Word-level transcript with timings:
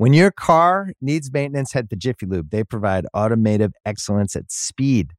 When 0.00 0.14
your 0.14 0.30
car 0.30 0.92
needs 1.02 1.30
maintenance, 1.30 1.74
head 1.74 1.90
to 1.90 1.94
Jiffy 1.96 2.24
Lube. 2.24 2.48
They 2.48 2.64
provide 2.64 3.04
automotive 3.14 3.72
excellence 3.84 4.34
at 4.34 4.50
speed. 4.50 5.12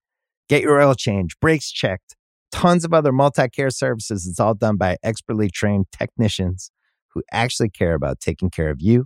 Get 0.50 0.64
your 0.64 0.82
oil 0.82 0.96
change, 0.96 1.40
brakes 1.40 1.72
checked, 1.72 2.16
tons 2.52 2.84
of 2.84 2.92
other 2.92 3.12
multi 3.12 3.48
care 3.48 3.70
services. 3.70 4.26
It's 4.26 4.40
all 4.40 4.56
done 4.56 4.78
by 4.78 4.98
expertly 5.04 5.52
trained 5.52 5.86
technicians 5.92 6.72
who 7.14 7.22
actually 7.32 7.70
care 7.70 7.94
about 7.94 8.20
taking 8.20 8.50
care 8.50 8.72
of 8.72 8.82
you 8.82 9.06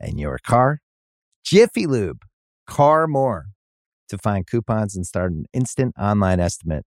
and 0.00 0.18
your 0.18 0.40
car. 0.44 0.80
Jiffy 1.44 1.86
Lube, 1.86 2.24
car 2.66 3.06
more. 3.06 3.50
To 4.08 4.18
find 4.18 4.44
coupons 4.44 4.96
and 4.96 5.06
start 5.06 5.30
an 5.30 5.44
instant 5.52 5.94
online 5.96 6.40
estimate, 6.40 6.84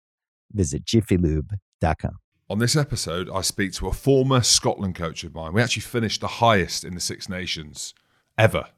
visit 0.52 0.84
jiffylube.com. 0.84 2.18
On 2.50 2.60
this 2.60 2.76
episode, 2.76 3.30
I 3.34 3.40
speak 3.40 3.72
to 3.76 3.88
a 3.88 3.94
former 3.94 4.42
Scotland 4.42 4.96
coach 4.96 5.24
of 5.24 5.34
mine. 5.34 5.54
We 5.54 5.62
actually 5.62 5.84
finished 5.84 6.20
the 6.20 6.28
highest 6.28 6.84
in 6.84 6.96
the 6.96 7.00
Six 7.00 7.30
Nations 7.30 7.94
ever, 8.40 8.70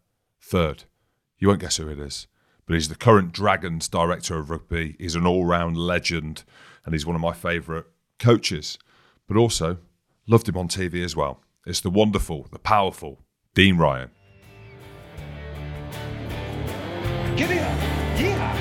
third. 0.42 0.84
You 1.38 1.48
won't 1.48 1.62
guess 1.62 1.78
who 1.78 1.88
it 1.88 2.00
is, 2.00 2.28
but 2.66 2.73
he's 2.73 2.90
the 2.90 2.95
current 2.95 3.31
Dragons 3.31 3.88
director 3.88 4.40
of 4.40 4.50
rugby. 4.50 4.95
He's 5.00 5.16
an 5.16 5.28
all 5.28 5.45
round 5.45 5.78
legend, 5.78 6.44
and 6.84 6.94
he's 6.94 7.06
one 7.06 7.16
of 7.16 7.22
my 7.22 7.34
favourite 7.34 7.86
coaches. 8.20 8.78
But 9.28 9.38
also, 9.38 9.78
loved 10.28 10.50
him 10.50 10.58
on 10.58 10.67
TV 10.67 11.06
as 11.06 11.16
well. 11.16 11.42
It's 11.66 11.80
the 11.80 11.92
wonderful, 11.92 12.48
the 12.52 12.59
powerful 12.59 13.20
Dean 13.54 13.78
Ryan. 13.78 14.09
Giddy 17.38 17.59
up! 17.59 17.80
Yeah! 18.20 18.58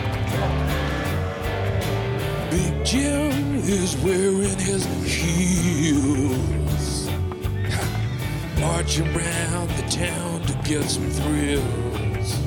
Big 2.51 2.85
Jim 2.85 3.55
is 3.55 3.97
wearing 3.99 4.59
his 4.59 4.85
heels, 5.05 7.07
marching 8.61 9.09
around 9.17 9.71
the 9.71 9.89
town 9.89 10.40
to 10.71 10.79
get 10.79 10.89
some 10.89 11.11
thrills. 11.11 12.39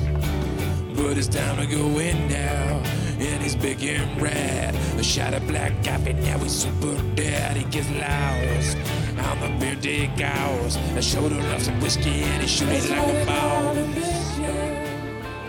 But 0.96 1.18
it's 1.18 1.28
time 1.28 1.56
to 1.56 1.66
go 1.66 1.98
in 1.98 2.28
now, 2.28 2.82
and 3.18 3.42
he's 3.42 3.56
big 3.56 3.82
and 3.82 4.20
rad. 4.20 4.74
A 4.98 5.02
shot 5.02 5.34
of 5.34 5.46
black 5.46 5.72
coffee, 5.84 6.14
now 6.14 6.38
he's 6.38 6.52
super 6.52 6.96
dead. 7.14 7.56
He 7.56 7.64
gets 7.64 7.90
lost 7.90 8.78
on 9.18 9.40
the 9.40 9.48
beer 9.58 9.76
dig 9.76 10.22
hours. 10.22 10.76
A 10.76 11.02
shoulder 11.02 11.38
of 11.38 11.62
some 11.62 11.78
whiskey, 11.80 12.22
and 12.22 12.42
he 12.42 12.48
shoots 12.48 12.88
like 12.88 12.98
a 13.00 13.26
ball. 13.26 13.74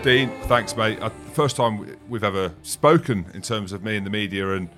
Dean, 0.02 0.30
thanks, 0.42 0.76
mate. 0.76 0.98
First 1.32 1.56
time 1.56 1.96
we've 2.08 2.24
ever 2.24 2.52
spoken 2.62 3.26
in 3.34 3.42
terms 3.42 3.72
of 3.72 3.82
me 3.82 3.96
in 3.96 4.04
the 4.04 4.10
media 4.10 4.54
and 4.54 4.68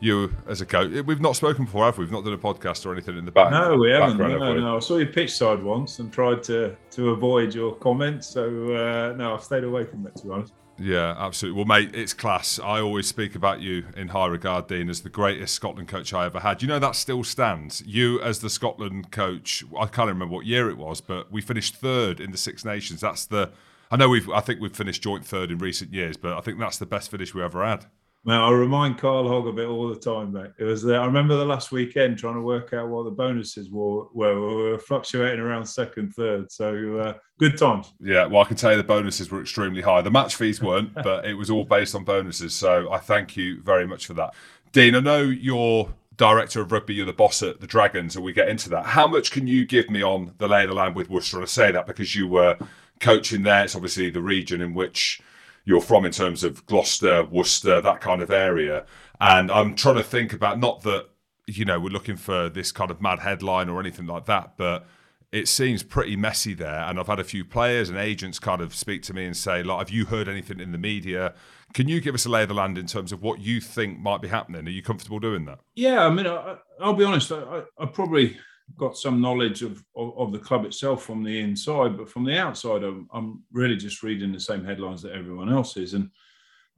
you 0.00 0.34
as 0.46 0.60
a 0.60 0.66
coach. 0.66 1.04
We've 1.04 1.20
not 1.20 1.36
spoken 1.36 1.64
before, 1.64 1.84
have 1.84 1.98
we? 1.98 2.04
We've 2.04 2.12
not 2.12 2.24
done 2.24 2.32
a 2.32 2.38
podcast 2.38 2.86
or 2.86 2.92
anything 2.92 3.18
in 3.18 3.24
the 3.24 3.32
back. 3.32 3.50
No, 3.50 3.76
we 3.76 3.90
haven't. 3.90 4.18
No, 4.18 4.28
have 4.28 4.54
we? 4.54 4.60
no. 4.60 4.76
I 4.76 4.80
saw 4.80 4.96
you 4.98 5.06
pitch 5.06 5.32
side 5.32 5.62
once 5.62 5.98
and 5.98 6.12
tried 6.12 6.42
to 6.44 6.76
to 6.90 7.10
avoid 7.10 7.54
your 7.54 7.74
comments. 7.76 8.26
So 8.28 8.44
uh, 8.44 9.14
no, 9.16 9.34
I've 9.34 9.44
stayed 9.44 9.64
away 9.64 9.84
from 9.84 10.06
it 10.06 10.16
to 10.16 10.26
be 10.26 10.30
honest. 10.32 10.52
Yeah, 10.80 11.16
absolutely. 11.18 11.56
Well, 11.56 11.66
mate, 11.66 11.94
it's 11.94 12.14
class. 12.14 12.60
I 12.60 12.80
always 12.80 13.08
speak 13.08 13.34
about 13.34 13.60
you 13.60 13.84
in 13.96 14.08
high 14.08 14.28
regard, 14.28 14.68
Dean, 14.68 14.88
as 14.88 15.02
the 15.02 15.08
greatest 15.08 15.54
Scotland 15.54 15.88
coach 15.88 16.14
I 16.14 16.26
ever 16.26 16.38
had. 16.38 16.62
You 16.62 16.68
know 16.68 16.78
that 16.78 16.94
still 16.94 17.24
stands. 17.24 17.82
You 17.84 18.20
as 18.20 18.38
the 18.38 18.50
Scotland 18.50 19.10
coach. 19.10 19.64
I 19.76 19.86
can't 19.86 20.08
remember 20.08 20.34
what 20.34 20.46
year 20.46 20.70
it 20.70 20.78
was, 20.78 21.00
but 21.00 21.32
we 21.32 21.40
finished 21.40 21.76
third 21.76 22.20
in 22.20 22.30
the 22.30 22.38
Six 22.38 22.64
Nations. 22.64 23.00
That's 23.00 23.26
the. 23.26 23.50
I 23.90 23.96
know 23.96 24.08
we've. 24.08 24.30
I 24.30 24.40
think 24.40 24.60
we've 24.60 24.76
finished 24.76 25.02
joint 25.02 25.24
third 25.24 25.50
in 25.50 25.58
recent 25.58 25.92
years, 25.92 26.16
but 26.16 26.36
I 26.36 26.40
think 26.40 26.60
that's 26.60 26.78
the 26.78 26.86
best 26.86 27.10
finish 27.10 27.34
we 27.34 27.42
ever 27.42 27.64
had. 27.64 27.86
Man, 28.28 28.42
I 28.42 28.50
remind 28.50 28.98
Carl 28.98 29.26
Hogg 29.26 29.46
of 29.46 29.58
it 29.58 29.64
all 29.64 29.88
the 29.88 29.98
time, 29.98 30.34
mate. 30.34 30.50
It 30.58 30.64
was 30.64 30.82
there. 30.82 31.00
I 31.00 31.06
remember 31.06 31.34
the 31.34 31.46
last 31.46 31.72
weekend 31.72 32.18
trying 32.18 32.34
to 32.34 32.42
work 32.42 32.74
out 32.74 32.90
what 32.90 33.04
the 33.04 33.10
bonuses 33.10 33.70
were. 33.70 34.04
Were 34.12 34.38
we 34.38 34.54
were 34.54 34.78
fluctuating 34.78 35.40
around 35.40 35.64
second, 35.64 36.12
third. 36.14 36.52
So 36.52 36.98
uh, 36.98 37.14
good 37.38 37.56
times. 37.56 37.94
Yeah, 38.00 38.26
well, 38.26 38.42
I 38.42 38.44
can 38.44 38.58
tell 38.58 38.72
you 38.72 38.76
the 38.76 38.84
bonuses 38.84 39.30
were 39.30 39.40
extremely 39.40 39.80
high. 39.80 40.02
The 40.02 40.10
match 40.10 40.36
fees 40.36 40.60
weren't, 40.60 40.92
but 41.02 41.24
it 41.24 41.32
was 41.32 41.48
all 41.48 41.64
based 41.64 41.94
on 41.94 42.04
bonuses. 42.04 42.52
So 42.52 42.92
I 42.92 42.98
thank 42.98 43.34
you 43.34 43.62
very 43.62 43.86
much 43.86 44.04
for 44.04 44.12
that. 44.12 44.34
Dean, 44.72 44.94
I 44.94 45.00
know 45.00 45.22
you're 45.22 45.88
director 46.18 46.60
of 46.60 46.70
rugby, 46.70 46.96
you're 46.96 47.06
the 47.06 47.14
boss 47.14 47.42
at 47.42 47.62
the 47.62 47.66
Dragons, 47.66 48.14
and 48.14 48.22
we 48.22 48.34
get 48.34 48.50
into 48.50 48.68
that. 48.68 48.84
How 48.84 49.06
much 49.06 49.30
can 49.30 49.46
you 49.46 49.64
give 49.64 49.88
me 49.88 50.02
on 50.02 50.34
the 50.36 50.48
lay 50.48 50.64
of 50.64 50.68
the 50.68 50.74
land 50.74 50.96
with 50.96 51.08
Worcester? 51.08 51.38
And 51.38 51.44
I 51.44 51.46
say 51.46 51.72
that 51.72 51.86
because 51.86 52.14
you 52.14 52.28
were 52.28 52.58
coaching 53.00 53.42
there. 53.42 53.64
It's 53.64 53.74
obviously 53.74 54.10
the 54.10 54.20
region 54.20 54.60
in 54.60 54.74
which 54.74 55.22
you're 55.64 55.80
from 55.80 56.04
in 56.04 56.12
terms 56.12 56.44
of 56.44 56.64
Gloucester, 56.66 57.24
Worcester, 57.24 57.80
that 57.80 58.00
kind 58.00 58.22
of 58.22 58.30
area. 58.30 58.86
And 59.20 59.50
I'm 59.50 59.74
trying 59.74 59.96
to 59.96 60.02
think 60.02 60.32
about 60.32 60.58
not 60.58 60.82
that, 60.82 61.06
you 61.46 61.64
know, 61.64 61.78
we're 61.80 61.90
looking 61.90 62.16
for 62.16 62.48
this 62.48 62.72
kind 62.72 62.90
of 62.90 63.00
mad 63.00 63.20
headline 63.20 63.68
or 63.68 63.80
anything 63.80 64.06
like 64.06 64.26
that, 64.26 64.54
but 64.56 64.86
it 65.30 65.46
seems 65.46 65.82
pretty 65.82 66.16
messy 66.16 66.54
there. 66.54 66.82
And 66.82 66.98
I've 66.98 67.06
had 67.06 67.20
a 67.20 67.24
few 67.24 67.44
players 67.44 67.90
and 67.90 67.98
agents 67.98 68.38
kind 68.38 68.60
of 68.60 68.74
speak 68.74 69.02
to 69.04 69.14
me 69.14 69.26
and 69.26 69.36
say, 69.36 69.62
like, 69.62 69.78
have 69.78 69.90
you 69.90 70.06
heard 70.06 70.28
anything 70.28 70.60
in 70.60 70.72
the 70.72 70.78
media? 70.78 71.34
Can 71.74 71.86
you 71.86 72.00
give 72.00 72.14
us 72.14 72.24
a 72.24 72.30
lay 72.30 72.42
of 72.42 72.48
the 72.48 72.54
land 72.54 72.78
in 72.78 72.86
terms 72.86 73.12
of 73.12 73.22
what 73.22 73.40
you 73.40 73.60
think 73.60 73.98
might 73.98 74.22
be 74.22 74.28
happening? 74.28 74.66
Are 74.66 74.70
you 74.70 74.82
comfortable 74.82 75.18
doing 75.18 75.44
that? 75.44 75.58
Yeah, 75.74 76.06
I 76.06 76.10
mean, 76.10 76.26
I, 76.26 76.56
I'll 76.80 76.94
be 76.94 77.04
honest. 77.04 77.30
I, 77.30 77.40
I, 77.40 77.62
I 77.78 77.86
probably 77.86 78.38
got 78.76 78.96
some 78.96 79.20
knowledge 79.20 79.62
of, 79.62 79.82
of 79.96 80.16
of 80.18 80.32
the 80.32 80.38
club 80.38 80.64
itself 80.64 81.02
from 81.02 81.22
the 81.22 81.40
inside, 81.40 81.96
but 81.96 82.08
from 82.08 82.24
the 82.24 82.38
outside, 82.38 82.82
I'm, 82.82 83.08
I'm 83.12 83.42
really 83.52 83.76
just 83.76 84.02
reading 84.02 84.32
the 84.32 84.40
same 84.40 84.64
headlines 84.64 85.02
that 85.02 85.12
everyone 85.12 85.52
else 85.52 85.76
is, 85.76 85.94
and 85.94 86.10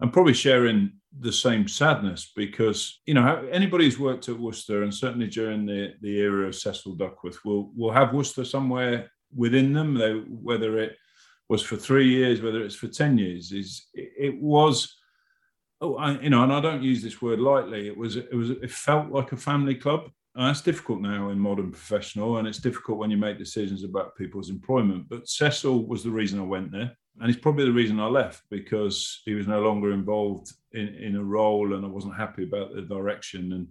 I'm 0.00 0.10
probably 0.10 0.34
sharing 0.34 0.92
the 1.18 1.32
same 1.32 1.66
sadness 1.66 2.32
because 2.36 3.00
you 3.06 3.14
know 3.14 3.48
anybody 3.50 3.84
who's 3.84 3.98
worked 3.98 4.28
at 4.28 4.38
Worcester 4.38 4.82
and 4.82 4.94
certainly 4.94 5.26
during 5.26 5.66
the 5.66 5.94
the 6.00 6.18
era 6.18 6.46
of 6.46 6.54
Cecil 6.54 6.94
Duckworth 6.94 7.44
will 7.44 7.72
will 7.76 7.92
have 7.92 8.14
Worcester 8.14 8.44
somewhere 8.44 9.10
within 9.34 9.72
them. 9.72 9.94
They, 9.94 10.12
whether 10.12 10.78
it 10.78 10.96
was 11.48 11.62
for 11.62 11.76
three 11.76 12.08
years, 12.08 12.40
whether 12.40 12.62
it's 12.62 12.76
for 12.76 12.88
ten 12.88 13.18
years, 13.18 13.52
is 13.52 13.86
it, 13.94 14.12
it 14.18 14.40
was. 14.40 14.96
Oh, 15.82 15.96
I, 15.96 16.20
you 16.20 16.28
know, 16.28 16.42
and 16.44 16.52
I 16.52 16.60
don't 16.60 16.82
use 16.82 17.02
this 17.02 17.22
word 17.22 17.40
lightly. 17.40 17.88
It 17.88 17.96
was, 17.96 18.16
it 18.16 18.34
was, 18.34 18.50
it 18.50 18.70
felt 18.70 19.10
like 19.10 19.32
a 19.32 19.36
family 19.38 19.74
club. 19.74 20.10
And 20.36 20.46
that's 20.46 20.62
difficult 20.62 21.00
now 21.00 21.30
in 21.30 21.38
modern 21.40 21.72
professional, 21.72 22.38
and 22.38 22.46
it's 22.46 22.58
difficult 22.58 22.98
when 22.98 23.10
you 23.10 23.16
make 23.16 23.38
decisions 23.38 23.82
about 23.82 24.16
people's 24.16 24.48
employment. 24.48 25.08
But 25.08 25.28
Cecil 25.28 25.86
was 25.86 26.04
the 26.04 26.10
reason 26.10 26.38
I 26.38 26.44
went 26.44 26.70
there, 26.70 26.96
and 27.20 27.28
it's 27.28 27.40
probably 27.40 27.64
the 27.64 27.72
reason 27.72 27.98
I 27.98 28.06
left 28.06 28.44
because 28.48 29.22
he 29.24 29.34
was 29.34 29.48
no 29.48 29.60
longer 29.60 29.92
involved 29.92 30.52
in, 30.72 30.88
in 30.94 31.16
a 31.16 31.24
role, 31.24 31.74
and 31.74 31.84
I 31.84 31.88
wasn't 31.88 32.16
happy 32.16 32.44
about 32.44 32.74
the 32.74 32.82
direction 32.82 33.52
and 33.52 33.66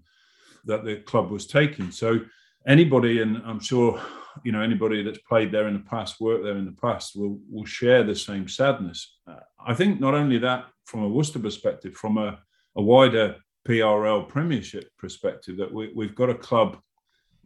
that 0.65 0.83
the 0.83 0.97
club 0.97 1.31
was 1.31 1.47
taking. 1.47 1.91
So 1.91 2.19
anybody, 2.67 3.21
and 3.21 3.41
I'm 3.45 3.61
sure 3.61 3.99
you 4.43 4.51
know 4.51 4.61
anybody 4.61 5.01
that's 5.01 5.19
played 5.19 5.51
there 5.51 5.67
in 5.67 5.73
the 5.73 5.79
past, 5.79 6.19
worked 6.19 6.43
there 6.43 6.57
in 6.57 6.65
the 6.65 6.73
past, 6.73 7.15
will 7.15 7.39
will 7.49 7.65
share 7.65 8.03
the 8.03 8.15
same 8.15 8.47
sadness. 8.47 9.17
I 9.65 9.73
think 9.73 9.99
not 9.99 10.13
only 10.13 10.39
that 10.39 10.65
from 10.85 11.03
a 11.03 11.09
Worcester 11.09 11.39
perspective, 11.39 11.93
from 11.95 12.17
a, 12.17 12.39
a 12.75 12.81
wider 12.81 13.37
PRL 13.67 14.27
Premiership 14.27 14.89
perspective, 14.97 15.57
that 15.57 15.71
we, 15.71 15.91
we've 15.95 16.15
got 16.15 16.29
a 16.29 16.35
club 16.35 16.77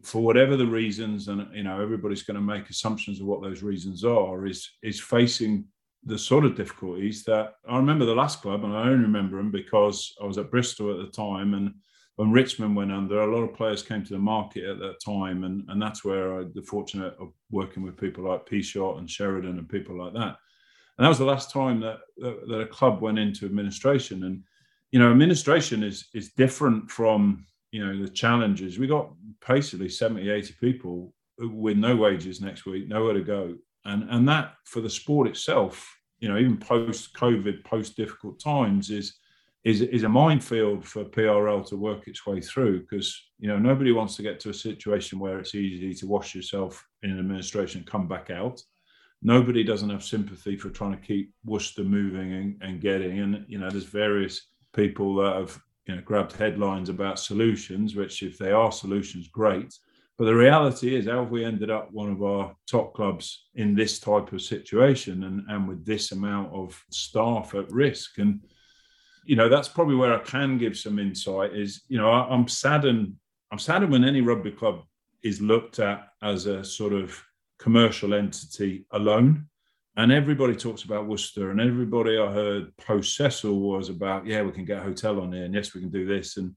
for 0.02 0.22
whatever 0.22 0.56
the 0.56 0.66
reasons, 0.66 1.28
and 1.28 1.46
you 1.54 1.62
know 1.62 1.80
everybody's 1.80 2.22
going 2.22 2.36
to 2.36 2.40
make 2.40 2.68
assumptions 2.68 3.20
of 3.20 3.26
what 3.26 3.42
those 3.42 3.62
reasons 3.62 4.04
are, 4.04 4.46
is 4.46 4.70
is 4.82 5.00
facing 5.00 5.64
the 6.04 6.18
sort 6.18 6.44
of 6.44 6.56
difficulties 6.56 7.24
that 7.24 7.54
I 7.68 7.76
remember 7.76 8.04
the 8.04 8.14
last 8.14 8.42
club, 8.42 8.64
and 8.64 8.74
I 8.74 8.82
only 8.82 9.04
remember 9.04 9.38
them 9.38 9.50
because 9.50 10.14
I 10.22 10.26
was 10.26 10.38
at 10.38 10.50
Bristol 10.50 10.90
at 10.90 11.04
the 11.04 11.10
time, 11.10 11.54
and 11.54 11.74
when 12.16 12.30
Richmond 12.30 12.76
went 12.76 12.92
under, 12.92 13.22
a 13.22 13.34
lot 13.34 13.42
of 13.42 13.56
players 13.56 13.82
came 13.82 14.04
to 14.04 14.12
the 14.12 14.18
market 14.18 14.64
at 14.64 14.78
that 14.78 15.00
time, 15.04 15.44
and 15.44 15.64
and 15.68 15.80
that's 15.80 16.04
where 16.04 16.40
I 16.40 16.44
the 16.54 16.62
fortunate 16.62 17.14
of 17.18 17.32
working 17.50 17.82
with 17.82 17.96
people 17.96 18.24
like 18.24 18.46
Pichot 18.46 18.98
and 18.98 19.10
Sheridan 19.10 19.58
and 19.58 19.68
people 19.68 19.96
like 19.96 20.12
that. 20.12 20.36
And 20.96 21.04
that 21.04 21.08
was 21.08 21.18
the 21.18 21.24
last 21.24 21.50
time 21.50 21.80
that, 21.80 21.98
that, 22.18 22.48
that 22.48 22.60
a 22.60 22.66
club 22.66 23.00
went 23.00 23.18
into 23.18 23.46
administration. 23.46 24.24
And, 24.24 24.42
you 24.94 25.00
know, 25.00 25.10
administration 25.10 25.82
is, 25.82 26.06
is 26.14 26.30
different 26.34 26.88
from, 26.88 27.44
you 27.72 27.84
know, 27.84 28.00
the 28.00 28.08
challenges. 28.08 28.78
We 28.78 28.86
got 28.86 29.10
basically 29.44 29.88
70, 29.88 30.30
80 30.30 30.54
people 30.60 31.12
with 31.36 31.76
no 31.76 31.96
wages 31.96 32.40
next 32.40 32.64
week, 32.64 32.86
nowhere 32.86 33.14
to 33.14 33.22
go. 33.22 33.56
And, 33.84 34.08
and 34.08 34.28
that 34.28 34.54
for 34.66 34.80
the 34.80 34.88
sport 34.88 35.26
itself, 35.26 35.92
you 36.20 36.28
know, 36.28 36.38
even 36.38 36.58
post 36.58 37.12
COVID, 37.16 37.64
post 37.64 37.96
difficult 37.96 38.38
times 38.38 38.90
is, 38.90 39.16
is, 39.64 39.80
is 39.80 40.04
a 40.04 40.08
minefield 40.08 40.84
for 40.84 41.04
PRL 41.04 41.66
to 41.70 41.76
work 41.76 42.06
its 42.06 42.24
way 42.24 42.40
through 42.40 42.82
because 42.82 43.20
you 43.40 43.48
know 43.48 43.58
nobody 43.58 43.90
wants 43.90 44.14
to 44.14 44.22
get 44.22 44.38
to 44.40 44.50
a 44.50 44.54
situation 44.54 45.18
where 45.18 45.40
it's 45.40 45.56
easy 45.56 45.92
to 45.94 46.06
wash 46.06 46.36
yourself 46.36 46.86
in 47.02 47.10
an 47.10 47.18
administration 47.18 47.78
and 47.78 47.90
come 47.90 48.06
back 48.06 48.30
out 48.30 48.60
nobody 49.24 49.64
doesn't 49.64 49.90
have 49.90 50.04
sympathy 50.04 50.56
for 50.56 50.68
trying 50.68 50.92
to 50.92 51.04
keep 51.04 51.32
Worcester 51.44 51.82
moving 51.82 52.34
and, 52.34 52.56
and 52.60 52.80
getting. 52.80 53.20
And 53.20 53.44
you 53.48 53.58
know, 53.58 53.70
there's 53.70 53.84
various 53.84 54.50
people 54.74 55.14
that 55.16 55.36
have 55.36 55.60
you 55.86 55.96
know 55.96 56.02
grabbed 56.02 56.32
headlines 56.32 56.88
about 56.88 57.18
solutions, 57.18 57.94
which 57.94 58.22
if 58.22 58.38
they 58.38 58.52
are 58.52 58.72
solutions, 58.72 59.28
great. 59.28 59.72
But 60.16 60.26
the 60.26 60.34
reality 60.34 60.94
is, 60.94 61.06
how 61.06 61.22
have 61.22 61.30
we 61.30 61.44
ended 61.44 61.70
up 61.70 61.92
one 61.92 62.10
of 62.10 62.22
our 62.22 62.54
top 62.70 62.94
clubs 62.94 63.46
in 63.56 63.74
this 63.74 63.98
type 63.98 64.32
of 64.32 64.42
situation 64.42 65.24
and, 65.24 65.44
and 65.48 65.66
with 65.66 65.84
this 65.84 66.12
amount 66.12 66.52
of 66.52 66.80
staff 66.90 67.54
at 67.54 67.70
risk? 67.72 68.18
And, 68.18 68.40
you 69.24 69.34
know, 69.34 69.48
that's 69.48 69.68
probably 69.68 69.96
where 69.96 70.14
I 70.14 70.22
can 70.22 70.56
give 70.56 70.76
some 70.76 71.00
insight 71.00 71.56
is, 71.56 71.82
you 71.88 71.98
know, 71.98 72.10
I, 72.10 72.28
I'm 72.28 72.46
saddened. 72.46 73.14
I'm 73.50 73.58
saddened 73.58 73.90
when 73.90 74.04
any 74.04 74.20
rugby 74.20 74.52
club 74.52 74.84
is 75.24 75.40
looked 75.40 75.80
at 75.80 76.08
as 76.22 76.46
a 76.46 76.62
sort 76.62 76.92
of 76.92 77.20
commercial 77.58 78.14
entity 78.14 78.86
alone. 78.92 79.48
And 79.96 80.10
everybody 80.10 80.56
talks 80.56 80.82
about 80.82 81.06
Worcester, 81.06 81.50
and 81.50 81.60
everybody 81.60 82.18
I 82.18 82.32
heard 82.32 82.76
post 82.78 83.16
Cecil 83.16 83.60
was 83.60 83.90
about, 83.90 84.26
yeah, 84.26 84.42
we 84.42 84.50
can 84.50 84.64
get 84.64 84.78
a 84.78 84.82
hotel 84.82 85.20
on 85.20 85.32
here, 85.32 85.44
and 85.44 85.54
yes, 85.54 85.72
we 85.72 85.80
can 85.80 85.90
do 85.90 86.04
this. 86.04 86.36
And 86.36 86.56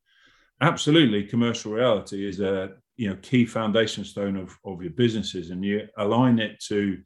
absolutely, 0.62 1.24
commercial 1.24 1.72
reality 1.72 2.28
is 2.28 2.40
a 2.40 2.72
you 2.96 3.10
know 3.10 3.16
key 3.22 3.46
foundation 3.46 4.04
stone 4.04 4.38
of, 4.38 4.58
of 4.66 4.82
your 4.82 4.92
businesses, 4.92 5.52
and 5.52 5.64
you 5.64 5.88
align 5.98 6.40
it 6.40 6.60
to 6.68 6.98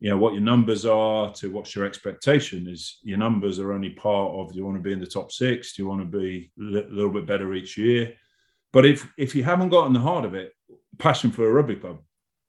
you 0.00 0.10
know 0.10 0.16
what 0.16 0.32
your 0.32 0.42
numbers 0.42 0.86
are 0.86 1.32
to 1.34 1.50
what's 1.52 1.74
your 1.74 1.84
expectation 1.84 2.66
is 2.68 2.98
your 3.02 3.16
numbers 3.16 3.58
are 3.58 3.72
only 3.72 3.90
part 3.90 4.34
of 4.34 4.52
do 4.52 4.58
you 4.58 4.64
want 4.64 4.76
to 4.76 4.82
be 4.82 4.92
in 4.92 5.00
the 5.00 5.06
top 5.06 5.30
six 5.30 5.74
do 5.74 5.82
you 5.82 5.88
want 5.88 6.00
to 6.00 6.18
be 6.18 6.50
a 6.58 6.62
little 6.62 7.12
bit 7.12 7.26
better 7.26 7.54
each 7.54 7.78
year 7.78 8.12
but 8.72 8.84
if 8.84 9.08
if 9.16 9.36
you 9.36 9.44
haven't 9.44 9.68
gotten 9.68 9.92
the 9.92 10.00
heart 10.00 10.24
of 10.24 10.34
it 10.34 10.52
passion 10.98 11.30
for 11.30 11.48
a 11.48 11.52
rugby 11.52 11.76
club 11.76 12.00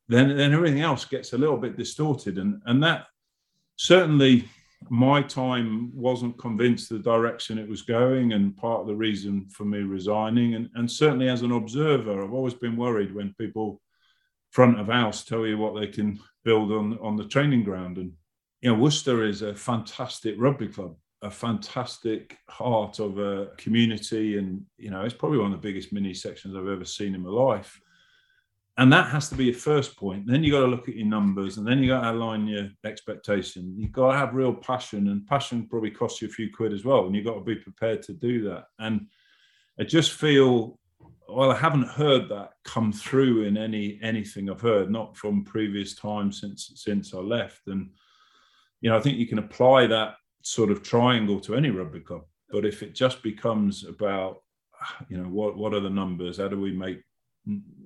then 0.07 0.35
then 0.35 0.53
everything 0.53 0.81
else 0.81 1.05
gets 1.05 1.33
a 1.33 1.37
little 1.37 1.57
bit 1.57 1.77
distorted, 1.77 2.37
and 2.37 2.61
and 2.65 2.83
that 2.83 3.05
certainly 3.75 4.47
my 4.89 5.21
time 5.21 5.91
wasn't 5.95 6.37
convinced 6.37 6.89
the 6.89 6.99
direction 6.99 7.57
it 7.57 7.67
was 7.67 7.81
going, 7.81 8.33
and 8.33 8.55
part 8.55 8.81
of 8.81 8.87
the 8.87 8.95
reason 8.95 9.47
for 9.49 9.65
me 9.65 9.79
resigning, 9.79 10.55
and 10.55 10.69
and 10.75 10.89
certainly 10.89 11.29
as 11.29 11.41
an 11.41 11.51
observer, 11.51 12.23
I've 12.23 12.33
always 12.33 12.53
been 12.53 12.77
worried 12.77 13.13
when 13.13 13.33
people 13.39 13.81
front 14.51 14.79
of 14.79 14.87
house 14.87 15.25
tell 15.25 15.45
you 15.45 15.57
what 15.57 15.79
they 15.79 15.87
can 15.87 16.19
build 16.43 16.71
on 16.71 16.97
on 16.99 17.15
the 17.15 17.27
training 17.27 17.63
ground, 17.63 17.97
and 17.97 18.11
you 18.61 18.71
know 18.71 18.79
Worcester 18.79 19.23
is 19.23 19.41
a 19.41 19.55
fantastic 19.55 20.35
rugby 20.37 20.67
club 20.67 20.95
a 21.21 21.31
fantastic 21.31 22.37
heart 22.49 22.99
of 22.99 23.17
a 23.17 23.47
community. 23.57 24.37
And 24.37 24.63
you 24.77 24.91
know 24.91 25.01
it's 25.01 25.13
probably 25.13 25.39
one 25.39 25.51
of 25.51 25.61
the 25.61 25.67
biggest 25.67 25.91
mini 25.91 26.13
sections 26.13 26.55
i've 26.55 26.67
ever 26.67 26.85
seen 26.85 27.15
in 27.15 27.21
my 27.21 27.29
life 27.29 27.79
and 28.77 28.91
that 28.91 29.09
has 29.09 29.29
to 29.29 29.35
be 29.35 29.45
your 29.45 29.53
first 29.53 29.95
point. 29.95 30.27
Then 30.27 30.43
you 30.43 30.51
got 30.51 30.59
to 30.59 30.67
look 30.67 30.89
at 30.89 30.95
your 30.95 31.07
numbers, 31.07 31.57
and 31.57 31.65
then 31.65 31.79
you 31.79 31.89
got 31.89 32.01
to 32.01 32.11
align 32.11 32.45
your 32.45 32.67
expectation. 32.83 33.73
You've 33.77 33.93
got 33.93 34.11
to 34.11 34.17
have 34.17 34.35
real 34.35 34.53
passion, 34.53 35.07
and 35.07 35.25
passion 35.25 35.67
probably 35.69 35.91
costs 35.91 36.21
you 36.21 36.27
a 36.27 36.31
few 36.31 36.51
quid 36.53 36.73
as 36.73 36.83
well. 36.83 37.05
And 37.05 37.15
you've 37.15 37.25
got 37.25 37.35
to 37.35 37.41
be 37.41 37.55
prepared 37.55 38.01
to 38.03 38.13
do 38.13 38.43
that. 38.49 38.65
And 38.79 39.07
I 39.79 39.83
just 39.83 40.11
feel, 40.11 40.77
well, 41.29 41.51
I 41.51 41.55
haven't 41.55 41.87
heard 41.87 42.27
that 42.29 42.51
come 42.65 42.91
through 42.91 43.43
in 43.43 43.55
any 43.55 43.97
anything 44.01 44.49
I've 44.49 44.61
heard, 44.61 44.91
not 44.91 45.15
from 45.15 45.45
previous 45.45 45.95
times 45.95 46.41
since 46.41 46.71
since 46.75 47.13
I 47.13 47.19
left. 47.19 47.67
And 47.67 47.91
you 48.81 48.89
know, 48.89 48.97
I 48.97 48.99
think 48.99 49.17
you 49.17 49.27
can 49.27 49.39
apply 49.39 49.87
that 49.87 50.15
sort 50.41 50.69
of 50.69 50.83
triangle 50.83 51.39
to 51.39 51.55
any 51.55 51.69
rugby 51.69 52.01
club. 52.01 52.23
But 52.49 52.65
if 52.65 52.83
it 52.83 52.93
just 52.93 53.23
becomes 53.23 53.85
about, 53.85 54.43
you 55.07 55.17
know, 55.17 55.29
what 55.29 55.57
what 55.57 55.73
are 55.73 55.79
the 55.79 55.89
numbers? 55.89 56.37
How 56.37 56.49
do 56.49 56.59
we 56.59 56.73
make 56.73 57.01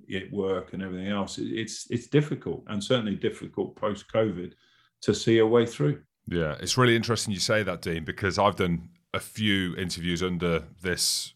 it 0.09 0.31
work 0.31 0.73
and 0.73 0.81
everything 0.83 1.07
else, 1.07 1.37
it's 1.37 1.87
it's 1.89 2.07
difficult 2.07 2.63
and 2.67 2.83
certainly 2.83 3.15
difficult 3.15 3.75
post 3.75 4.11
COVID 4.11 4.53
to 5.01 5.13
see 5.13 5.37
a 5.39 5.47
way 5.47 5.65
through. 5.65 6.01
Yeah, 6.27 6.55
it's 6.59 6.77
really 6.77 6.95
interesting 6.95 7.33
you 7.33 7.39
say 7.39 7.63
that, 7.63 7.81
Dean, 7.81 8.03
because 8.03 8.37
I've 8.37 8.55
done 8.55 8.89
a 9.13 9.19
few 9.19 9.75
interviews 9.75 10.21
under 10.21 10.65
this 10.81 11.33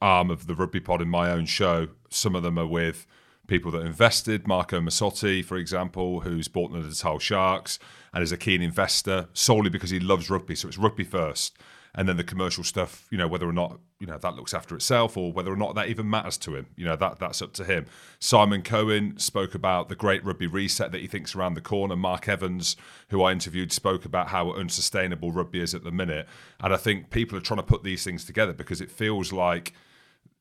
arm 0.00 0.30
of 0.30 0.46
the 0.46 0.54
rugby 0.54 0.80
pod 0.80 1.02
in 1.02 1.08
my 1.08 1.30
own 1.30 1.44
show. 1.44 1.88
Some 2.08 2.34
of 2.34 2.42
them 2.42 2.58
are 2.58 2.66
with 2.66 3.06
people 3.46 3.70
that 3.72 3.84
invested, 3.84 4.46
Marco 4.46 4.80
Masotti, 4.80 5.44
for 5.44 5.56
example, 5.56 6.20
who's 6.20 6.48
bought 6.48 6.72
the 6.72 6.78
Natal 6.78 7.18
Sharks 7.18 7.78
and 8.14 8.22
is 8.22 8.32
a 8.32 8.36
keen 8.36 8.62
investor 8.62 9.28
solely 9.32 9.68
because 9.68 9.90
he 9.90 10.00
loves 10.00 10.30
rugby. 10.30 10.54
So 10.54 10.68
it's 10.68 10.78
rugby 10.78 11.04
first 11.04 11.58
and 11.94 12.08
then 12.08 12.16
the 12.16 12.24
commercial 12.24 12.64
stuff, 12.64 13.06
you 13.10 13.18
know, 13.18 13.26
whether 13.26 13.48
or 13.48 13.52
not 13.52 13.80
you 13.98 14.06
know 14.06 14.18
that 14.18 14.34
looks 14.34 14.54
after 14.54 14.74
itself 14.74 15.16
or 15.16 15.32
whether 15.32 15.52
or 15.52 15.56
not 15.56 15.74
that 15.74 15.88
even 15.88 16.08
matters 16.08 16.38
to 16.38 16.56
him, 16.56 16.66
you 16.76 16.84
know, 16.84 16.96
that 16.96 17.18
that's 17.18 17.42
up 17.42 17.52
to 17.54 17.64
him. 17.64 17.86
Simon 18.18 18.62
Cohen 18.62 19.18
spoke 19.18 19.54
about 19.54 19.88
the 19.88 19.96
great 19.96 20.24
rugby 20.24 20.46
reset 20.46 20.92
that 20.92 21.00
he 21.00 21.06
thinks 21.06 21.34
around 21.34 21.54
the 21.54 21.60
corner. 21.60 21.96
Mark 21.96 22.28
Evans, 22.28 22.76
who 23.08 23.22
I 23.22 23.32
interviewed, 23.32 23.72
spoke 23.72 24.04
about 24.04 24.28
how 24.28 24.52
unsustainable 24.52 25.32
rugby 25.32 25.60
is 25.60 25.74
at 25.74 25.84
the 25.84 25.92
minute, 25.92 26.28
and 26.60 26.72
I 26.72 26.76
think 26.76 27.10
people 27.10 27.36
are 27.36 27.42
trying 27.42 27.58
to 27.58 27.64
put 27.64 27.82
these 27.82 28.04
things 28.04 28.24
together 28.24 28.52
because 28.52 28.80
it 28.80 28.90
feels 28.90 29.32
like 29.32 29.72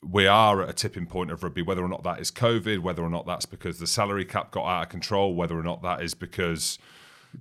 we 0.02 0.28
are 0.28 0.62
at 0.62 0.70
a 0.70 0.74
tipping 0.74 1.06
point 1.06 1.32
of 1.32 1.44
rugby, 1.44 1.62
whether 1.62 1.84
or 1.84 1.90
not 1.90 2.04
that 2.04 2.20
is 2.20 2.32
COVID, 2.32 2.80
whether 2.80 3.04
or 3.04 3.10
not 3.10 3.26
that's 3.26 3.46
because 3.46 3.80
the 3.80 3.88
salary 3.88 4.26
cap 4.26 4.52
got 4.52 4.66
out 4.66 4.84
of 4.84 4.90
control, 4.90 5.36
whether 5.36 5.58
or 5.58 5.64
not 5.64 5.82
that 5.82 6.02
is 6.02 6.14
because 6.14 6.80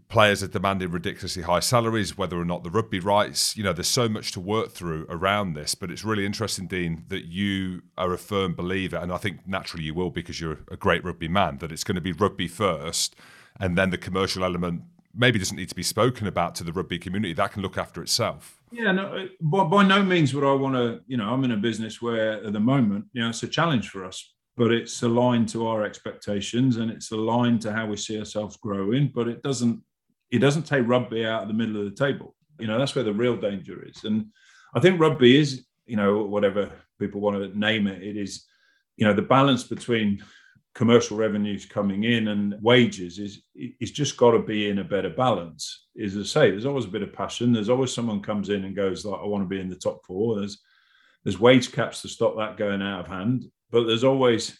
players 0.08 0.42
are 0.42 0.48
demanding 0.48 0.90
ridiculously 0.90 1.42
high 1.42 1.60
salaries, 1.60 2.16
whether 2.16 2.38
or 2.38 2.44
not 2.44 2.64
the 2.64 2.70
rugby 2.70 3.00
rights. 3.00 3.56
You 3.56 3.64
know, 3.64 3.72
there's 3.72 3.88
so 3.88 4.08
much 4.08 4.32
to 4.32 4.40
work 4.40 4.72
through 4.72 5.06
around 5.08 5.54
this, 5.54 5.74
but 5.74 5.90
it's 5.90 6.04
really 6.04 6.26
interesting, 6.26 6.66
Dean, 6.66 7.04
that 7.08 7.26
you 7.26 7.82
are 7.96 8.12
a 8.12 8.18
firm 8.18 8.54
believer, 8.54 8.96
and 8.96 9.12
I 9.12 9.18
think 9.18 9.46
naturally 9.46 9.84
you 9.84 9.94
will 9.94 10.10
because 10.10 10.40
you're 10.40 10.58
a 10.70 10.76
great 10.76 11.04
rugby 11.04 11.28
man, 11.28 11.58
that 11.58 11.72
it's 11.72 11.84
going 11.84 11.96
to 11.96 12.00
be 12.00 12.12
rugby 12.12 12.48
first, 12.48 13.16
and 13.60 13.76
then 13.76 13.90
the 13.90 13.98
commercial 13.98 14.44
element 14.44 14.82
maybe 15.14 15.38
doesn't 15.38 15.56
need 15.56 15.68
to 15.68 15.74
be 15.74 15.82
spoken 15.82 16.26
about 16.26 16.54
to 16.54 16.64
the 16.64 16.72
rugby 16.72 16.98
community. 16.98 17.32
That 17.32 17.52
can 17.52 17.62
look 17.62 17.76
after 17.76 18.02
itself. 18.02 18.62
Yeah, 18.70 18.92
no, 18.92 19.28
by, 19.40 19.64
by 19.64 19.82
no 19.82 20.02
means 20.02 20.34
would 20.34 20.44
I 20.44 20.52
want 20.52 20.74
to, 20.74 21.00
you 21.06 21.16
know, 21.16 21.32
I'm 21.32 21.42
in 21.44 21.52
a 21.52 21.56
business 21.56 22.00
where 22.00 22.44
at 22.44 22.52
the 22.52 22.60
moment, 22.60 23.06
you 23.12 23.22
know, 23.22 23.30
it's 23.30 23.42
a 23.42 23.48
challenge 23.48 23.88
for 23.88 24.04
us 24.04 24.34
but 24.58 24.72
it's 24.72 25.02
aligned 25.02 25.48
to 25.50 25.68
our 25.68 25.84
expectations 25.84 26.78
and 26.78 26.90
it's 26.90 27.12
aligned 27.12 27.62
to 27.62 27.72
how 27.72 27.86
we 27.86 27.96
see 27.96 28.18
ourselves 28.18 28.56
growing. 28.56 29.10
But 29.14 29.28
it 29.28 29.42
doesn't 29.42 29.82
it 30.30 30.40
doesn't 30.40 30.64
take 30.64 30.86
rugby 30.86 31.24
out 31.24 31.42
of 31.42 31.48
the 31.48 31.54
middle 31.54 31.78
of 31.78 31.84
the 31.84 31.96
table. 31.96 32.34
You 32.58 32.66
know, 32.66 32.78
that's 32.78 32.94
where 32.94 33.04
the 33.04 33.12
real 33.12 33.36
danger 33.36 33.86
is. 33.86 34.04
And 34.04 34.26
I 34.74 34.80
think 34.80 35.00
rugby 35.00 35.38
is, 35.38 35.64
you 35.86 35.96
know, 35.96 36.24
whatever 36.24 36.70
people 36.98 37.20
want 37.20 37.36
to 37.38 37.58
name 37.58 37.86
it, 37.86 38.02
it 38.02 38.16
is, 38.16 38.44
you 38.96 39.06
know, 39.06 39.14
the 39.14 39.22
balance 39.22 39.62
between 39.62 40.22
commercial 40.74 41.16
revenues 41.16 41.64
coming 41.64 42.04
in 42.04 42.28
and 42.28 42.56
wages 42.60 43.18
is 43.18 43.42
is 43.54 43.92
just 43.92 44.16
got 44.16 44.32
to 44.32 44.40
be 44.40 44.68
in 44.68 44.80
a 44.80 44.84
better 44.84 45.10
balance. 45.10 45.86
Is 45.94 46.14
to 46.14 46.24
say, 46.24 46.50
there's 46.50 46.66
always 46.66 46.84
a 46.84 46.88
bit 46.96 47.02
of 47.02 47.12
passion. 47.12 47.52
There's 47.52 47.70
always 47.70 47.94
someone 47.94 48.20
comes 48.22 48.48
in 48.48 48.64
and 48.64 48.74
goes 48.74 49.04
like, 49.04 49.20
I 49.20 49.26
want 49.26 49.44
to 49.44 49.48
be 49.48 49.60
in 49.60 49.68
the 49.68 49.76
top 49.76 50.04
four. 50.04 50.36
There's 50.36 50.60
there's 51.22 51.38
wage 51.38 51.70
caps 51.70 52.02
to 52.02 52.08
stop 52.08 52.36
that 52.36 52.56
going 52.56 52.82
out 52.82 53.00
of 53.00 53.06
hand 53.06 53.50
but 53.70 53.86
there's 53.86 54.04
always 54.04 54.58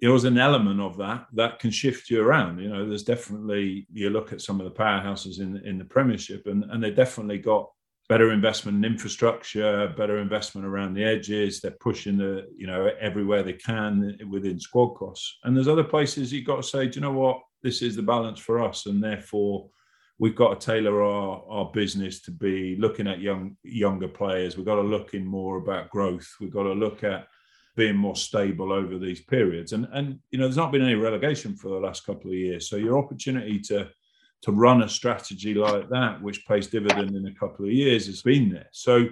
there's 0.00 0.24
an 0.24 0.38
element 0.38 0.80
of 0.80 0.96
that 0.98 1.26
that 1.32 1.58
can 1.58 1.70
shift 1.70 2.10
you 2.10 2.22
around. 2.22 2.58
You 2.58 2.68
know, 2.68 2.86
there's 2.86 3.04
definitely 3.04 3.86
you 3.92 4.10
look 4.10 4.32
at 4.32 4.42
some 4.42 4.60
of 4.60 4.64
the 4.64 4.78
powerhouses 4.78 5.40
in 5.40 5.56
in 5.64 5.78
the 5.78 5.84
Premiership, 5.84 6.46
and 6.46 6.64
and 6.64 6.82
they 6.82 6.90
definitely 6.90 7.38
got 7.38 7.70
better 8.08 8.32
investment 8.32 8.84
in 8.84 8.92
infrastructure, 8.92 9.88
better 9.96 10.18
investment 10.18 10.66
around 10.66 10.92
the 10.92 11.04
edges. 11.04 11.60
They're 11.60 11.76
pushing 11.80 12.18
the 12.18 12.46
you 12.56 12.66
know 12.66 12.90
everywhere 13.00 13.42
they 13.42 13.54
can 13.54 14.18
within 14.30 14.60
squad 14.60 14.94
costs. 14.94 15.38
And 15.44 15.56
there's 15.56 15.68
other 15.68 15.84
places 15.84 16.32
you've 16.32 16.46
got 16.46 16.56
to 16.56 16.62
say, 16.62 16.86
do 16.86 16.96
you 16.96 17.00
know 17.00 17.12
what? 17.12 17.40
This 17.62 17.80
is 17.80 17.96
the 17.96 18.02
balance 18.02 18.38
for 18.38 18.62
us, 18.62 18.86
and 18.86 19.02
therefore 19.02 19.70
we've 20.18 20.36
got 20.36 20.60
to 20.60 20.66
tailor 20.66 21.02
our, 21.02 21.42
our 21.48 21.70
business 21.72 22.20
to 22.22 22.30
be 22.30 22.76
looking 22.76 23.08
at 23.08 23.20
young 23.20 23.56
younger 23.62 24.08
players. 24.08 24.56
We've 24.56 24.66
got 24.66 24.76
to 24.76 24.82
look 24.82 25.14
in 25.14 25.24
more 25.24 25.56
about 25.56 25.90
growth. 25.90 26.28
We've 26.40 26.52
got 26.52 26.64
to 26.64 26.72
look 26.72 27.04
at 27.04 27.26
being 27.76 27.96
more 27.96 28.16
stable 28.16 28.72
over 28.72 28.98
these 28.98 29.20
periods. 29.20 29.72
And 29.72 29.88
and 29.92 30.18
you 30.30 30.38
know, 30.38 30.44
there's 30.44 30.56
not 30.56 30.72
been 30.72 30.84
any 30.84 30.94
relegation 30.94 31.56
for 31.56 31.68
the 31.68 31.86
last 31.86 32.06
couple 32.06 32.30
of 32.30 32.36
years. 32.36 32.68
So 32.68 32.76
your 32.76 32.98
opportunity 32.98 33.58
to 33.60 33.88
to 34.42 34.52
run 34.52 34.82
a 34.82 34.88
strategy 34.88 35.54
like 35.54 35.88
that, 35.88 36.20
which 36.20 36.46
pays 36.46 36.66
dividend 36.66 37.16
in 37.16 37.26
a 37.26 37.34
couple 37.34 37.64
of 37.64 37.72
years, 37.72 38.06
has 38.06 38.20
been 38.20 38.50
there. 38.50 38.68
So, 38.72 39.08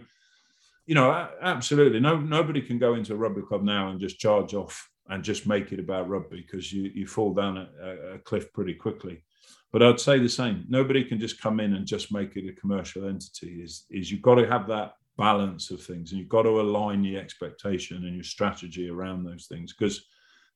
you 0.84 0.94
know, 0.94 1.28
absolutely, 1.40 2.00
no 2.00 2.18
nobody 2.20 2.60
can 2.60 2.78
go 2.78 2.94
into 2.94 3.14
a 3.14 3.16
rugby 3.16 3.42
club 3.42 3.62
now 3.62 3.88
and 3.88 4.00
just 4.00 4.18
charge 4.18 4.54
off 4.54 4.88
and 5.08 5.24
just 5.24 5.46
make 5.46 5.72
it 5.72 5.80
about 5.80 6.08
rugby 6.08 6.42
because 6.42 6.72
you 6.72 6.90
you 6.94 7.06
fall 7.06 7.34
down 7.34 7.56
a, 7.56 8.14
a 8.14 8.18
cliff 8.18 8.52
pretty 8.52 8.74
quickly. 8.74 9.24
But 9.72 9.82
I'd 9.82 10.00
say 10.00 10.18
the 10.18 10.28
same. 10.28 10.66
Nobody 10.68 11.02
can 11.02 11.18
just 11.18 11.40
come 11.40 11.58
in 11.58 11.74
and 11.74 11.86
just 11.86 12.12
make 12.12 12.36
it 12.36 12.48
a 12.48 12.60
commercial 12.60 13.08
entity. 13.08 13.62
Is 13.62 13.86
is 13.90 14.10
you've 14.10 14.22
got 14.22 14.36
to 14.36 14.46
have 14.46 14.68
that 14.68 14.94
balance 15.16 15.70
of 15.70 15.82
things, 15.82 16.10
and 16.10 16.20
you've 16.20 16.28
got 16.28 16.42
to 16.42 16.60
align 16.60 17.04
your 17.04 17.20
expectation 17.20 18.04
and 18.04 18.14
your 18.14 18.24
strategy 18.24 18.88
around 18.88 19.24
those 19.24 19.46
things. 19.46 19.72
Because, 19.72 20.06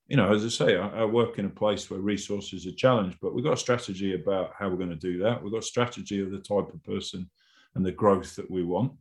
you 0.09 0.17
know, 0.17 0.33
as 0.33 0.45
I 0.45 0.49
say, 0.49 0.77
I, 0.77 0.89
I, 1.01 1.05
work 1.05 1.39
in 1.39 1.47
a 1.47 1.51
place 1.51 1.91
where 1.91 2.01
resources 2.01 2.67
are 2.67 2.73
challenged, 2.73 3.19
but 3.21 3.35
we've 3.35 3.45
got 3.45 3.55
a 3.55 3.59
strategy 3.59 4.15
about 4.15 4.53
how 4.59 4.69
we're 4.69 4.77
going 4.77 4.91
to 4.91 4.97
do 4.97 5.19
that. 5.19 5.43
We've 5.43 5.53
got 5.53 5.63
a 5.63 5.67
strategy 5.67 6.23
of 6.23 6.31
the 6.31 6.39
type 6.39 6.73
of 6.73 6.83
person 6.85 7.29
and 7.75 7.85
the 7.85 7.93
growth 7.93 8.37
that 8.37 8.51
we 8.51 8.63
want. 8.63 8.93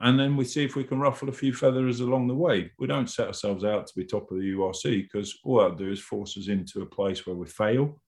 And 0.00 0.18
then 0.18 0.36
we 0.36 0.44
see 0.44 0.64
if 0.64 0.74
we 0.74 0.84
can 0.84 0.98
ruffle 0.98 1.28
a 1.28 1.32
few 1.32 1.54
feathers 1.54 2.00
along 2.00 2.26
the 2.26 2.34
way. 2.34 2.70
We 2.78 2.86
don't 2.86 3.08
set 3.08 3.28
ourselves 3.28 3.64
out 3.64 3.86
to 3.86 3.94
be 3.94 4.04
top 4.04 4.30
of 4.30 4.38
the 4.38 4.52
URC 4.52 5.02
because 5.02 5.38
all 5.44 5.58
that'll 5.58 5.76
do 5.76 5.92
is 5.92 6.00
force 6.00 6.36
us 6.36 6.48
into 6.48 6.82
a 6.82 6.86
place 6.86 7.26
where 7.26 7.36
we 7.36 7.46
fail 7.46 8.00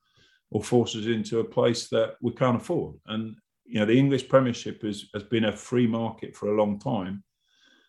or 0.51 0.63
force 0.63 0.97
us 0.97 1.07
into 1.07 1.41
a 1.41 1.45
place 1.45 1.89
that 1.89 2.17
we 2.21 2.33
can't 2.33 2.57
afford. 2.57 2.97
And 3.07 3.37
you 3.67 3.81
know, 3.81 3.87
the 3.87 3.99
English 3.99 4.29
Premiership 4.29 4.85
is, 4.85 5.09
has 5.13 5.25
been 5.25 5.45
a 5.45 5.57
free 5.57 5.87
market 5.87 6.37
for 6.37 6.49
a 6.49 6.57
long 6.57 6.79
time. 6.79 7.23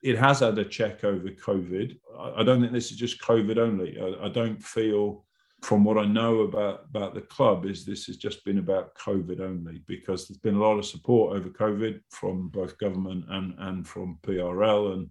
It 0.03 0.17
has 0.17 0.39
had 0.39 0.57
a 0.57 0.65
check 0.65 1.03
over 1.03 1.29
COVID. 1.29 1.97
I, 2.17 2.41
I 2.41 2.43
don't 2.43 2.61
think 2.61 2.73
this 2.73 2.91
is 2.91 2.97
just 2.97 3.21
COVID 3.21 3.57
only. 3.57 3.99
I, 3.99 4.25
I, 4.25 4.29
don't 4.29 4.61
feel, 4.63 5.25
from 5.61 5.83
what 5.83 5.97
I 5.97 6.05
know 6.05 6.41
about, 6.41 6.85
about 6.89 7.13
the 7.13 7.21
club, 7.21 7.65
is 7.65 7.85
this 7.85 8.05
has 8.05 8.17
just 8.17 8.43
been 8.43 8.57
about 8.57 8.95
COVID 8.95 9.39
only 9.39 9.83
because 9.87 10.27
there's 10.27 10.39
been 10.39 10.55
a 10.55 10.61
lot 10.61 10.77
of 10.77 10.85
support 10.85 11.37
over 11.37 11.49
COVID 11.49 11.99
from 12.09 12.49
both 12.49 12.77
government 12.77 13.25
and, 13.29 13.53
and 13.59 13.87
from 13.87 14.19
PRL. 14.23 14.93
And 14.93 15.09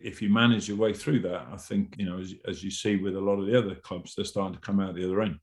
if 0.00 0.20
you 0.20 0.30
manage 0.30 0.68
your 0.68 0.78
way 0.78 0.94
through 0.94 1.20
that, 1.20 1.46
I 1.52 1.56
think, 1.56 1.94
you 1.98 2.06
know, 2.06 2.18
as, 2.18 2.34
as 2.46 2.64
you 2.64 2.70
see 2.70 2.96
with 2.96 3.16
a 3.16 3.20
lot 3.20 3.38
of 3.38 3.46
the 3.46 3.58
other 3.58 3.74
clubs, 3.76 4.14
they're 4.14 4.24
starting 4.24 4.54
to 4.54 4.60
come 4.60 4.80
out 4.80 4.94
the 4.94 5.04
other 5.04 5.22
end. 5.22 5.38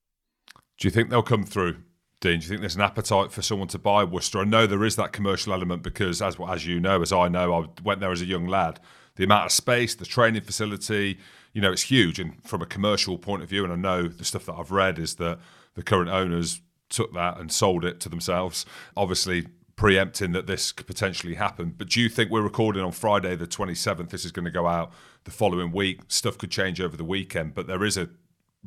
Do 0.79 0.88
you 0.88 0.91
think 0.91 1.10
they'll 1.10 1.24
come 1.24 1.43
through? 1.43 1.77
Dean, 2.19 2.39
do 2.39 2.45
you 2.45 2.50
think 2.50 2.62
there's 2.62 2.75
an 2.75 2.81
appetite 2.81 3.31
for 3.31 3.43
someone 3.43 3.67
to 3.67 3.77
buy 3.77 4.03
Worcester? 4.03 4.39
I 4.39 4.43
know 4.43 4.65
there 4.65 4.83
is 4.83 4.95
that 4.95 5.12
commercial 5.12 5.53
element 5.53 5.83
because, 5.83 6.19
as 6.21 6.38
as 6.47 6.65
you 6.65 6.79
know, 6.79 7.01
as 7.01 7.13
I 7.13 7.27
know, 7.27 7.53
I 7.53 7.81
went 7.83 8.00
there 8.00 8.12
as 8.12 8.21
a 8.21 8.25
young 8.25 8.47
lad. 8.47 8.79
The 9.15 9.24
amount 9.24 9.45
of 9.45 9.51
space, 9.51 9.93
the 9.93 10.05
training 10.05 10.41
facility, 10.41 11.19
you 11.53 11.62
know, 11.62 11.71
it's 11.71 11.83
huge. 11.83 12.19
And 12.19 12.43
from 12.43 12.62
a 12.63 12.65
commercial 12.65 13.19
point 13.19 13.43
of 13.43 13.50
view, 13.50 13.63
and 13.63 13.71
I 13.71 13.75
know 13.75 14.07
the 14.07 14.25
stuff 14.25 14.45
that 14.47 14.53
I've 14.53 14.71
read 14.71 14.97
is 14.97 15.15
that 15.15 15.39
the 15.75 15.83
current 15.83 16.09
owners 16.09 16.62
took 16.89 17.13
that 17.13 17.39
and 17.39 17.51
sold 17.51 17.86
it 17.86 18.00
to 18.00 18.09
themselves. 18.09 18.65
Obviously, 18.95 19.47
preempting 19.75 20.31
that 20.31 20.47
this 20.47 20.71
could 20.71 20.88
potentially 20.88 21.36
happen. 21.36 21.75
But 21.77 21.89
do 21.89 22.01
you 22.01 22.09
think 22.09 22.31
we're 22.31 22.41
recording 22.41 22.83
on 22.83 22.91
Friday 22.91 23.36
the 23.36 23.45
27th? 23.45 24.09
This 24.09 24.25
is 24.25 24.31
going 24.31 24.45
to 24.45 24.51
go 24.51 24.65
out 24.65 24.91
the 25.25 25.31
following 25.31 25.71
week. 25.71 26.01
Stuff 26.07 26.39
could 26.39 26.50
change 26.50 26.81
over 26.81 26.97
the 26.97 27.03
weekend, 27.03 27.53
but 27.53 27.67
there 27.67 27.83
is 27.83 27.95
a 27.95 28.09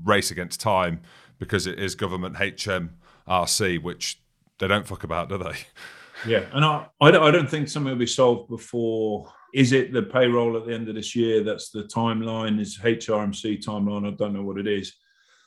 race 0.02 0.30
against 0.30 0.61
time 0.61 1.00
because 1.38 1.66
it 1.66 1.80
is 1.80 1.97
government 1.97 2.37
HMRC, 3.31 3.83
which 3.83 4.21
they 4.59 4.69
don't 4.69 4.87
fuck 4.87 5.05
about, 5.05 5.29
do 5.29 5.39
they? 5.39 5.55
Yeah, 6.27 6.45
and 6.53 6.63
I, 6.67 6.87
I 7.01 7.31
don't 7.31 7.49
think 7.49 7.67
something 7.67 7.93
will 7.93 7.99
be 7.99 8.07
solved 8.07 8.51
before. 8.51 9.33
Is 9.55 9.73
it 9.73 9.91
the 9.91 10.03
payroll 10.03 10.55
at 10.59 10.67
the 10.67 10.75
end 10.75 10.87
of 10.91 10.95
this 10.95 11.17
year? 11.17 11.43
That's 11.43 11.71
the 11.71 11.85
timeline. 11.85 12.61
Is 12.61 12.77
HRMC 12.77 13.65
timeline? 13.65 14.07
I 14.07 14.11
don't 14.11 14.35
know 14.35 14.43
what 14.43 14.59
it 14.59 14.67
is. 14.67 14.93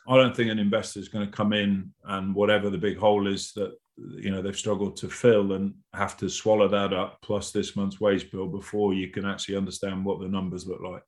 I 0.07 0.17
don't 0.17 0.35
think 0.35 0.49
an 0.49 0.57
investor 0.57 0.99
is 0.99 1.09
going 1.09 1.27
to 1.27 1.31
come 1.31 1.53
in 1.53 1.93
and 2.05 2.33
whatever 2.33 2.71
the 2.71 2.77
big 2.79 2.97
hole 2.97 3.27
is 3.27 3.53
that 3.53 3.73
you 4.17 4.31
know 4.31 4.41
they've 4.41 4.57
struggled 4.57 4.97
to 4.97 5.09
fill 5.09 5.53
and 5.53 5.75
have 5.93 6.17
to 6.17 6.27
swallow 6.27 6.67
that 6.67 6.91
up 6.91 7.19
plus 7.21 7.51
this 7.51 7.75
month's 7.75 8.01
wage 8.01 8.31
bill 8.31 8.47
before 8.47 8.95
you 8.95 9.09
can 9.09 9.25
actually 9.25 9.55
understand 9.55 10.03
what 10.03 10.19
the 10.19 10.27
numbers 10.27 10.65
look 10.65 10.81
like. 10.81 11.03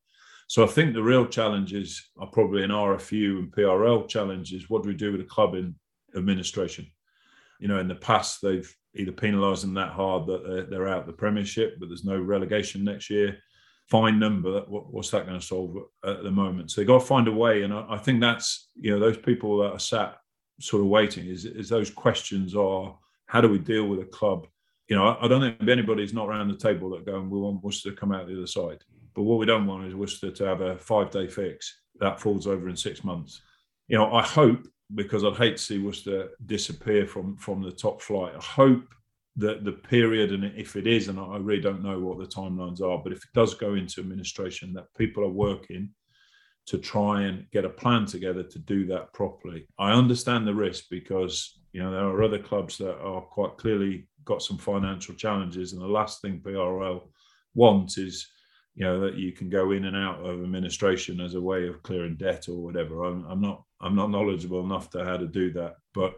So 0.48 0.64
I 0.64 0.68
think 0.68 0.94
the 0.94 1.02
real 1.02 1.26
challenges 1.26 2.12
are 2.20 2.28
probably 2.28 2.64
an 2.64 2.70
RFU 2.70 3.40
and 3.40 3.52
PRL 3.52 4.08
challenges. 4.08 4.70
What 4.70 4.84
do 4.84 4.90
we 4.90 4.96
do 4.96 5.12
with 5.12 5.22
the 5.22 5.28
club 5.28 5.56
in 5.56 5.74
administration? 6.16 6.88
You 7.60 7.68
know, 7.68 7.80
in 7.80 7.88
the 7.88 7.96
past 7.96 8.42
they've 8.42 8.74
either 8.96 9.12
penalised 9.12 9.64
them 9.64 9.74
that 9.74 9.92
hard 9.92 10.26
that 10.28 10.68
they're, 10.70 10.88
out 10.88 11.06
the 11.06 11.14
Premiership, 11.14 11.78
but 11.80 11.90
there's 11.90 12.06
no 12.06 12.20
relegation 12.20 12.84
next 12.84 13.10
year. 13.10 13.38
Fine 13.90 14.20
number. 14.20 14.62
what's 14.68 15.12
that 15.12 15.28
going 15.28 15.40
to 15.40 15.46
solve 15.46 15.78
at 16.06 16.24
the 16.24 16.32
moment? 16.32 16.72
So 16.72 16.82
they 16.82 16.86
got 16.86 17.00
to 17.00 17.06
find 17.06 17.28
a 17.28 17.32
way, 17.32 17.64
and 17.64 17.74
I, 17.74 17.86
I 17.90 17.98
think 17.98 18.20
that's 18.20 18.70
you 18.76 18.92
know 18.92 19.00
those 19.00 19.18
people 19.18 19.60
that 19.60 19.74
are 19.74 19.80
sat 19.80 20.18
sort 20.60 20.82
of 20.82 20.88
waiting 20.88 21.28
is 21.28 21.46
is 21.46 21.70
those 21.70 21.90
questions 21.90 22.56
are 22.56 22.98
how 23.28 23.42
do 23.42 23.50
we 23.50 23.60
deal 23.60 23.88
with 23.88 24.00
a 24.00 24.06
club? 24.06 24.48
You 24.88 24.96
know, 24.96 25.08
I, 25.08 25.26
I 25.26 25.28
don't 25.28 25.42
think 25.42 25.70
anybody's 25.70 26.14
not 26.14 26.28
around 26.28 26.48
the 26.48 26.58
table 26.58 26.90
that 26.92 27.06
going 27.06 27.30
we 27.30 27.40
want 27.40 27.64
Worcester 27.64 27.92
to 27.92 27.96
come 27.96 28.12
out 28.12 28.28
the 28.28 28.38
other 28.38 28.48
side 28.48 28.84
but 29.16 29.24
what 29.24 29.40
we 29.40 29.46
don't 29.46 29.66
want 29.66 29.88
is 29.88 29.96
Worcester 29.96 30.30
to 30.30 30.46
have 30.46 30.62
a 30.62 30.78
five 30.78 31.10
day 31.10 31.28
fix 31.28 31.82
that 32.00 32.20
falls 32.20 32.46
over 32.46 32.70
in 32.70 32.76
six 32.76 33.04
months. 33.04 33.42
You 33.88 33.98
know, 33.98 34.14
I 34.14 34.22
hope 34.22 34.68
because 34.94 35.24
I'd 35.24 35.36
hate 35.36 35.58
to 35.58 35.64
see 35.64 35.80
Worcester 35.80 36.30
disappear 36.46 37.08
from 37.08 37.38
from 37.38 37.62
the 37.62 37.72
top 37.72 38.02
flight. 38.02 38.34
I 38.36 38.44
hope 38.44 38.94
that 39.38 39.66
the 39.66 39.72
period, 39.74 40.32
and 40.32 40.46
if 40.58 40.76
it 40.76 40.88
is, 40.88 41.08
and 41.08 41.20
I 41.20 41.38
really 41.38 41.62
don't 41.62 41.84
know 41.84 42.00
what 42.00 42.20
the 42.20 42.26
timelines 42.26 42.82
are, 42.82 43.02
but 43.04 43.12
if 43.12 43.20
it 43.20 43.34
does 43.34 43.54
go 43.54 43.74
into 43.74 44.00
administration, 44.00 44.74
that 44.74 44.94
people 44.98 45.24
are 45.24 45.30
working 45.30 45.90
to 46.68 46.78
try 46.78 47.24
and 47.24 47.46
get 47.52 47.66
a 47.66 47.70
plan 47.70 48.06
together 48.06 48.44
to 48.44 48.60
do 48.60 48.88
that 48.88 49.14
properly. 49.14 49.68
I 49.78 49.92
understand 49.92 50.48
the 50.48 50.56
risk 50.56 50.86
because 50.90 51.60
you 51.74 51.84
know 51.84 51.92
there 51.92 52.06
are 52.06 52.24
other 52.24 52.40
clubs 52.40 52.78
that 52.78 52.98
are 53.00 53.22
quite 53.22 53.58
clearly 53.58 54.08
got 54.24 54.42
some 54.42 54.58
financial 54.58 55.16
challenges, 55.16 55.74
and 55.74 55.82
the 55.82 55.88
last 55.88 56.22
thing 56.22 56.42
PRL 56.44 57.02
wants 57.54 57.98
is 57.98 58.28
you 58.76 58.86
know 58.86 59.00
that 59.00 59.16
you 59.16 59.32
can 59.32 59.50
go 59.50 59.72
in 59.72 59.86
and 59.86 59.96
out 59.96 60.20
of 60.20 60.44
administration 60.44 61.22
as 61.22 61.36
a 61.36 61.42
way 61.42 61.68
of 61.68 61.82
clearing 61.84 62.16
debt 62.16 62.50
or 62.50 62.58
whatever. 62.58 63.04
I'm, 63.06 63.26
I'm 63.26 63.42
not 63.42 63.64
I'm 63.82 63.96
not 63.96 64.12
knowledgeable 64.12 64.64
enough 64.64 64.90
to 64.92 65.04
how 65.04 65.18
to 65.18 65.28
do 65.28 65.52
that, 65.54 65.76
but 65.94 66.16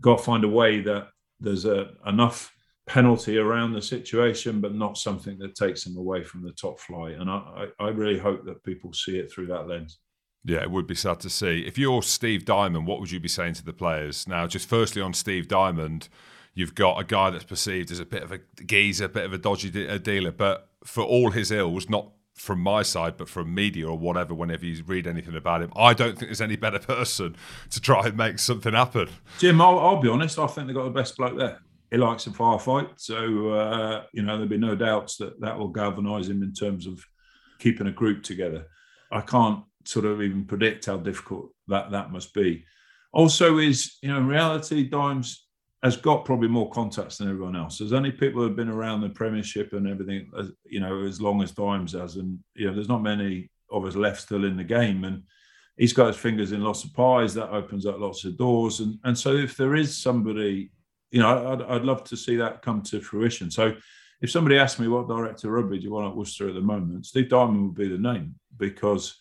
got 0.00 0.18
to 0.18 0.24
find 0.24 0.44
a 0.44 0.48
way 0.48 0.80
that 0.80 1.08
there's 1.40 1.64
a 1.64 1.90
enough 2.06 2.52
penalty 2.86 3.38
around 3.38 3.72
the 3.72 3.82
situation, 3.82 4.60
but 4.60 4.74
not 4.74 4.96
something 4.96 5.38
that 5.38 5.56
takes 5.56 5.84
them 5.84 5.96
away 5.96 6.22
from 6.22 6.42
the 6.42 6.52
top 6.52 6.78
flight. 6.78 7.16
And 7.16 7.28
I, 7.28 7.66
I 7.80 7.88
really 7.88 8.18
hope 8.18 8.44
that 8.46 8.62
people 8.62 8.92
see 8.92 9.18
it 9.18 9.30
through 9.30 9.48
that 9.48 9.66
lens. 9.66 9.98
Yeah, 10.44 10.62
it 10.62 10.70
would 10.70 10.86
be 10.86 10.94
sad 10.94 11.18
to 11.20 11.30
see. 11.30 11.66
If 11.66 11.76
you're 11.76 12.02
Steve 12.02 12.44
Diamond, 12.44 12.86
what 12.86 13.00
would 13.00 13.10
you 13.10 13.18
be 13.18 13.28
saying 13.28 13.54
to 13.54 13.64
the 13.64 13.72
players? 13.72 14.28
Now, 14.28 14.46
just 14.46 14.68
firstly 14.68 15.02
on 15.02 15.12
Steve 15.12 15.48
Diamond, 15.48 16.08
you've 16.56 16.74
got 16.74 16.98
a 16.98 17.04
guy 17.04 17.30
that's 17.30 17.44
perceived 17.44 17.92
as 17.92 18.00
a 18.00 18.04
bit 18.04 18.24
of 18.24 18.32
a 18.32 18.40
geezer, 18.64 19.04
a 19.04 19.08
bit 19.08 19.24
of 19.24 19.32
a 19.32 19.38
dodgy 19.38 19.70
de- 19.70 19.98
dealer, 20.00 20.32
but 20.32 20.70
for 20.82 21.04
all 21.04 21.30
his 21.30 21.52
ills, 21.52 21.88
not 21.88 22.10
from 22.34 22.60
my 22.60 22.82
side, 22.82 23.16
but 23.16 23.28
from 23.28 23.54
media 23.54 23.86
or 23.86 23.96
whatever, 23.96 24.34
whenever 24.34 24.64
you 24.64 24.82
read 24.84 25.06
anything 25.06 25.36
about 25.36 25.62
him, 25.62 25.70
I 25.76 25.92
don't 25.92 26.18
think 26.18 26.28
there's 26.28 26.40
any 26.40 26.56
better 26.56 26.78
person 26.94 27.36
to 27.70 27.80
try 27.80 28.06
and 28.06 28.16
make 28.16 28.38
something 28.38 28.72
happen. 28.72 29.08
Jim, 29.38 29.60
I'll, 29.60 29.78
I'll 29.78 30.00
be 30.00 30.08
honest, 30.08 30.38
I 30.38 30.46
think 30.46 30.66
they've 30.66 30.76
got 30.76 30.84
the 30.84 30.90
best 30.90 31.16
bloke 31.16 31.38
there. 31.38 31.60
He 31.90 31.98
likes 31.98 32.26
a 32.26 32.30
firefight. 32.30 32.88
So, 32.96 33.50
uh, 33.50 34.04
you 34.12 34.22
know, 34.22 34.32
there'll 34.32 34.48
be 34.48 34.58
no 34.58 34.74
doubts 34.74 35.18
that 35.18 35.40
that 35.40 35.56
will 35.56 35.68
galvanise 35.68 36.28
him 36.28 36.42
in 36.42 36.52
terms 36.52 36.86
of 36.86 37.04
keeping 37.58 37.86
a 37.86 37.92
group 37.92 38.22
together. 38.22 38.66
I 39.12 39.20
can't 39.20 39.62
sort 39.84 40.06
of 40.06 40.20
even 40.20 40.46
predict 40.46 40.86
how 40.86 40.96
difficult 40.96 41.50
that, 41.68 41.90
that 41.92 42.10
must 42.10 42.34
be. 42.34 42.64
Also, 43.12 43.58
is, 43.58 43.98
you 44.02 44.08
know, 44.08 44.18
in 44.18 44.26
reality, 44.26 44.88
Dimes 44.88 45.45
has 45.82 45.96
got 45.96 46.24
probably 46.24 46.48
more 46.48 46.70
contacts 46.70 47.18
than 47.18 47.28
everyone 47.28 47.56
else. 47.56 47.78
There's 47.78 47.92
only 47.92 48.10
people 48.10 48.40
who 48.40 48.48
have 48.48 48.56
been 48.56 48.68
around 48.68 49.02
the 49.02 49.10
Premiership 49.10 49.72
and 49.72 49.86
everything, 49.86 50.30
as, 50.38 50.50
you 50.64 50.80
know, 50.80 51.04
as 51.04 51.20
long 51.20 51.42
as 51.42 51.52
Dimes 51.52 51.92
has, 51.92 52.16
and 52.16 52.38
you 52.54 52.66
know, 52.66 52.74
there's 52.74 52.88
not 52.88 53.02
many 53.02 53.50
of 53.70 53.84
us 53.84 53.94
left 53.94 54.22
still 54.22 54.44
in 54.44 54.56
the 54.56 54.64
game, 54.64 55.04
and 55.04 55.22
he's 55.76 55.92
got 55.92 56.08
his 56.08 56.16
fingers 56.16 56.52
in 56.52 56.62
lots 56.62 56.84
of 56.84 56.94
pies. 56.94 57.34
That 57.34 57.50
opens 57.50 57.86
up 57.86 57.98
lots 57.98 58.24
of 58.24 58.36
doors, 58.36 58.80
and 58.80 58.98
and 59.04 59.16
so 59.16 59.34
if 59.34 59.56
there 59.56 59.74
is 59.74 59.96
somebody, 59.96 60.70
you 61.10 61.20
know, 61.20 61.52
I'd, 61.52 61.62
I'd 61.62 61.84
love 61.84 62.04
to 62.04 62.16
see 62.16 62.36
that 62.36 62.62
come 62.62 62.82
to 62.82 63.00
fruition. 63.00 63.50
So. 63.50 63.74
If 64.22 64.30
somebody 64.30 64.56
asked 64.56 64.80
me 64.80 64.88
what 64.88 65.08
director 65.08 65.50
rugby 65.50 65.76
do 65.76 65.84
you 65.84 65.92
want 65.92 66.06
at 66.06 66.16
Worcester 66.16 66.48
at 66.48 66.54
the 66.54 66.60
moment, 66.62 67.04
Steve 67.04 67.28
Diamond 67.28 67.62
would 67.62 67.74
be 67.74 67.86
the 67.86 67.98
name 67.98 68.34
because 68.56 69.14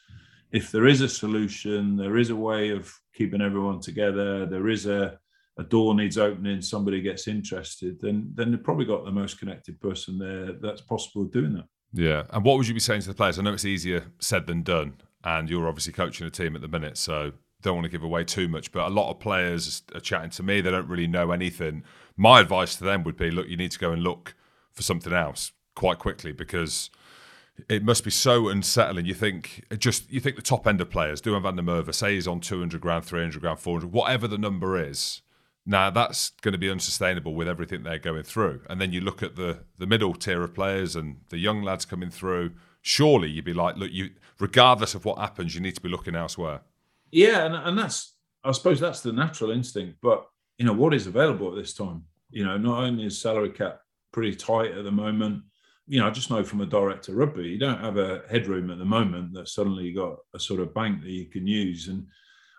if 0.53 0.71
there 0.71 0.87
is 0.87 1.01
a 1.01 1.09
solution, 1.09 1.97
there 1.97 2.15
is 2.15 2.29
a 2.29 2.35
way 2.35 2.69
of 2.69 2.89
keeping 3.13 3.41
everyone 3.41 3.81
together, 3.81 4.45
there 4.45 4.69
is 4.69 4.85
a 4.85 5.19
a 5.57 5.63
door 5.63 5.95
needs 5.95 6.17
opening, 6.17 6.61
somebody 6.61 7.01
gets 7.01 7.27
interested, 7.27 7.99
then 8.01 8.31
then 8.33 8.51
they've 8.51 8.63
probably 8.63 8.85
got 8.85 9.05
the 9.05 9.11
most 9.11 9.39
connected 9.39 9.79
person 9.79 10.17
there 10.17 10.53
that's 10.53 10.81
possible 10.81 11.25
doing 11.25 11.53
that. 11.53 11.65
Yeah. 11.93 12.23
And 12.31 12.43
what 12.43 12.57
would 12.57 12.67
you 12.67 12.73
be 12.73 12.79
saying 12.79 13.01
to 13.01 13.07
the 13.07 13.13
players? 13.13 13.39
I 13.39 13.41
know 13.41 13.53
it's 13.53 13.65
easier 13.65 14.05
said 14.19 14.47
than 14.47 14.63
done, 14.63 14.95
and 15.23 15.49
you're 15.49 15.67
obviously 15.67 15.93
coaching 15.93 16.27
a 16.27 16.29
team 16.29 16.55
at 16.55 16.61
the 16.61 16.67
minute, 16.67 16.97
so 16.97 17.31
don't 17.61 17.75
want 17.75 17.85
to 17.85 17.91
give 17.91 18.03
away 18.03 18.23
too 18.25 18.47
much. 18.47 18.71
But 18.71 18.87
a 18.87 18.93
lot 18.93 19.09
of 19.09 19.19
players 19.19 19.83
are 19.93 20.01
chatting 20.01 20.31
to 20.31 20.43
me; 20.43 20.61
they 20.61 20.71
don't 20.71 20.89
really 20.89 21.07
know 21.07 21.31
anything. 21.31 21.83
My 22.17 22.41
advice 22.41 22.75
to 22.77 22.83
them 22.83 23.03
would 23.03 23.17
be: 23.17 23.31
look, 23.31 23.47
you 23.47 23.57
need 23.57 23.71
to 23.71 23.79
go 23.79 23.91
and 23.91 24.03
look 24.03 24.35
for 24.73 24.83
something 24.83 25.13
else 25.13 25.53
quite 25.73 25.99
quickly 25.99 26.31
because 26.33 26.89
it 27.69 27.83
must 27.83 28.03
be 28.03 28.11
so 28.11 28.49
unsettling. 28.49 29.05
You 29.05 29.13
think 29.13 29.63
just 29.77 30.11
you 30.11 30.19
think 30.19 30.35
the 30.35 30.41
top 30.41 30.67
end 30.67 30.81
of 30.81 30.89
players, 30.89 31.21
Duhan 31.21 31.43
van 31.43 31.55
der 31.55 31.63
Merwe, 31.63 31.93
say 31.93 32.15
he's 32.15 32.27
on 32.27 32.41
200 32.41 32.81
grand, 32.81 33.05
300 33.05 33.41
grand, 33.41 33.59
400, 33.59 33.91
whatever 33.91 34.27
the 34.27 34.37
number 34.37 34.77
is, 34.77 35.21
now 35.65 35.89
that's 35.89 36.29
going 36.41 36.51
to 36.51 36.57
be 36.57 36.69
unsustainable 36.69 37.33
with 37.33 37.47
everything 37.47 37.83
they're 37.83 37.97
going 37.97 38.23
through. 38.23 38.61
And 38.69 38.79
then 38.79 38.91
you 38.91 39.01
look 39.01 39.23
at 39.23 39.35
the 39.35 39.63
the 39.77 39.87
middle 39.87 40.13
tier 40.13 40.43
of 40.43 40.53
players 40.53 40.95
and 40.95 41.17
the 41.29 41.37
young 41.37 41.63
lads 41.63 41.85
coming 41.85 42.09
through. 42.09 42.51
Surely 42.81 43.29
you'd 43.29 43.45
be 43.45 43.53
like, 43.53 43.77
look, 43.77 43.91
you 43.91 44.11
regardless 44.39 44.93
of 44.93 45.05
what 45.05 45.17
happens, 45.17 45.55
you 45.55 45.61
need 45.61 45.75
to 45.75 45.81
be 45.81 45.89
looking 45.89 46.15
elsewhere. 46.15 46.61
Yeah, 47.11 47.45
and, 47.45 47.55
and 47.55 47.77
that's 47.77 48.15
I 48.43 48.51
suppose 48.51 48.79
that's 48.79 49.01
the 49.01 49.11
natural 49.11 49.51
instinct. 49.51 49.97
But 50.01 50.25
you 50.57 50.65
know, 50.65 50.73
what 50.73 50.93
is 50.93 51.07
available 51.07 51.49
at 51.49 51.55
this 51.55 51.73
time? 51.73 52.03
You 52.29 52.45
know, 52.45 52.57
not 52.57 52.83
only 52.83 53.05
is 53.05 53.19
salary 53.19 53.49
cap 53.49 53.81
pretty 54.11 54.35
tight 54.35 54.71
at 54.71 54.83
the 54.83 54.91
moment, 54.91 55.43
you 55.87 55.99
know, 55.99 56.07
I 56.07 56.11
just 56.11 56.29
know 56.29 56.43
from 56.43 56.61
a 56.61 56.65
director 56.65 57.13
rugby, 57.13 57.43
you 57.43 57.59
don't 57.59 57.79
have 57.79 57.97
a 57.97 58.23
headroom 58.29 58.71
at 58.71 58.77
the 58.77 58.85
moment 58.85 59.33
that 59.33 59.49
suddenly 59.49 59.85
you 59.85 59.95
got 59.95 60.17
a 60.33 60.39
sort 60.39 60.59
of 60.59 60.73
bank 60.73 61.01
that 61.01 61.11
you 61.11 61.25
can 61.25 61.45
use. 61.45 61.87
And 61.87 62.07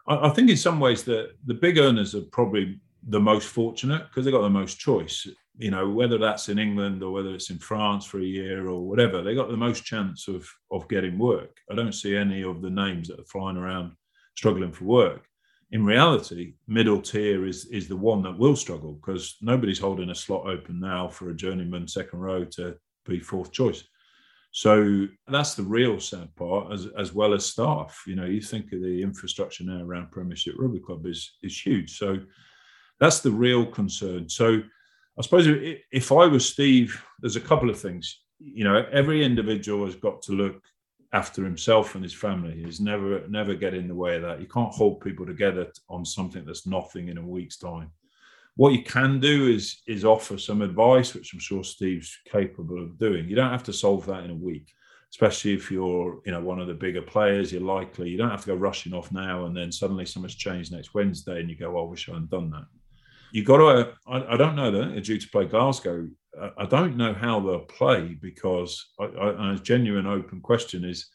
I, 0.07 0.29
I 0.29 0.31
think 0.31 0.51
in 0.51 0.57
some 0.57 0.81
ways 0.81 1.03
that 1.05 1.31
the 1.45 1.55
big 1.55 1.79
earners 1.79 2.15
are 2.15 2.23
probably 2.23 2.81
the 3.09 3.21
most 3.21 3.49
fortunate 3.49 4.07
because 4.09 4.25
they 4.25 4.31
got 4.31 4.43
the 4.43 4.51
most 4.51 4.79
choice. 4.79 5.27
You 5.59 5.71
know, 5.71 5.89
whether 5.89 6.19
that's 6.19 6.49
in 6.49 6.59
England 6.59 7.03
or 7.03 7.13
whether 7.13 7.35
it's 7.35 7.51
in 7.51 7.59
France 7.59 8.05
for 8.05 8.19
a 8.19 8.25
year 8.25 8.69
or 8.69 8.87
whatever, 8.87 9.23
they 9.23 9.35
got 9.35 9.49
the 9.49 9.57
most 9.57 9.85
chance 9.85 10.29
of 10.29 10.47
of 10.71 10.89
getting 10.89 11.19
work. 11.19 11.57
I 11.71 11.75
don't 11.75 11.95
see 11.95 12.17
any 12.17 12.43
of 12.43 12.63
the 12.63 12.71
names 12.71 13.09
that 13.09 13.21
are 13.21 13.25
flying 13.25 13.57
around 13.57 13.93
struggling 14.37 14.73
for 14.73 14.85
work. 14.85 15.27
In 15.73 15.85
reality, 15.85 16.55
middle 16.67 17.01
tier 17.01 17.47
is 17.47 17.67
is 17.67 17.89
the 17.89 17.97
one 17.97 18.23
that 18.23 18.39
will 18.39 18.57
struggle 18.57 18.95
because 18.95 19.37
nobody's 19.41 19.79
holding 19.79 20.11
a 20.11 20.15
slot 20.15 20.47
open 20.47 20.79
now 20.81 21.09
for 21.09 21.31
a 21.31 21.37
journeyman 21.37 21.89
second 21.89 22.19
row 22.19 22.45
to 22.45 22.77
be 23.07 23.21
fourth 23.21 23.53
choice. 23.53 23.85
So 24.53 25.07
that's 25.29 25.55
the 25.55 25.63
real 25.63 26.01
sad 26.01 26.35
part, 26.35 26.73
as 26.73 26.89
as 26.99 27.13
well 27.13 27.35
as 27.35 27.47
staff. 27.47 28.03
You 28.07 28.17
know, 28.17 28.27
you 28.27 28.41
think 28.41 28.73
of 28.73 28.81
the 28.81 29.03
infrastructure 29.03 29.65
now 29.65 29.83
around 29.83 30.11
Premiership 30.11 30.55
Rugby 30.59 30.81
Club 30.81 31.07
is 31.07 31.37
is 31.43 31.59
huge. 31.61 31.99
So 31.99 32.19
that's 33.01 33.21
the 33.21 33.31
real 33.31 33.67
concern. 33.67 34.29
So 34.29 34.61
I 35.19 35.23
suppose 35.23 35.47
if 35.93 36.13
I 36.13 36.27
was 36.27 36.47
Steve, 36.47 37.03
there's 37.21 37.37
a 37.37 37.41
couple 37.41 37.71
of 37.71 37.81
things. 37.81 38.23
You 38.39 38.65
know, 38.65 38.87
every 38.93 39.25
individual 39.25 39.87
has 39.87 39.97
got 39.97 40.23
to 40.23 40.33
look 40.33 40.63
after 41.13 41.43
himself 41.43 41.95
and 41.95 42.05
his 42.05 42.13
family. 42.13 42.63
He's 42.63 42.81
never 42.81 43.27
never 43.29 43.55
get 43.55 43.75
in 43.75 43.89
the 43.89 43.95
way 43.95 44.17
of 44.17 44.23
that. 44.23 44.41
You 44.41 44.47
can't 44.47 44.75
hold 44.75 45.01
people 45.01 45.25
together 45.25 45.73
on 45.89 46.05
something 46.05 46.45
that's 46.45 46.67
nothing 46.67 47.09
in 47.09 47.19
a 47.19 47.27
week's 47.27 47.57
time. 47.57 47.91
What 48.57 48.73
you 48.73 48.83
can 48.83 49.21
do 49.21 49.49
is 49.49 49.81
is 49.87 50.05
offer 50.05 50.37
some 50.37 50.61
advice, 50.61 51.15
which 51.15 51.33
I'm 51.33 51.41
sure 51.41 51.65
Steve's 51.65 52.15
capable 52.31 52.83
of 52.83 52.99
doing. 52.99 53.29
You 53.29 53.37
don't 53.37 53.51
have 53.51 53.65
to 53.65 53.73
solve 53.73 54.05
that 54.07 54.25
in 54.25 54.31
a 54.31 54.35
week, 54.35 54.71
especially 55.11 55.55
if 55.55 55.71
you're 55.71 56.21
you 56.27 56.33
know 56.33 56.43
one 56.43 56.61
of 56.61 56.67
the 56.67 56.75
bigger 56.75 57.03
players. 57.03 57.53
You're 57.53 57.63
likely 57.63 58.11
you 58.11 58.19
don't 58.19 58.31
have 58.31 58.43
to 58.43 58.49
go 58.49 58.55
rushing 58.55 58.93
off 58.93 59.11
now 59.13 59.47
and 59.47 59.57
then 59.57 59.73
suddenly 59.73 60.05
something's 60.05 60.35
changed 60.35 60.73
next 60.73 60.93
Wednesday 60.93 61.41
and 61.41 61.49
you 61.49 61.57
go, 61.57 61.79
oh, 61.79 61.87
I 61.87 61.89
wish 61.89 62.09
I 62.09 62.13
hadn't 62.13 62.31
done 62.31 62.51
that 62.51 62.67
you 63.33 63.45
got 63.45 63.59
to. 63.59 63.93
I, 64.07 64.35
I 64.35 64.37
don't 64.37 64.57
know 64.57 64.71
that 64.71 64.93
they're 64.93 65.01
due 65.01 65.19
to 65.19 65.29
play 65.29 65.47
Glasgow. 65.47 66.09
I, 66.41 66.51
I 66.59 66.67
don't 66.67 66.97
know 66.97 67.15
how 67.15 67.41
they'll 67.41 67.61
play 67.61 68.17
because 68.21 68.85
I, 69.01 69.05
I, 69.05 69.55
a 69.55 69.59
genuine 69.59 70.07
open 70.07 70.41
question 70.41 70.85
is, 70.85 71.09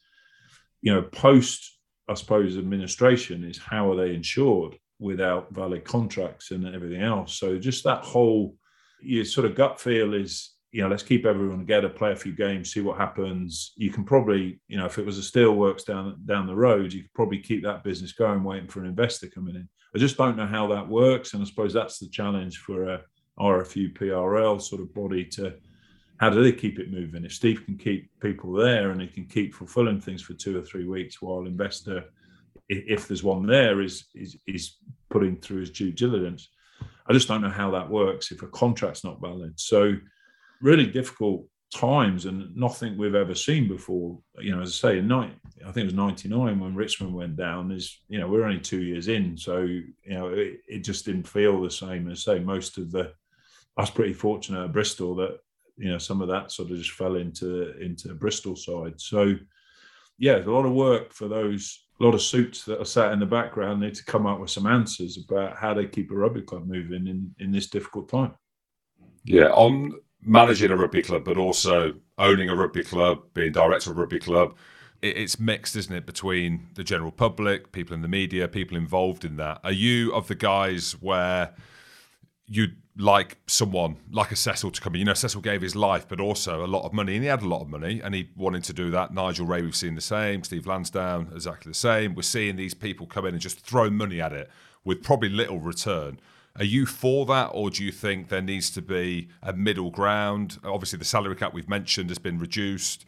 you 0.82 0.94
know, 0.94 1.02
post 1.02 1.78
I 2.12 2.14
suppose 2.14 2.58
administration 2.58 3.44
is 3.44 3.58
how 3.58 3.92
are 3.92 3.96
they 3.96 4.14
insured 4.14 4.78
without 5.00 5.54
valid 5.54 5.86
contracts 5.86 6.52
and 6.52 6.68
everything 6.68 7.02
else. 7.02 7.40
So 7.40 7.58
just 7.58 7.84
that 7.86 8.04
whole 8.04 8.56
your 9.02 9.26
sort 9.26 9.46
of 9.46 9.56
gut 9.56 9.80
feel 9.80 10.14
is 10.14 10.52
you 10.72 10.82
know, 10.82 10.88
let's 10.88 11.04
keep 11.04 11.26
everyone 11.26 11.60
together, 11.60 11.90
play 11.90 12.14
a 12.14 12.16
few 12.16 12.34
games, 12.34 12.72
see 12.72 12.80
what 12.82 12.98
happens. 12.98 13.74
You 13.76 13.92
can 13.92 14.06
probably, 14.06 14.62
you 14.68 14.78
know, 14.78 14.86
if 14.86 14.98
it 14.98 15.06
was 15.06 15.20
a 15.20 15.22
steelworks 15.22 15.86
down 15.86 16.18
down 16.26 16.48
the 16.48 16.56
road, 16.56 16.94
you 16.94 17.02
could 17.02 17.14
probably 17.14 17.40
keep 17.40 17.64
that 17.64 17.84
business 17.84 18.14
going, 18.14 18.44
waiting 18.44 18.70
for 18.70 18.80
an 18.80 18.88
investor 18.88 19.28
coming 19.28 19.56
in. 19.56 19.68
I 19.94 19.98
just 19.98 20.18
don't 20.18 20.38
know 20.38 20.48
how 20.48 20.68
that 20.68 20.88
works, 20.88 21.34
and 21.34 21.42
I 21.42 21.46
suppose 21.46 21.74
that's 21.74 22.00
the 22.00 22.08
challenge 22.08 22.60
for 22.60 22.90
a 22.90 23.02
RFU 23.40 23.94
PRL 23.98 24.62
sort 24.62 24.82
of 24.82 24.94
body 24.94 25.26
to 25.26 25.56
how 26.22 26.30
do 26.30 26.44
they 26.44 26.52
keep 26.52 26.80
it 26.80 26.92
moving? 26.92 27.26
If 27.26 27.34
Steve 27.34 27.66
can 27.66 27.78
keep 27.78 28.12
people 28.20 28.54
there 28.54 28.92
and 28.92 29.02
he 29.02 29.08
can 29.08 29.26
keep 29.26 29.56
fulfilling 29.56 30.00
things 30.00 30.22
for 30.22 30.36
two 30.36 30.58
or 30.58 30.62
three 30.62 30.86
weeks, 30.86 31.22
while 31.22 31.48
investor, 31.48 32.06
if 32.70 33.08
there's 33.08 33.24
one 33.24 33.46
there, 33.46 33.82
is 33.82 34.06
is 34.16 34.38
is 34.48 34.78
putting 35.10 35.36
through 35.36 35.62
his 35.62 35.72
due 35.72 35.92
diligence. 35.92 36.48
I 37.08 37.14
just 37.14 37.28
don't 37.28 37.42
know 37.42 37.50
how 37.50 37.72
that 37.72 37.90
works 37.90 38.32
if 38.32 38.44
a 38.44 38.48
contract's 38.48 39.04
not 39.04 39.20
valid. 39.20 39.60
So 39.60 39.96
really 40.62 40.86
difficult 40.86 41.46
times 41.74 42.26
and 42.26 42.56
nothing 42.56 42.98
we've 42.98 43.16
ever 43.16 43.34
seen 43.34 43.68
before. 43.68 44.20
You 44.40 44.56
know, 44.56 44.62
as 44.62 44.82
I 44.84 44.90
say, 44.90 44.98
in 45.00 45.08
night, 45.08 45.34
I 45.66 45.72
think 45.72 45.84
it 45.84 45.86
was 45.86 45.94
'99 45.94 46.60
when 46.60 46.76
Richmond 46.76 47.14
went 47.14 47.36
down. 47.36 47.72
Is 47.72 48.00
you 48.08 48.20
know 48.20 48.28
we're 48.28 48.44
only 48.44 48.60
two 48.60 48.82
years 48.82 49.08
in, 49.08 49.38
so 49.38 49.62
you 49.62 49.94
know 50.06 50.30
it, 50.30 50.60
it, 50.68 50.80
just 50.80 51.06
didn't 51.06 51.28
feel 51.28 51.62
the 51.62 51.72
same 51.72 52.10
as 52.10 52.24
say 52.24 52.40
most 52.40 52.78
of 52.78 52.92
the. 52.92 53.14
I 53.78 53.82
was 53.82 53.90
pretty 53.90 54.14
fortunate 54.14 54.66
at 54.66 54.74
Bristol 54.74 55.16
that 55.16 55.40
you 55.78 55.90
know 55.90 55.98
some 55.98 56.22
of 56.22 56.28
that 56.28 56.52
sort 56.52 56.72
of 56.72 56.78
just 56.78 56.92
fell 56.92 57.16
into 57.16 57.78
into 57.80 58.14
Bristol 58.14 58.56
side. 58.56 59.00
So 59.00 59.36
yeah, 60.18 60.38
a 60.38 60.46
lot 60.46 60.66
of 60.66 60.74
work 60.74 61.14
for 61.14 61.28
those. 61.28 61.86
A 62.00 62.04
lot 62.04 62.16
of 62.16 62.22
suits 62.22 62.66
that 62.66 62.80
are 62.82 62.86
sat 62.86 63.12
in 63.14 63.20
the 63.20 63.28
background 63.28 63.80
need 63.80 63.94
to 63.94 64.06
come 64.06 64.26
up 64.26 64.40
with 64.40 64.50
some 64.50 64.66
answers 64.66 65.24
about 65.24 65.56
how 65.56 65.72
they 65.72 65.86
keep 65.86 66.10
a 66.10 66.16
rugby 66.16 66.42
club 66.42 66.68
moving 66.68 67.06
in 67.06 67.34
in 67.38 67.52
this 67.52 67.70
difficult 67.70 68.10
time. 68.10 68.34
Yeah, 69.24 69.50
on 69.50 69.94
managing 70.24 70.72
a 70.72 70.76
rugby 70.76 71.02
club, 71.02 71.24
but 71.24 71.38
also 71.38 71.94
owning 72.18 72.50
a 72.50 72.56
rugby 72.56 72.84
club, 72.84 73.24
being 73.34 73.52
director 73.52 73.92
of 73.92 73.98
a 73.98 74.02
rugby 74.02 74.20
club. 74.20 74.56
It's 75.02 75.40
mixed, 75.40 75.76
isn't 75.76 75.96
it, 75.96 76.06
between 76.06 76.68
the 76.76 76.84
general 76.84 77.12
public, 77.12 77.72
people 77.72 77.96
in 77.96 78.02
the 78.02 78.08
media, 78.08 78.48
people 78.48 78.78
involved 78.78 79.26
in 79.26 79.38
that. 79.38 79.60
Are 79.64 79.72
you 79.72 80.14
of 80.14 80.28
the 80.28 80.36
guys 80.36 80.92
where 81.02 81.56
you'd 82.46 82.76
like 82.98 83.38
someone 83.48 83.96
like 84.12 84.32
a 84.32 84.36
Cecil 84.36 84.70
to 84.70 84.80
come 84.80 84.94
in? 84.94 85.00
You 85.00 85.06
know, 85.06 85.16
Cecil 85.16 85.42
gave 85.42 85.64
his 85.64 85.76
life, 85.76 86.08
but 86.08 86.20
also 86.20 86.64
a 86.64 86.68
lot 86.68 86.86
of 86.86 86.94
money, 86.94 87.16
and 87.16 87.24
he 87.24 87.30
had 87.30 87.42
a 87.42 87.48
lot 87.48 87.62
of 87.62 87.70
money, 87.70 88.00
and 88.00 88.14
he 88.14 88.30
wanted 88.36 88.64
to 88.66 88.74
do 88.74 88.92
that. 88.92 89.12
Nigel 89.12 89.48
Wray, 89.48 89.64
we've 89.64 89.76
seen 89.76 89.96
the 89.96 90.02
same. 90.02 90.44
Steve 90.44 90.68
Lansdown, 90.68 91.32
exactly 91.34 91.72
the 91.72 91.78
same. 91.78 92.14
We're 92.14 92.22
seeing 92.22 92.56
these 92.56 92.76
people 92.76 93.08
come 93.08 93.26
in 93.26 93.34
and 93.34 93.42
just 93.42 93.62
throw 93.62 93.90
money 93.90 94.22
at 94.22 94.34
it 94.34 94.52
with 94.84 95.02
probably 95.02 95.30
little 95.30 95.60
return. 95.60 96.20
Are 96.58 96.66
you 96.66 96.86
for 96.86 97.26
that, 97.28 97.52
or 97.54 97.70
do 97.70 97.84
you 97.84 97.92
think 97.92 98.28
there 98.28 98.42
needs 98.42 98.70
to 98.72 98.82
be 98.82 99.30
a 99.42 99.54
middle 99.54 99.90
ground? 99.90 100.60
Obviously, 100.64 101.00
the 101.00 101.06
salary 101.06 101.36
cap 101.36 101.54
we've 101.54 101.70
mentioned 101.70 102.10
has 102.10 102.20
been 102.20 102.40
reduced. 102.40 103.06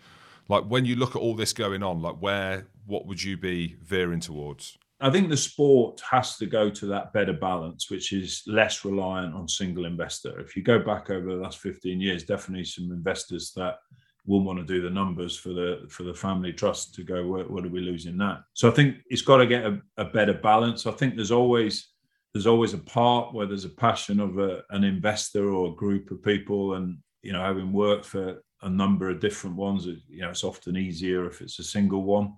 Like 0.47 0.65
when 0.65 0.85
you 0.85 0.95
look 0.95 1.15
at 1.15 1.21
all 1.21 1.35
this 1.35 1.53
going 1.53 1.83
on, 1.83 2.01
like 2.01 2.15
where, 2.15 2.67
what 2.85 3.05
would 3.05 3.21
you 3.21 3.37
be 3.37 3.75
veering 3.81 4.19
towards? 4.19 4.77
I 5.01 5.09
think 5.09 5.29
the 5.29 5.37
sport 5.37 6.01
has 6.09 6.37
to 6.37 6.45
go 6.45 6.69
to 6.69 6.85
that 6.87 7.11
better 7.11 7.33
balance, 7.33 7.89
which 7.89 8.13
is 8.13 8.43
less 8.47 8.85
reliant 8.85 9.35
on 9.35 9.49
single 9.49 9.85
investor. 9.85 10.39
If 10.39 10.55
you 10.55 10.63
go 10.63 10.79
back 10.79 11.09
over 11.09 11.27
the 11.27 11.41
last 11.41 11.59
15 11.59 11.99
years, 11.99 12.23
definitely 12.23 12.63
some 12.63 12.91
investors 12.91 13.51
that 13.57 13.79
will 14.25 14.41
want 14.41 14.59
to 14.59 14.65
do 14.65 14.81
the 14.81 14.89
numbers 14.89 15.35
for 15.35 15.49
the 15.49 15.85
for 15.89 16.03
the 16.03 16.13
family 16.13 16.53
trust 16.53 16.95
to 16.95 17.03
go, 17.03 17.27
what, 17.27 17.51
what 17.51 17.65
are 17.65 17.69
we 17.69 17.81
losing 17.81 18.17
that? 18.19 18.43
So 18.53 18.69
I 18.69 18.71
think 18.71 18.97
it's 19.09 19.21
got 19.21 19.37
to 19.37 19.45
get 19.45 19.65
a, 19.65 19.81
a 19.97 20.05
better 20.05 20.33
balance. 20.33 20.87
I 20.87 20.91
think 20.91 21.15
there's 21.15 21.31
always 21.31 21.89
there's 22.33 22.47
always 22.47 22.73
a 22.73 22.79
part 22.79 23.33
where 23.33 23.45
there's 23.45 23.65
a 23.65 23.69
passion 23.69 24.19
of 24.19 24.39
a, 24.39 24.63
an 24.71 24.83
investor 24.83 25.51
or 25.51 25.71
a 25.71 25.75
group 25.75 26.11
of 26.11 26.23
people 26.23 26.75
and 26.75 26.97
you 27.21 27.31
know 27.31 27.41
having 27.41 27.71
worked 27.71 28.05
for 28.05 28.41
a 28.63 28.69
number 28.69 29.09
of 29.09 29.19
different 29.19 29.55
ones 29.55 29.85
you 29.85 30.21
know 30.21 30.29
it's 30.29 30.43
often 30.43 30.77
easier 30.77 31.25
if 31.25 31.41
it's 31.41 31.59
a 31.59 31.63
single 31.63 32.03
one. 32.03 32.33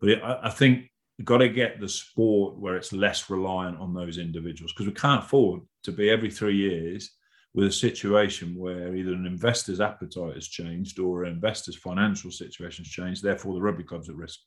But 0.00 0.10
it, 0.10 0.22
I, 0.22 0.40
I 0.44 0.50
think 0.50 0.90
you've 1.18 1.26
got 1.26 1.38
to 1.38 1.48
get 1.48 1.80
the 1.80 1.88
sport 1.88 2.58
where 2.58 2.76
it's 2.76 2.92
less 2.92 3.28
reliant 3.30 3.78
on 3.78 3.94
those 3.94 4.18
individuals 4.18 4.72
because 4.72 4.86
we 4.86 4.92
can't 4.92 5.24
afford 5.24 5.60
to 5.84 5.92
be 5.92 6.10
every 6.10 6.30
three 6.30 6.56
years 6.56 7.10
with 7.54 7.66
a 7.66 7.72
situation 7.72 8.56
where 8.56 8.96
either 8.96 9.12
an 9.12 9.26
investor's 9.26 9.80
appetite 9.80 10.34
has 10.34 10.48
changed 10.48 10.98
or 10.98 11.22
an 11.22 11.32
investor's 11.32 11.76
financial 11.76 12.30
situation 12.30 12.84
has 12.84 12.90
changed 12.90 13.22
therefore 13.22 13.54
the 13.54 13.60
rugby 13.60 13.84
club's 13.84 14.08
at 14.08 14.16
risk. 14.16 14.40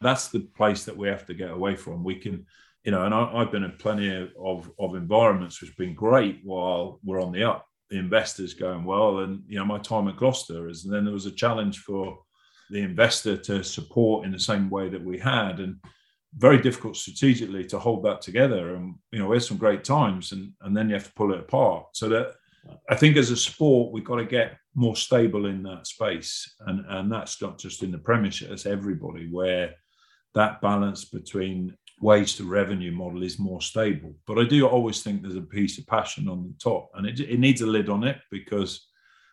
That's 0.00 0.28
the 0.28 0.40
place 0.40 0.84
that 0.84 0.96
we 0.96 1.08
have 1.08 1.26
to 1.26 1.34
get 1.34 1.50
away 1.50 1.74
from. 1.74 2.04
We 2.04 2.16
can 2.16 2.46
you 2.86 2.92
know, 2.92 3.04
and 3.04 3.12
I, 3.12 3.40
have 3.40 3.50
been 3.50 3.64
in 3.64 3.72
plenty 3.72 4.14
of, 4.14 4.70
of 4.78 4.94
environments 4.94 5.60
which 5.60 5.70
have 5.70 5.76
been 5.76 5.92
great 5.92 6.40
while 6.44 7.00
we're 7.02 7.20
on 7.20 7.32
the 7.32 7.42
up. 7.42 7.66
The 7.90 7.98
investors 7.98 8.54
going 8.54 8.84
well, 8.84 9.18
and 9.18 9.42
you 9.48 9.58
know, 9.58 9.64
my 9.64 9.78
time 9.78 10.06
at 10.06 10.16
Gloucester 10.16 10.68
is, 10.68 10.84
and 10.84 10.94
then 10.94 11.04
there 11.04 11.12
was 11.12 11.26
a 11.26 11.32
challenge 11.32 11.80
for 11.80 12.18
the 12.70 12.80
investor 12.80 13.36
to 13.36 13.62
support 13.62 14.24
in 14.24 14.32
the 14.32 14.38
same 14.38 14.70
way 14.70 14.88
that 14.88 15.04
we 15.04 15.18
had, 15.18 15.58
and 15.58 15.76
very 16.36 16.60
difficult 16.60 16.96
strategically 16.96 17.64
to 17.64 17.78
hold 17.78 18.04
that 18.04 18.22
together. 18.22 18.74
And 18.74 18.94
you 19.12 19.18
know, 19.18 19.26
we 19.26 19.36
had 19.36 19.42
some 19.42 19.56
great 19.56 19.84
times, 19.84 20.32
and 20.32 20.52
and 20.62 20.76
then 20.76 20.88
you 20.88 20.94
have 20.94 21.06
to 21.06 21.14
pull 21.14 21.32
it 21.32 21.40
apart. 21.40 21.86
So 21.92 22.08
that 22.08 22.34
I 22.88 22.94
think 22.94 23.16
as 23.16 23.30
a 23.30 23.36
sport, 23.36 23.92
we've 23.92 24.04
got 24.04 24.16
to 24.16 24.24
get 24.24 24.56
more 24.74 24.96
stable 24.96 25.46
in 25.46 25.62
that 25.64 25.86
space, 25.88 26.54
and 26.66 26.84
and 26.88 27.10
that's 27.10 27.40
not 27.40 27.58
just 27.58 27.82
in 27.84 27.92
the 27.92 27.98
Premiership; 27.98 28.50
it's 28.50 28.66
everybody 28.66 29.28
where 29.30 29.74
that 30.34 30.60
balance 30.60 31.04
between 31.04 31.76
wage 32.00 32.36
to 32.36 32.44
revenue 32.44 32.92
model 32.92 33.22
is 33.22 33.38
more 33.38 33.60
stable. 33.60 34.14
But 34.26 34.38
I 34.38 34.44
do 34.44 34.66
always 34.66 35.02
think 35.02 35.22
there's 35.22 35.36
a 35.36 35.40
piece 35.40 35.78
of 35.78 35.86
passion 35.86 36.28
on 36.28 36.42
the 36.42 36.54
top, 36.62 36.90
and 36.94 37.06
it, 37.06 37.20
it 37.20 37.38
needs 37.38 37.62
a 37.62 37.66
lid 37.66 37.88
on 37.88 38.04
it 38.04 38.18
because 38.30 38.88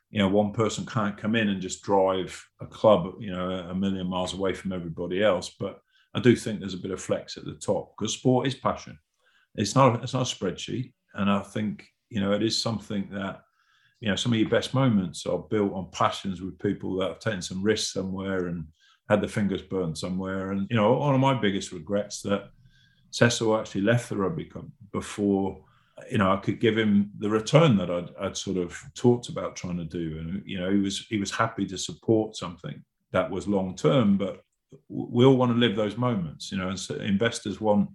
you 0.10 0.20
know 0.20 0.28
one 0.28 0.54
person 0.54 0.86
can't 0.86 1.18
come 1.18 1.36
in 1.36 1.50
and 1.50 1.62
just 1.62 1.82
drive 1.82 2.42
a 2.62 2.68
club 2.68 3.16
you 3.20 3.32
know 3.32 3.50
a 3.50 3.76
million 3.76 4.08
miles 4.08 4.34
away 4.34 4.54
from 4.54 4.72
everybody 4.72 5.24
else. 5.24 5.54
But 5.60 5.80
I 6.14 6.20
do 6.20 6.36
think 6.36 6.60
there's 6.60 6.76
a 6.76 6.78
bit 6.78 6.92
of 6.92 7.02
flex 7.02 7.38
at 7.38 7.46
the 7.46 7.54
top 7.54 7.94
because 7.98 8.14
sport 8.14 8.48
is 8.48 8.56
passion. 8.56 8.98
It's 9.56 9.76
not 9.76 10.02
it's 10.04 10.14
not 10.14 10.32
a 10.32 10.36
spreadsheet, 10.36 10.94
and 11.16 11.30
I 11.30 11.42
think 11.42 11.86
you 12.10 12.22
know 12.22 12.32
it 12.32 12.44
is 12.44 12.62
something 12.62 13.10
that 13.12 13.42
you 14.00 14.10
know 14.10 14.16
some 14.16 14.32
of 14.32 14.40
your 14.40 14.50
best 14.50 14.74
moments 14.74 15.26
are 15.26 15.40
built 15.40 15.74
on 15.74 15.90
passions 15.92 16.42
with 16.42 16.60
people 16.60 16.96
that 16.98 17.10
have 17.10 17.20
taken 17.20 17.42
some 17.42 17.62
risks 17.62 17.94
somewhere 17.94 18.48
and 18.48 18.66
had 19.10 19.22
the 19.22 19.28
fingers 19.28 19.62
burned 19.62 19.98
somewhere. 19.98 20.52
And 20.52 20.68
you 20.70 20.76
know, 20.76 20.94
one 20.94 21.16
of 21.16 21.22
my 21.22 21.34
biggest 21.34 21.72
regrets 21.72 22.22
that 22.22 22.50
Cecil 23.12 23.58
actually 23.58 23.82
left 23.82 24.10
the 24.10 24.18
rugby 24.18 24.46
club 24.46 24.70
before 24.92 25.64
you 26.10 26.18
know, 26.18 26.32
I 26.32 26.38
could 26.38 26.60
give 26.60 26.78
him 26.78 27.12
the 27.20 27.30
return 27.30 27.78
that 27.78 27.92
I'd, 27.92 28.10
I'd 28.20 28.38
sort 28.38 28.58
of 28.58 28.80
talked 28.96 29.30
about 29.30 29.56
trying 29.56 29.78
to 29.78 29.86
do, 29.86 30.18
and 30.20 30.44
you 30.46 30.60
know, 30.60 30.72
he 30.72 30.80
was 30.80 31.06
he 31.08 31.18
was 31.18 31.32
happy 31.32 31.66
to 31.68 31.78
support 31.78 32.36
something 32.36 32.84
that 33.12 33.30
was 33.30 33.48
long 33.48 33.76
term, 33.76 34.18
but 34.18 34.42
we 34.90 35.24
all 35.24 35.38
want 35.38 35.52
to 35.52 35.58
live 35.58 35.76
those 35.76 35.98
moments, 35.98 36.52
you 36.52 36.58
know, 36.58 36.70
and 36.70 36.80
so 36.80 36.96
investors 36.96 37.62
want. 37.62 37.90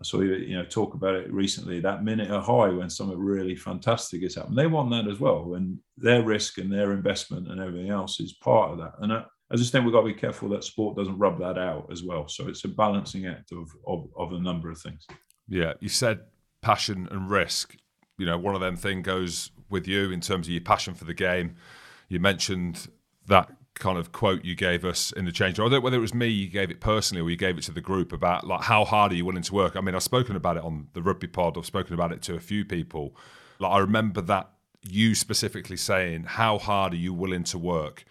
I 0.00 0.02
saw 0.02 0.22
you, 0.22 0.34
you 0.34 0.56
know, 0.56 0.64
talk 0.64 0.94
about 0.94 1.14
it 1.14 1.32
recently. 1.32 1.78
That 1.78 2.02
minute 2.02 2.28
a 2.28 2.40
high 2.40 2.68
when 2.68 2.90
something 2.90 3.16
really 3.16 3.54
fantastic 3.54 4.24
is 4.24 4.34
happening, 4.34 4.56
they 4.56 4.66
want 4.66 4.90
that 4.90 5.06
as 5.06 5.20
well. 5.20 5.44
When 5.44 5.78
their 5.96 6.24
risk 6.24 6.58
and 6.58 6.72
their 6.72 6.92
investment 6.92 7.46
and 7.48 7.60
everything 7.60 7.90
else 7.90 8.18
is 8.18 8.32
part 8.32 8.72
of 8.72 8.78
that. 8.78 8.94
And 8.98 9.12
I, 9.12 9.24
I 9.54 9.56
just 9.56 9.70
think 9.70 9.84
we've 9.84 9.94
got 9.94 10.00
to 10.00 10.06
be 10.06 10.14
careful 10.14 10.48
that 10.48 10.64
sport 10.64 10.96
doesn't 10.96 11.16
rub 11.16 11.38
that 11.38 11.56
out 11.56 11.86
as 11.92 12.02
well. 12.02 12.26
So 12.26 12.48
it's 12.48 12.64
a 12.64 12.68
balancing 12.68 13.26
act 13.26 13.52
of 13.52 13.70
of, 13.86 14.08
of 14.16 14.32
a 14.32 14.40
number 14.40 14.68
of 14.68 14.80
things. 14.80 15.06
Yeah, 15.46 15.74
you 15.78 15.88
said 15.88 16.22
passion 16.60 17.06
and 17.12 17.30
risk. 17.30 17.76
You 18.18 18.26
know, 18.26 18.36
one 18.36 18.56
of 18.56 18.60
them 18.60 18.76
thing 18.76 19.02
goes 19.02 19.52
with 19.70 19.86
you 19.86 20.10
in 20.10 20.20
terms 20.20 20.48
of 20.48 20.52
your 20.52 20.60
passion 20.60 20.94
for 20.94 21.04
the 21.04 21.14
game. 21.14 21.54
You 22.08 22.18
mentioned 22.18 22.88
that 23.28 23.48
kind 23.74 23.96
of 23.96 24.10
quote 24.10 24.44
you 24.44 24.56
gave 24.56 24.84
us 24.84 25.12
in 25.12 25.24
the 25.24 25.30
change. 25.30 25.60
I 25.60 25.68
don't 25.68 25.82
whether 25.82 25.98
it 25.98 26.00
was 26.00 26.14
me 26.14 26.26
you 26.26 26.48
gave 26.48 26.72
it 26.72 26.80
personally 26.80 27.22
or 27.22 27.30
you 27.30 27.36
gave 27.36 27.56
it 27.56 27.62
to 27.64 27.72
the 27.72 27.80
group 27.80 28.12
about 28.12 28.44
like 28.44 28.62
how 28.62 28.84
hard 28.84 29.12
are 29.12 29.14
you 29.14 29.24
willing 29.24 29.42
to 29.44 29.54
work. 29.54 29.76
I 29.76 29.80
mean, 29.80 29.94
I've 29.94 30.02
spoken 30.02 30.34
about 30.34 30.56
it 30.56 30.64
on 30.64 30.88
the 30.94 31.02
rugby 31.02 31.28
pod. 31.28 31.56
I've 31.56 31.64
spoken 31.64 31.94
about 31.94 32.10
it 32.10 32.22
to 32.22 32.34
a 32.34 32.40
few 32.40 32.64
people. 32.64 33.14
Like 33.60 33.70
I 33.70 33.78
remember 33.78 34.20
that 34.22 34.50
you 34.82 35.14
specifically 35.14 35.76
saying, 35.76 36.24
"How 36.24 36.58
hard 36.58 36.92
are 36.92 36.96
you 36.96 37.14
willing 37.14 37.44
to 37.44 37.58
work?" 37.58 38.04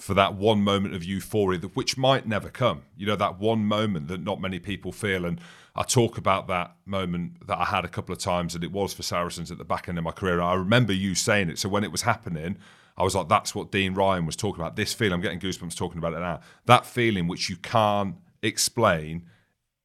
For 0.00 0.14
that 0.14 0.34
one 0.34 0.62
moment 0.62 0.94
of 0.94 1.04
euphoria, 1.04 1.60
which 1.60 1.98
might 1.98 2.26
never 2.26 2.48
come, 2.48 2.82
you 2.96 3.06
know, 3.06 3.16
that 3.16 3.38
one 3.38 3.66
moment 3.66 4.08
that 4.08 4.22
not 4.22 4.40
many 4.40 4.58
people 4.58 4.92
feel. 4.92 5.26
And 5.26 5.38
I 5.76 5.82
talk 5.82 6.16
about 6.16 6.48
that 6.48 6.74
moment 6.86 7.46
that 7.46 7.58
I 7.58 7.66
had 7.66 7.84
a 7.84 7.88
couple 7.88 8.14
of 8.14 8.18
times, 8.18 8.54
and 8.54 8.64
it 8.64 8.72
was 8.72 8.94
for 8.94 9.02
Saracens 9.02 9.50
at 9.50 9.58
the 9.58 9.64
back 9.64 9.88
end 9.88 9.98
of 9.98 10.04
my 10.04 10.10
career. 10.10 10.40
I 10.40 10.54
remember 10.54 10.94
you 10.94 11.14
saying 11.14 11.50
it. 11.50 11.58
So 11.58 11.68
when 11.68 11.84
it 11.84 11.92
was 11.92 12.02
happening, 12.02 12.56
I 12.96 13.02
was 13.02 13.14
like, 13.14 13.28
that's 13.28 13.54
what 13.54 13.70
Dean 13.70 13.92
Ryan 13.92 14.24
was 14.24 14.36
talking 14.36 14.60
about. 14.60 14.76
This 14.76 14.94
feeling, 14.94 15.12
I'm 15.12 15.20
getting 15.20 15.38
goosebumps 15.38 15.76
talking 15.76 15.98
about 15.98 16.14
it 16.14 16.20
now. 16.20 16.40
That 16.64 16.86
feeling 16.86 17.28
which 17.28 17.50
you 17.50 17.56
can't 17.56 18.16
explain 18.42 19.26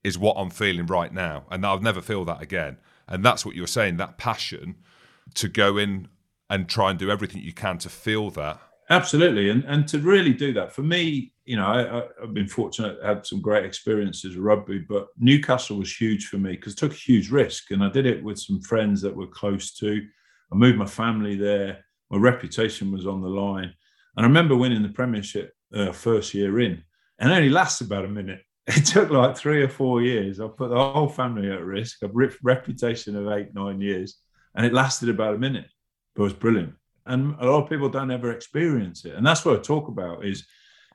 is 0.03 0.17
what 0.17 0.35
I'm 0.37 0.49
feeling 0.49 0.85
right 0.85 1.13
now. 1.13 1.43
And 1.51 1.65
I'll 1.65 1.81
never 1.81 2.01
feel 2.01 2.23
that 2.25 2.41
again. 2.41 2.77
And 3.07 3.23
that's 3.23 3.45
what 3.45 3.53
you 3.53 3.61
were 3.61 3.67
saying, 3.67 3.97
that 3.97 4.17
passion 4.17 4.75
to 5.33 5.49
go 5.49 5.77
in 5.77 6.07
and 6.49 6.69
try 6.69 6.89
and 6.89 6.97
do 6.97 7.11
everything 7.11 7.41
you 7.41 7.53
can 7.53 7.77
to 7.79 7.89
feel 7.89 8.29
that. 8.31 8.61
Absolutely. 8.89 9.49
And 9.49 9.63
and 9.65 9.87
to 9.87 9.99
really 9.99 10.33
do 10.33 10.53
that, 10.53 10.71
for 10.71 10.83
me, 10.83 11.33
you 11.45 11.55
know, 11.55 11.65
I, 11.65 12.03
have 12.21 12.33
been 12.33 12.47
fortunate 12.47 12.97
have 13.03 13.25
some 13.25 13.41
great 13.41 13.65
experiences 13.65 14.35
with 14.35 14.45
rugby, 14.45 14.79
but 14.79 15.07
Newcastle 15.17 15.77
was 15.77 15.95
huge 15.95 16.27
for 16.27 16.37
me 16.37 16.51
because 16.51 16.73
it 16.73 16.79
took 16.79 16.91
a 16.91 16.95
huge 16.95 17.31
risk. 17.31 17.71
And 17.71 17.83
I 17.83 17.89
did 17.89 18.05
it 18.05 18.23
with 18.23 18.39
some 18.39 18.61
friends 18.61 19.01
that 19.01 19.15
were 19.15 19.27
close 19.27 19.73
to. 19.75 20.01
I 20.51 20.55
moved 20.55 20.77
my 20.77 20.85
family 20.85 21.35
there 21.35 21.85
my 22.09 22.17
reputation 22.17 22.91
was 22.91 23.07
on 23.07 23.21
the 23.21 23.27
line. 23.27 23.73
And 24.15 24.25
I 24.25 24.27
remember 24.27 24.55
winning 24.55 24.83
the 24.83 24.89
Premiership 24.89 25.53
uh, 25.73 25.91
first 25.91 26.33
year 26.33 26.59
in, 26.59 26.83
and 27.19 27.31
only 27.31 27.49
lasted 27.49 27.87
about 27.87 28.05
a 28.05 28.09
minute. 28.09 28.41
It 28.67 28.83
took 28.83 29.11
like 29.11 29.37
three 29.37 29.61
or 29.61 29.69
four 29.69 30.01
years. 30.01 30.39
I 30.39 30.47
put 30.47 30.71
the 30.71 30.75
whole 30.75 31.07
family 31.07 31.51
at 31.51 31.63
risk. 31.63 32.01
A 32.01 32.09
reputation 32.41 33.15
of 33.15 33.31
eight, 33.31 33.53
nine 33.53 33.79
years, 33.79 34.17
and 34.55 34.65
it 34.65 34.73
lasted 34.73 35.09
about 35.09 35.35
a 35.35 35.37
minute, 35.37 35.67
but 36.15 36.23
it 36.23 36.23
was 36.23 36.33
brilliant. 36.33 36.73
And 37.05 37.35
a 37.39 37.45
lot 37.45 37.63
of 37.63 37.69
people 37.69 37.89
don't 37.89 38.11
ever 38.11 38.31
experience 38.31 39.05
it, 39.05 39.15
and 39.15 39.25
that's 39.25 39.45
what 39.45 39.59
I 39.59 39.61
talk 39.61 39.87
about: 39.87 40.25
is 40.25 40.45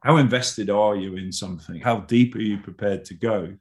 how 0.03 0.17
invested 0.17 0.71
are 0.71 0.97
you 0.97 1.17
in 1.17 1.33
something? 1.33 1.81
How 1.81 2.01
deep 2.01 2.35
are 2.35 2.41
you 2.41 2.59
prepared 2.59 3.05
to 3.07 3.15
go 3.15 3.55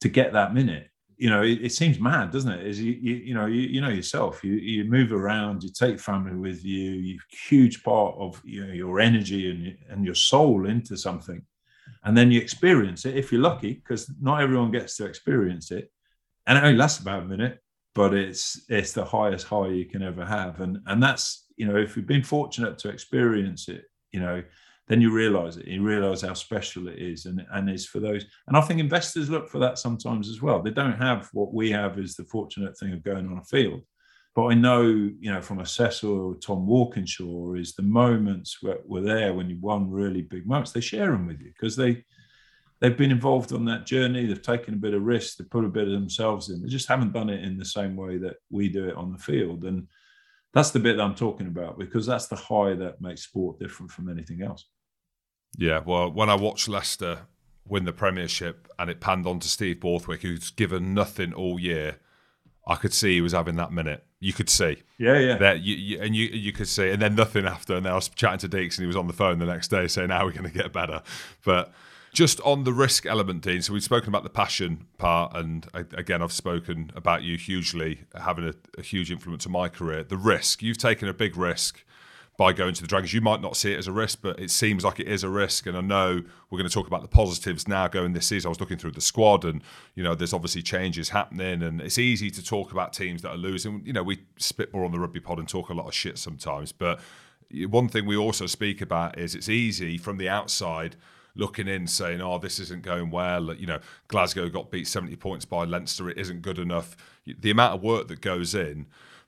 to 0.00 0.08
get 0.08 0.32
that 0.32 0.54
minute? 0.54 0.88
you 1.16 1.30
know, 1.30 1.42
it, 1.42 1.64
it, 1.64 1.72
seems 1.72 2.00
mad, 2.00 2.30
doesn't 2.32 2.50
it? 2.50 2.66
Is 2.66 2.80
you, 2.80 2.92
you, 2.92 3.14
you 3.14 3.34
know, 3.34 3.46
you, 3.46 3.62
you 3.62 3.80
know 3.80 3.88
yourself. 3.88 4.42
You 4.42 4.54
you 4.54 4.84
move 4.84 5.12
around. 5.12 5.62
You 5.62 5.70
take 5.70 6.00
family 6.00 6.34
with 6.34 6.64
you. 6.64 6.90
You 6.90 7.18
huge 7.48 7.82
part 7.82 8.14
of 8.18 8.40
you 8.44 8.66
know, 8.66 8.72
your 8.72 9.00
energy 9.00 9.50
and 9.50 9.76
and 9.90 10.04
your 10.04 10.14
soul 10.14 10.66
into 10.66 10.96
something, 10.96 11.42
and 12.04 12.16
then 12.16 12.30
you 12.30 12.40
experience 12.40 13.04
it 13.04 13.16
if 13.16 13.30
you're 13.30 13.40
lucky, 13.40 13.74
because 13.74 14.12
not 14.20 14.42
everyone 14.42 14.72
gets 14.72 14.96
to 14.96 15.06
experience 15.06 15.70
it, 15.70 15.90
and 16.46 16.58
it 16.58 16.64
only 16.64 16.76
lasts 16.76 17.00
about 17.00 17.22
a 17.22 17.26
minute, 17.26 17.60
but 17.94 18.12
it's 18.12 18.64
it's 18.68 18.92
the 18.92 19.04
highest 19.04 19.46
high 19.46 19.68
you 19.68 19.86
can 19.86 20.02
ever 20.02 20.24
have, 20.24 20.60
and 20.60 20.78
and 20.86 21.02
that's 21.02 21.43
you 21.56 21.66
know 21.66 21.76
if 21.76 21.96
you've 21.96 22.06
been 22.06 22.22
fortunate 22.22 22.78
to 22.78 22.88
experience 22.88 23.68
it, 23.68 23.84
you 24.12 24.20
know 24.20 24.42
then 24.86 25.00
you 25.00 25.10
realize 25.10 25.56
it. 25.56 25.66
You 25.66 25.82
realize 25.82 26.20
how 26.20 26.34
special 26.34 26.88
it 26.88 26.98
is, 26.98 27.26
and 27.26 27.44
and 27.52 27.70
is 27.70 27.86
for 27.86 28.00
those. 28.00 28.26
And 28.46 28.56
I 28.56 28.60
think 28.60 28.80
investors 28.80 29.30
look 29.30 29.48
for 29.48 29.58
that 29.60 29.78
sometimes 29.78 30.28
as 30.28 30.42
well. 30.42 30.62
They 30.62 30.70
don't 30.70 31.00
have 31.00 31.30
what 31.32 31.54
we 31.54 31.70
have 31.70 31.98
is 31.98 32.14
the 32.14 32.24
fortunate 32.24 32.76
thing 32.78 32.92
of 32.92 33.02
going 33.02 33.26
on 33.26 33.38
a 33.38 33.44
field. 33.44 33.82
But 34.34 34.46
I 34.46 34.54
know, 34.54 34.82
you 34.82 35.32
know, 35.32 35.40
from 35.40 35.60
a 35.60 35.66
Cecil 35.66 36.10
or 36.10 36.34
Tom 36.34 36.66
Walkinshaw, 36.66 37.54
is 37.54 37.74
the 37.74 37.82
moments 37.82 38.58
were 38.62 39.00
there 39.00 39.32
when 39.32 39.48
you 39.48 39.58
won 39.60 39.90
really 39.90 40.22
big 40.22 40.46
moments. 40.46 40.72
They 40.72 40.80
share 40.80 41.12
them 41.12 41.26
with 41.26 41.40
you 41.40 41.52
because 41.54 41.76
they 41.76 42.04
they've 42.80 42.96
been 42.96 43.12
involved 43.12 43.52
on 43.52 43.64
that 43.66 43.86
journey. 43.86 44.26
They've 44.26 44.42
taken 44.42 44.74
a 44.74 44.78
bit 44.78 44.92
of 44.92 45.02
risk. 45.02 45.36
They 45.36 45.44
put 45.44 45.64
a 45.64 45.68
bit 45.68 45.86
of 45.86 45.92
themselves 45.92 46.50
in. 46.50 46.60
They 46.60 46.68
just 46.68 46.88
haven't 46.88 47.12
done 47.12 47.30
it 47.30 47.44
in 47.44 47.56
the 47.56 47.64
same 47.64 47.96
way 47.96 48.18
that 48.18 48.36
we 48.50 48.68
do 48.68 48.86
it 48.88 48.96
on 48.96 49.12
the 49.12 49.18
field. 49.18 49.64
And 49.64 49.86
that's 50.54 50.70
the 50.70 50.78
bit 50.78 50.96
that 50.96 51.02
I'm 51.02 51.14
talking 51.14 51.48
about 51.48 51.78
because 51.78 52.06
that's 52.06 52.28
the 52.28 52.36
high 52.36 52.74
that 52.74 53.00
makes 53.00 53.22
sport 53.22 53.58
different 53.58 53.90
from 53.90 54.08
anything 54.08 54.42
else. 54.42 54.66
Yeah, 55.58 55.80
well, 55.84 56.10
when 56.10 56.30
I 56.30 56.36
watched 56.36 56.68
Leicester 56.68 57.26
win 57.66 57.84
the 57.84 57.92
Premiership 57.92 58.68
and 58.78 58.88
it 58.88 59.00
panned 59.00 59.26
on 59.26 59.40
to 59.40 59.48
Steve 59.48 59.80
Borthwick, 59.80 60.22
who's 60.22 60.50
given 60.50 60.94
nothing 60.94 61.32
all 61.32 61.58
year, 61.58 61.96
I 62.66 62.76
could 62.76 62.92
see 62.92 63.14
he 63.14 63.20
was 63.20 63.32
having 63.32 63.56
that 63.56 63.72
minute. 63.72 64.06
You 64.20 64.32
could 64.32 64.48
see, 64.48 64.82
yeah, 64.96 65.18
yeah, 65.18 65.36
that 65.36 65.60
you, 65.60 65.74
you, 65.74 66.00
and 66.00 66.16
you 66.16 66.28
you 66.28 66.50
could 66.52 66.68
see, 66.68 66.88
and 66.88 67.02
then 67.02 67.14
nothing 67.14 67.44
after. 67.44 67.76
And 67.76 67.84
then 67.84 67.92
I 67.92 67.96
was 67.96 68.08
chatting 68.08 68.38
to 68.38 68.48
Deeks, 68.48 68.78
and 68.78 68.84
he 68.84 68.86
was 68.86 68.96
on 68.96 69.06
the 69.06 69.12
phone 69.12 69.38
the 69.38 69.44
next 69.44 69.68
day 69.68 69.86
saying, 69.86 70.08
"How 70.08 70.20
are 70.20 70.26
we 70.26 70.32
going 70.32 70.50
to 70.50 70.58
get 70.58 70.72
better?" 70.72 71.02
But 71.44 71.74
just 72.14 72.40
on 72.40 72.64
the 72.64 72.72
risk 72.72 73.04
element, 73.04 73.42
Dean. 73.42 73.60
So 73.60 73.72
we've 73.72 73.82
spoken 73.82 74.08
about 74.08 74.22
the 74.22 74.30
passion 74.30 74.86
part, 74.96 75.36
and 75.36 75.66
again, 75.74 76.22
I've 76.22 76.32
spoken 76.32 76.92
about 76.94 77.22
you 77.22 77.36
hugely 77.36 78.04
having 78.14 78.48
a, 78.48 78.54
a 78.78 78.82
huge 78.82 79.10
influence 79.10 79.44
on 79.44 79.52
my 79.52 79.68
career. 79.68 80.04
The 80.04 80.16
risk 80.16 80.62
you've 80.62 80.78
taken 80.78 81.08
a 81.08 81.12
big 81.12 81.36
risk 81.36 81.84
by 82.36 82.52
going 82.52 82.74
to 82.74 82.80
the 82.80 82.88
Dragons. 82.88 83.12
You 83.12 83.20
might 83.20 83.40
not 83.40 83.56
see 83.56 83.72
it 83.72 83.78
as 83.78 83.86
a 83.86 83.92
risk, 83.92 84.20
but 84.22 84.38
it 84.40 84.50
seems 84.50 84.84
like 84.84 84.98
it 84.98 85.06
is 85.06 85.22
a 85.22 85.28
risk. 85.28 85.66
And 85.66 85.76
I 85.76 85.80
know 85.80 86.22
we're 86.50 86.58
going 86.58 86.68
to 86.68 86.72
talk 86.72 86.86
about 86.86 87.02
the 87.02 87.08
positives 87.08 87.68
now 87.68 87.86
going 87.86 88.12
this 88.12 88.26
season. 88.26 88.48
I 88.48 88.50
was 88.50 88.60
looking 88.60 88.78
through 88.78 88.92
the 88.92 89.00
squad, 89.00 89.44
and 89.44 89.62
you 89.94 90.02
know, 90.02 90.14
there's 90.14 90.32
obviously 90.32 90.62
changes 90.62 91.10
happening, 91.10 91.62
and 91.62 91.80
it's 91.80 91.98
easy 91.98 92.30
to 92.30 92.44
talk 92.44 92.72
about 92.72 92.92
teams 92.92 93.22
that 93.22 93.30
are 93.30 93.36
losing. 93.36 93.82
You 93.84 93.92
know, 93.92 94.02
we 94.02 94.22
spit 94.38 94.72
more 94.72 94.84
on 94.84 94.92
the 94.92 95.00
rugby 95.00 95.20
pod 95.20 95.38
and 95.38 95.48
talk 95.48 95.68
a 95.68 95.74
lot 95.74 95.86
of 95.88 95.94
shit 95.94 96.18
sometimes, 96.18 96.72
but 96.72 97.00
one 97.68 97.88
thing 97.88 98.06
we 98.06 98.16
also 98.16 98.46
speak 98.46 98.80
about 98.80 99.18
is 99.18 99.34
it's 99.34 99.48
easy 99.48 99.98
from 99.98 100.16
the 100.16 100.28
outside 100.28 100.96
looking 101.36 101.68
in 101.68 101.86
saying, 101.86 102.20
oh, 102.20 102.38
this 102.38 102.60
isn't 102.60 102.82
going 102.82 103.10
well. 103.10 103.54
You 103.54 103.66
know, 103.66 103.80
Glasgow 104.08 104.48
got 104.48 104.70
beat 104.70 104.86
70 104.86 105.16
points 105.16 105.44
by 105.44 105.64
Leinster. 105.64 106.08
It 106.08 106.18
isn't 106.18 106.42
good 106.42 106.58
enough. 106.58 106.96
The 107.26 107.50
amount 107.50 107.74
of 107.74 107.82
work 107.82 108.08
that 108.08 108.20
goes 108.20 108.54
in, 108.54 108.86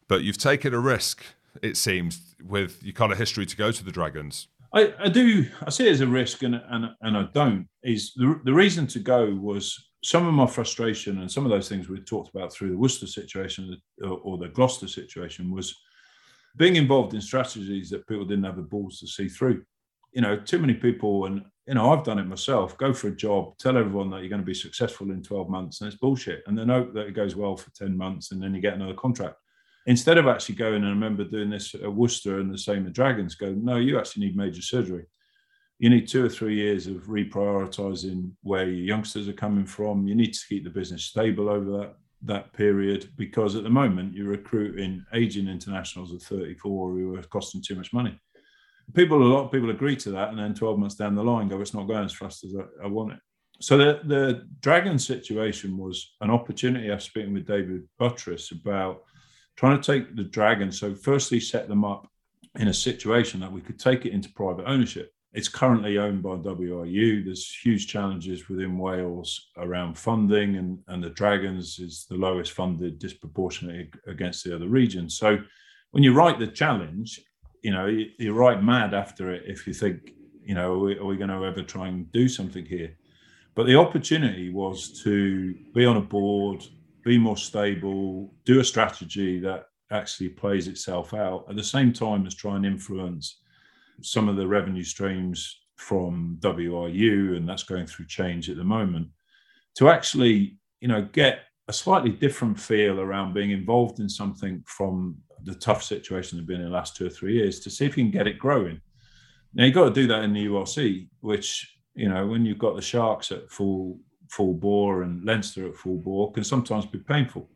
but 0.09 0.23
you've 0.23 0.39
taken 0.39 0.73
a 0.73 0.79
risk 0.79 1.25
it 1.63 1.77
seems, 1.77 2.35
with 2.45 2.83
your 2.83 2.93
kind 2.93 3.13
of 3.13 3.19
history 3.19 3.47
to 3.47 3.57
go 3.57 3.71
to 3.71 3.85
the 3.85 3.93
Dragons? 3.93 4.49
I, 4.73 4.93
I 4.99 5.09
do. 5.09 5.47
I 5.65 5.71
see 5.71 5.87
it 5.87 5.93
as 5.93 6.01
a 6.01 6.07
risk, 6.07 6.43
and 6.43 6.61
and, 6.71 6.91
and 7.01 7.17
I 7.17 7.29
don't. 7.33 7.69
Is 7.83 8.13
the, 8.15 8.41
the 8.45 8.53
reason 8.53 8.87
to 8.89 8.99
go 8.99 9.35
was 9.35 9.91
some 10.03 10.27
of 10.27 10.35
my 10.35 10.47
frustration 10.47 11.21
and 11.21 11.31
some 11.31 11.45
of 11.45 11.51
those 11.51 11.69
things 11.69 11.89
we 11.89 11.99
talked 12.01 12.31
about 12.35 12.53
through 12.53 12.71
the 12.71 12.79
Worcester 12.79 13.07
situation 13.07 13.77
or 14.03 14.39
the 14.39 14.49
Gloucester 14.49 14.89
situation 14.89 15.51
was 15.53 15.75
being 16.57 16.77
involved 16.77 17.15
in 17.15 17.21
strategies 17.21 17.91
that 17.91 18.07
people 18.07 18.25
didn't 18.25 18.45
have 18.45 18.57
the 18.57 18.63
balls 18.63 19.01
to 19.01 19.07
see 19.07 19.29
through. 19.29 19.65
You 20.13 20.23
know, 20.23 20.37
too 20.37 20.59
many 20.59 20.75
people, 20.75 21.27
and 21.27 21.43
you 21.67 21.75
know, 21.75 21.93
I've 21.93 22.05
done 22.05 22.19
it 22.19 22.27
myself. 22.27 22.79
Go 22.79 22.93
for 22.93 23.09
a 23.09 23.17
job, 23.17 23.59
tell 23.59 23.77
everyone 23.77 24.11
that 24.11 24.21
you're 24.21 24.29
going 24.29 24.43
to 24.43 24.47
be 24.47 24.55
successful 24.55 25.11
in 25.11 25.23
12 25.23 25.49
months, 25.49 25.81
and 25.81 25.89
it's 25.89 26.01
bullshit. 26.01 26.43
And 26.47 26.57
then 26.57 26.69
hope 26.69 26.95
that 26.95 27.07
it 27.07 27.15
goes 27.15 27.35
well 27.35 27.57
for 27.57 27.71
10 27.73 27.97
months, 27.97 28.33
and 28.33 28.43
then 28.43 28.55
you 28.55 28.61
get 28.61 28.75
another 28.75 28.95
contract 28.95 29.37
instead 29.87 30.19
of 30.19 30.27
actually 30.27 30.57
going, 30.57 30.77
and 30.77 30.87
I 30.87 30.91
remember 30.91 31.25
doing 31.25 31.51
this 31.51 31.75
at 31.75 31.93
Worcester 31.93 32.41
and 32.41 32.53
the 32.53 32.59
same 32.59 32.87
at 32.87 32.93
Dragons, 32.93 33.37
go, 33.37 33.53
no, 33.53 33.77
you 33.77 33.99
actually 33.99 34.27
need 34.27 34.37
major 34.37 34.63
surgery. 34.63 35.07
You 35.79 35.91
need 35.91 36.09
two 36.09 36.25
or 36.25 36.29
three 36.29 36.57
years 36.57 36.87
of 36.87 37.05
reprioritizing 37.05 38.33
where 38.43 38.65
your 38.65 38.85
youngsters 38.85 39.29
are 39.29 39.35
coming 39.35 39.67
from. 39.67 40.09
You 40.09 40.15
need 40.15 40.33
to 40.35 40.47
keep 40.49 40.65
the 40.65 40.71
business 40.71 41.05
stable 41.05 41.49
over 41.49 41.71
that 41.79 41.97
that 42.23 42.51
period 42.55 43.11
because 43.17 43.55
at 43.55 43.63
the 43.63 43.71
moment 43.71 44.15
you're 44.15 44.31
recruiting 44.31 45.05
aging 45.13 45.47
internationals 45.47 46.13
of 46.13 46.23
34 46.23 46.93
who 46.93 47.15
are 47.15 47.23
costing 47.25 47.63
too 47.63 47.75
much 47.75 47.93
money. 47.93 48.19
People, 48.95 49.23
a 49.23 49.25
lot 49.25 49.45
of 49.45 49.53
people 49.53 49.71
agree 49.71 49.97
to 49.97 50.11
that, 50.13 50.31
and 50.31 50.39
then 50.39 50.55
12 50.55 50.79
months 50.79 50.95
down 50.95 51.15
the 51.15 51.25
line, 51.25 51.49
go, 51.49 51.61
it's 51.61 51.75
not 51.75 51.89
going 51.89 52.05
as 52.05 52.13
fast 52.13 52.45
as 52.45 52.55
I, 52.55 52.85
I 52.85 52.87
want 52.87 53.13
it. 53.13 53.19
So 53.61 53.79
the 53.79 54.01
the 54.05 54.47
Dragon 54.61 54.99
situation 54.99 55.79
was 55.79 56.15
an 56.21 56.31
opportunity. 56.31 56.91
I 56.91 56.95
was 56.95 57.05
speaking 57.05 57.33
with 57.33 57.47
David 57.47 57.85
Buttress 57.99 58.53
about 58.53 59.03
trying 59.57 59.81
to 59.81 59.93
take 59.93 60.15
the 60.15 60.25
dragon. 60.25 60.71
So, 60.71 60.95
firstly, 60.95 61.41
set 61.41 61.67
them 61.67 61.83
up 61.83 62.07
in 62.59 62.69
a 62.69 62.75
situation 62.75 63.41
that 63.41 63.51
we 63.51 63.63
could 63.63 63.79
take 63.79 64.05
it 64.05 64.13
into 64.13 64.31
private 64.33 64.67
ownership 64.67 65.11
it's 65.37 65.49
currently 65.49 65.99
owned 65.99 66.23
by 66.23 66.31
WRU. 66.31 67.23
There's 67.23 67.55
huge 67.55 67.89
challenges 67.89 68.49
within 68.49 68.79
Wales 68.79 69.51
around 69.59 69.99
funding, 69.99 70.57
and, 70.57 70.79
and 70.89 71.05
the 71.05 71.11
Dragons 71.11 71.79
is 71.79 72.07
the 72.09 72.17
lowest 72.17 72.53
funded 72.53 72.99
disproportionately 72.99 73.91
against 74.07 74.45
the 74.45 74.57
other 74.57 74.67
regions. 74.67 75.19
So 75.19 75.37
when 75.91 76.03
you 76.03 76.15
write 76.15 76.39
the 76.39 76.47
challenge, 76.47 77.21
you 77.67 77.73
know, 77.73 77.87
you, 77.87 78.07
you 78.17 78.33
write 78.33 78.63
mad 78.63 78.95
after 78.95 79.33
it 79.33 79.43
if 79.45 79.67
you 79.67 79.75
think, 79.75 80.13
you 80.45 80.55
know, 80.55 80.75
are 80.75 80.79
we, 80.79 80.99
are 80.99 81.05
we 81.05 81.17
going 81.17 81.31
to 81.31 81.45
ever 81.45 81.65
try 81.65 81.89
and 81.89 82.11
do 82.13 82.29
something 82.29 82.65
here? 82.65 82.97
But 83.57 83.67
the 83.67 83.75
opportunity 83.75 84.51
was 84.51 85.03
to 85.03 85.53
be 85.75 85.85
on 85.85 85.97
a 85.97 86.01
board, 86.01 86.65
be 87.05 87.19
more 87.19 87.37
stable, 87.37 88.33
do 88.45 88.61
a 88.61 88.65
strategy 88.65 89.41
that 89.41 89.65
actually 89.91 90.29
plays 90.29 90.69
itself 90.69 91.13
out 91.13 91.45
at 91.51 91.57
the 91.57 91.65
same 91.65 91.93
time 91.93 92.25
as 92.25 92.37
try 92.37 92.55
and 92.55 92.65
influence 92.65 93.41
some 94.01 94.29
of 94.29 94.37
the 94.37 94.47
revenue 94.47 94.85
streams 94.85 95.63
from 95.75 96.39
WRU, 96.43 97.37
and 97.37 97.49
that's 97.49 97.65
going 97.65 97.89
through 97.89 98.07
change 98.07 98.49
at 98.49 98.59
the 98.59 98.63
moment, 98.63 99.09
to 99.75 99.89
actually, 99.89 100.57
you 100.81 100.87
know, 100.87 101.03
get 101.03 101.41
a 101.67 101.73
slightly 101.73 102.11
different 102.11 102.61
feel 102.61 103.01
around 103.01 103.35
being 103.35 103.51
involved 103.51 103.99
in 103.99 104.09
something 104.09 104.63
from 104.69 105.17
the 105.45 105.55
tough 105.55 105.83
situation 105.83 106.39
they've 106.39 106.47
been 106.47 106.61
in 106.61 106.67
the 106.67 106.73
last 106.73 106.97
two 106.97 107.07
or 107.07 107.11
three 107.11 107.35
years 107.35 107.61
to 107.61 107.71
see 107.71 107.85
if 107.85 107.97
you 107.97 108.05
can 108.05 108.11
get 108.11 108.27
it 108.27 108.39
growing. 108.39 108.81
Now 109.55 109.65
you've 109.65 109.75
got 109.75 109.87
to 109.87 109.95
do 109.95 110.07
that 110.09 110.25
in 110.25 110.33
the 110.33 110.47
URC, 110.47 111.09
which 111.21 111.79
you 111.95 112.09
know 112.09 112.27
when 112.27 112.45
you've 112.45 112.59
got 112.59 112.77
the 112.77 112.83
Sharks 112.83 113.33
at 113.33 113.51
full 113.51 113.99
full 114.29 114.55
bore 114.55 115.03
and 115.03 115.25
Leinster 115.25 115.69
at 115.69 115.77
full 115.77 115.99
bore 115.99 116.33
can 116.33 116.45
sometimes 116.45 116.87
be 116.87 116.99
painful. 116.99 117.49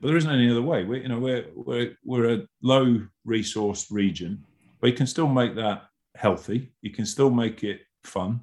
But 0.00 0.08
there 0.08 0.16
isn't 0.16 0.30
any 0.30 0.50
other 0.50 0.62
way. 0.62 0.84
We, 0.84 1.02
you 1.02 1.08
know, 1.08 1.18
we're 1.18 1.46
we're 1.54 1.96
we're 2.04 2.34
a 2.34 2.46
low 2.62 3.00
resource 3.24 3.90
region 3.90 4.44
but 4.80 4.88
you 4.88 4.96
can 4.96 5.06
still 5.06 5.28
make 5.28 5.54
that 5.56 5.88
healthy. 6.14 6.72
You 6.82 6.90
can 6.90 7.06
still 7.06 7.30
make 7.30 7.64
it 7.64 7.80
fun. 8.04 8.40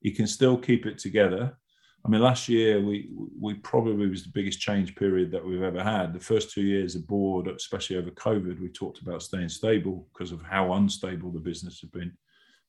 You 0.00 0.14
can 0.14 0.26
still 0.26 0.56
keep 0.56 0.86
it 0.86 0.98
together. 0.98 1.56
I 2.04 2.08
mean, 2.08 2.22
last 2.22 2.48
year 2.48 2.80
we 2.80 3.10
we 3.38 3.54
probably 3.54 4.08
was 4.08 4.22
the 4.22 4.30
biggest 4.32 4.60
change 4.60 4.94
period 4.94 5.30
that 5.32 5.44
we've 5.44 5.62
ever 5.62 5.82
had. 5.82 6.12
The 6.12 6.20
first 6.20 6.50
two 6.50 6.62
years 6.62 6.96
aboard, 6.96 7.48
especially 7.48 7.96
over 7.96 8.10
COVID, 8.10 8.60
we 8.60 8.68
talked 8.68 9.02
about 9.02 9.22
staying 9.22 9.50
stable 9.50 10.08
because 10.12 10.32
of 10.32 10.42
how 10.42 10.72
unstable 10.74 11.30
the 11.30 11.40
business 11.40 11.80
has 11.80 11.90
been. 11.90 12.12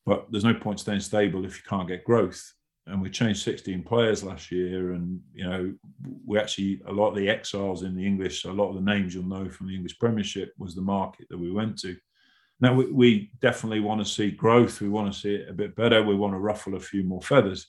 But 0.06 0.28
there's 0.32 0.44
no 0.44 0.54
point 0.54 0.80
staying 0.80 1.00
stable 1.00 1.46
if 1.46 1.58
you 1.58 1.64
can't 1.68 1.88
get 1.88 2.04
growth. 2.04 2.54
And 2.88 3.02
we 3.02 3.12
changed 3.12 3.44
16 3.44 3.84
players 3.84 4.24
last 4.24 4.52
year, 4.52 4.94
and 4.94 5.22
you 5.34 5.46
know 5.46 5.74
we 6.26 6.38
actually 6.38 6.82
a 6.88 6.92
lot 6.92 7.10
of 7.10 7.16
the 7.16 7.30
exiles 7.30 7.84
in 7.84 7.96
the 7.96 8.06
English, 8.06 8.44
a 8.44 8.52
lot 8.52 8.70
of 8.70 8.76
the 8.76 8.82
names 8.82 9.14
you'll 9.14 9.24
know 9.24 9.50
from 9.50 9.68
the 9.68 9.76
English 9.76 9.98
Premiership 9.98 10.54
was 10.58 10.76
the 10.76 10.82
market 10.82 11.28
that 11.30 11.38
we 11.38 11.52
went 11.52 11.78
to. 11.80 11.96
Now, 12.60 12.76
we, 12.76 12.92
we 12.92 13.32
definitely 13.42 13.80
want 13.80 14.02
to 14.02 14.12
see 14.12 14.30
growth. 14.30 14.82
We 14.82 14.90
want 14.90 15.12
to 15.12 15.20
see 15.20 15.34
it 15.34 15.50
a 15.50 15.54
bit 15.54 15.76
better. 15.76 16.04
We 16.04 16.16
want 16.16 16.34
to 16.36 16.40
ruffle 16.40 16.76
a 16.76 16.80
few 16.80 17.04
more 17.04 17.22
feathers. 17.22 17.68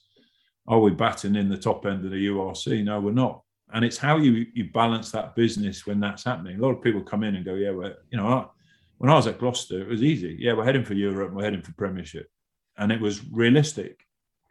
Are 0.67 0.79
we 0.79 0.91
batting 0.91 1.35
in 1.35 1.49
the 1.49 1.57
top 1.57 1.85
end 1.85 2.05
of 2.05 2.11
the 2.11 2.27
URC? 2.27 2.83
No, 2.83 2.99
we're 2.99 3.11
not. 3.11 3.41
And 3.73 3.83
it's 3.83 3.97
how 3.97 4.17
you 4.17 4.45
you 4.53 4.69
balance 4.71 5.11
that 5.11 5.35
business 5.35 5.85
when 5.85 5.99
that's 5.99 6.23
happening. 6.23 6.57
A 6.57 6.61
lot 6.61 6.71
of 6.71 6.81
people 6.81 7.01
come 7.01 7.23
in 7.23 7.35
and 7.35 7.45
go, 7.45 7.55
yeah, 7.55 7.71
well, 7.71 7.93
you 8.11 8.17
know, 8.17 8.51
when 8.97 9.11
I 9.11 9.15
was 9.15 9.27
at 9.27 9.39
Gloucester, 9.39 9.81
it 9.81 9.87
was 9.87 10.03
easy. 10.03 10.37
Yeah, 10.39 10.53
we're 10.53 10.63
heading 10.63 10.85
for 10.85 10.93
Europe. 10.93 11.33
We're 11.33 11.43
heading 11.43 11.61
for 11.61 11.73
Premiership, 11.73 12.29
and 12.77 12.91
it 12.91 13.01
was 13.01 13.25
realistic. 13.31 14.05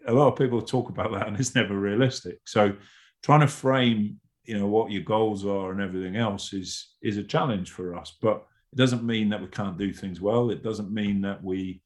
A 0.07 0.13
lot 0.13 0.29
of 0.29 0.37
people 0.37 0.61
talk 0.61 0.89
about 0.89 1.13
that, 1.13 1.29
and 1.29 1.39
it's 1.39 1.55
never 1.55 1.79
realistic. 1.79 2.41
So, 2.45 2.75
trying 3.23 3.41
to 3.41 3.47
frame, 3.47 4.21
you 4.45 4.59
know, 4.59 4.67
what 4.67 4.91
your 4.91 5.03
goals 5.03 5.47
are 5.47 5.71
and 5.71 5.81
everything 5.81 6.17
else 6.17 6.53
is 6.53 6.95
is 7.01 7.17
a 7.17 7.23
challenge 7.23 7.71
for 7.71 7.97
us. 7.97 8.17
But 8.21 8.45
it 8.73 8.77
doesn't 8.77 9.05
mean 9.05 9.29
that 9.29 9.41
we 9.41 9.49
can't 9.49 9.79
do 9.79 9.93
things 9.93 10.21
well. 10.21 10.51
It 10.51 10.63
doesn't 10.63 10.93
mean 10.93 11.21
that 11.23 11.43
we 11.43 11.81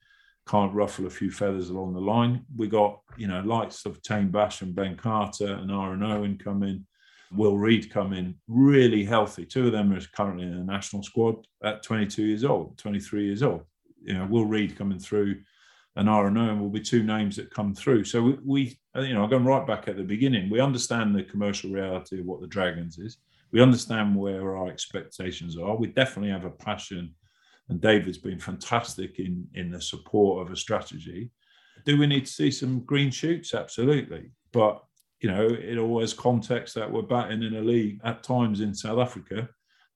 can't 0.49 0.75
ruffle 0.75 1.07
a 1.07 1.11
few 1.11 1.31
feathers 1.31 1.71
along 1.71 1.95
the 1.95 2.01
line. 2.01 2.45
We 2.57 2.69
got, 2.69 3.01
you 3.17 3.27
know, 3.27 3.41
lights 3.41 3.85
of 3.87 4.03
Taine 4.03 4.31
Basham 4.31 4.63
and 4.63 4.75
Ben 4.75 4.97
Carter 4.97 5.55
and 5.55 5.71
Aaron 5.71 6.03
Owen 6.03 6.39
come 6.43 6.63
in, 6.63 6.87
Will 7.33 7.59
Reed 7.59 7.91
come 7.91 8.13
in, 8.13 8.37
really 8.47 9.05
healthy. 9.05 9.45
Two 9.45 9.67
of 9.67 9.73
them 9.73 9.93
are 9.93 10.01
currently 10.15 10.45
in 10.45 10.57
the 10.57 10.65
national 10.65 11.03
squad 11.03 11.47
at 11.65 11.83
22 11.83 12.25
years 12.25 12.45
old, 12.45 12.79
23 12.79 13.25
years 13.25 13.43
old. 13.43 13.63
You 14.03 14.15
know, 14.15 14.27
Will 14.27 14.45
Reed 14.45 14.77
coming 14.77 14.99
through 14.99 15.41
and 15.97 16.09
Aaron 16.09 16.37
Owen 16.37 16.61
will 16.61 16.69
be 16.69 16.81
two 16.81 17.03
names 17.03 17.37
that 17.37 17.51
come 17.51 17.75
through. 17.75 18.05
So 18.05 18.23
we, 18.23 18.39
we 18.45 18.79
uh, 18.95 19.01
you 19.01 19.15
know, 19.15 19.25
I'm 19.25 19.31
going 19.31 19.45
right 19.45 19.67
back 19.67 19.89
at 19.89 19.97
the 19.97 20.05
beginning, 20.05 20.51
we 20.51 20.61
understand 20.61 21.15
the 21.15 21.25
commercial 21.25 21.71
reality 21.71 22.21
of 22.21 22.27
what 22.27 22.41
the 22.41 22.47
Dragons 22.47 22.99
is 22.99 23.19
we 23.53 23.63
understand 23.63 24.15
where 24.15 24.57
our 24.57 24.69
expectations 24.69 25.57
are. 25.57 25.77
We 25.77 25.89
definitely 25.89 26.31
have 26.31 26.45
a 26.45 26.51
passion, 26.51 27.15
and 27.69 27.81
David's 27.81 28.19
been 28.19 28.39
fantastic 28.39 29.19
in 29.19 29.47
in 29.55 29.71
the 29.71 29.81
support 29.81 30.47
of 30.47 30.53
a 30.53 30.57
strategy. 30.57 31.31
Do 31.85 31.99
we 31.99 32.07
need 32.07 32.27
to 32.27 32.33
see 32.33 32.51
some 32.51 32.81
green 32.81 33.11
shoots? 33.11 33.55
Absolutely, 33.55 34.31
but 34.53 34.83
you 35.21 35.31
know, 35.31 35.47
it 35.47 35.79
always 35.79 36.13
context 36.13 36.75
that 36.75 36.91
we're 36.91 37.03
batting 37.03 37.43
in 37.43 37.57
a 37.57 37.61
league 37.61 38.01
at 38.05 38.23
times 38.23 38.61
in 38.61 38.75
South 38.75 38.99
Africa 38.99 39.49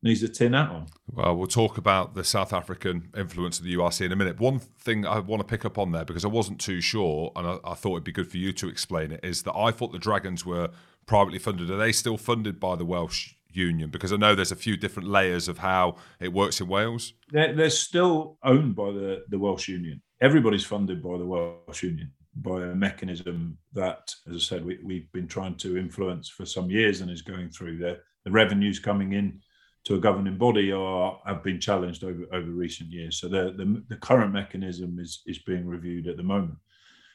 needs 0.03 0.23
a 0.23 0.29
tin 0.29 0.55
hat 0.55 0.71
on. 0.71 0.87
Well, 1.13 1.37
we'll 1.37 1.47
talk 1.47 1.77
about 1.77 2.15
the 2.15 2.25
South 2.25 2.53
African 2.53 3.11
influence 3.17 3.59
of 3.59 3.65
the 3.65 3.75
URC 3.75 4.07
in 4.07 4.13
a 4.13 4.17
minute. 4.17 4.41
One 4.41 4.59
thing 4.59 5.07
I 5.07 5.19
want 5.19 5.41
to 5.41 5.47
pick 5.47 5.65
up 5.65 5.79
on 5.79 5.93
there 5.93 6.05
because 6.05 6.25
I 6.25 6.29
wasn't 6.29 6.61
too 6.61 6.81
sure, 6.81 7.33
and 7.37 7.47
I, 7.47 7.59
I, 7.65 7.75
thought 7.75 7.93
it'd 7.93 8.05
be 8.05 8.13
good 8.13 8.31
for 8.31 8.39
you 8.39 8.53
to 8.55 8.69
explain 8.69 9.13
it, 9.13 9.21
is 9.23 9.43
that 9.43 9.55
I 9.55 9.71
thought 9.71 9.93
the 9.93 9.99
Dragons 9.99 10.47
were 10.47 10.71
privately 11.07 11.39
funded. 11.39 11.71
Are 11.71 11.77
they 11.77 11.93
still 11.93 12.17
funded 12.17 12.59
by 12.59 12.77
the 12.77 12.85
Welsh 12.85 13.35
union? 13.57 13.91
Because 13.91 14.13
I 14.13 14.17
know 14.17 14.35
there's 14.35 14.53
a 14.53 14.57
few 14.57 14.77
different 14.77 15.09
layers 15.09 15.49
of 15.49 15.59
how 15.59 15.97
it 16.21 16.33
works 16.33 16.61
in 16.61 16.69
Wales. 16.69 17.15
They're, 17.31 17.55
they're 17.55 17.71
still 17.71 18.39
owned 18.43 18.75
by 18.75 18.91
the, 18.93 19.25
the 19.29 19.39
Welsh 19.39 19.69
Union. 19.69 20.03
Everybody's 20.21 20.65
funded 20.65 21.03
by 21.03 21.19
the 21.19 21.27
Welsh 21.27 21.83
Union 21.83 22.13
by 22.37 22.63
a 22.63 22.75
mechanism 22.75 23.59
that, 23.73 24.15
as 24.29 24.37
I 24.37 24.39
said, 24.39 24.65
we, 24.65 24.79
we've 24.85 25.11
been 25.13 25.27
trying 25.27 25.57
to 25.57 25.77
influence 25.77 26.29
for 26.29 26.47
some 26.47 26.71
years 26.71 27.01
and 27.01 27.11
is 27.11 27.23
going 27.23 27.51
through. 27.51 27.79
The, 27.79 28.01
the 28.25 28.31
revenues 28.31 28.79
coming 28.79 29.13
in 29.15 29.41
to 29.85 29.95
a 29.95 30.01
governing 30.01 30.37
body 30.37 30.73
are 30.73 31.19
have 31.27 31.43
been 31.43 31.59
challenged 31.59 32.05
over, 32.05 32.25
over 32.33 32.51
recent 32.51 32.91
years. 32.91 33.19
So 33.19 33.29
the, 33.29 33.55
the, 33.57 33.83
the 33.89 33.97
current 33.97 34.33
mechanism 34.33 34.99
is, 34.99 35.23
is 35.27 35.39
being 35.39 35.67
reviewed 35.67 36.07
at 36.07 36.17
the 36.17 36.23
moment. 36.23 36.59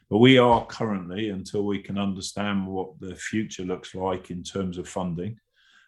But 0.09 0.19
we 0.19 0.37
are 0.37 0.65
currently, 0.67 1.29
until 1.29 1.63
we 1.63 1.79
can 1.79 1.97
understand 1.97 2.67
what 2.67 2.99
the 2.99 3.15
future 3.15 3.63
looks 3.63 3.95
like 3.95 4.29
in 4.29 4.43
terms 4.43 4.77
of 4.77 4.87
funding, 4.87 5.37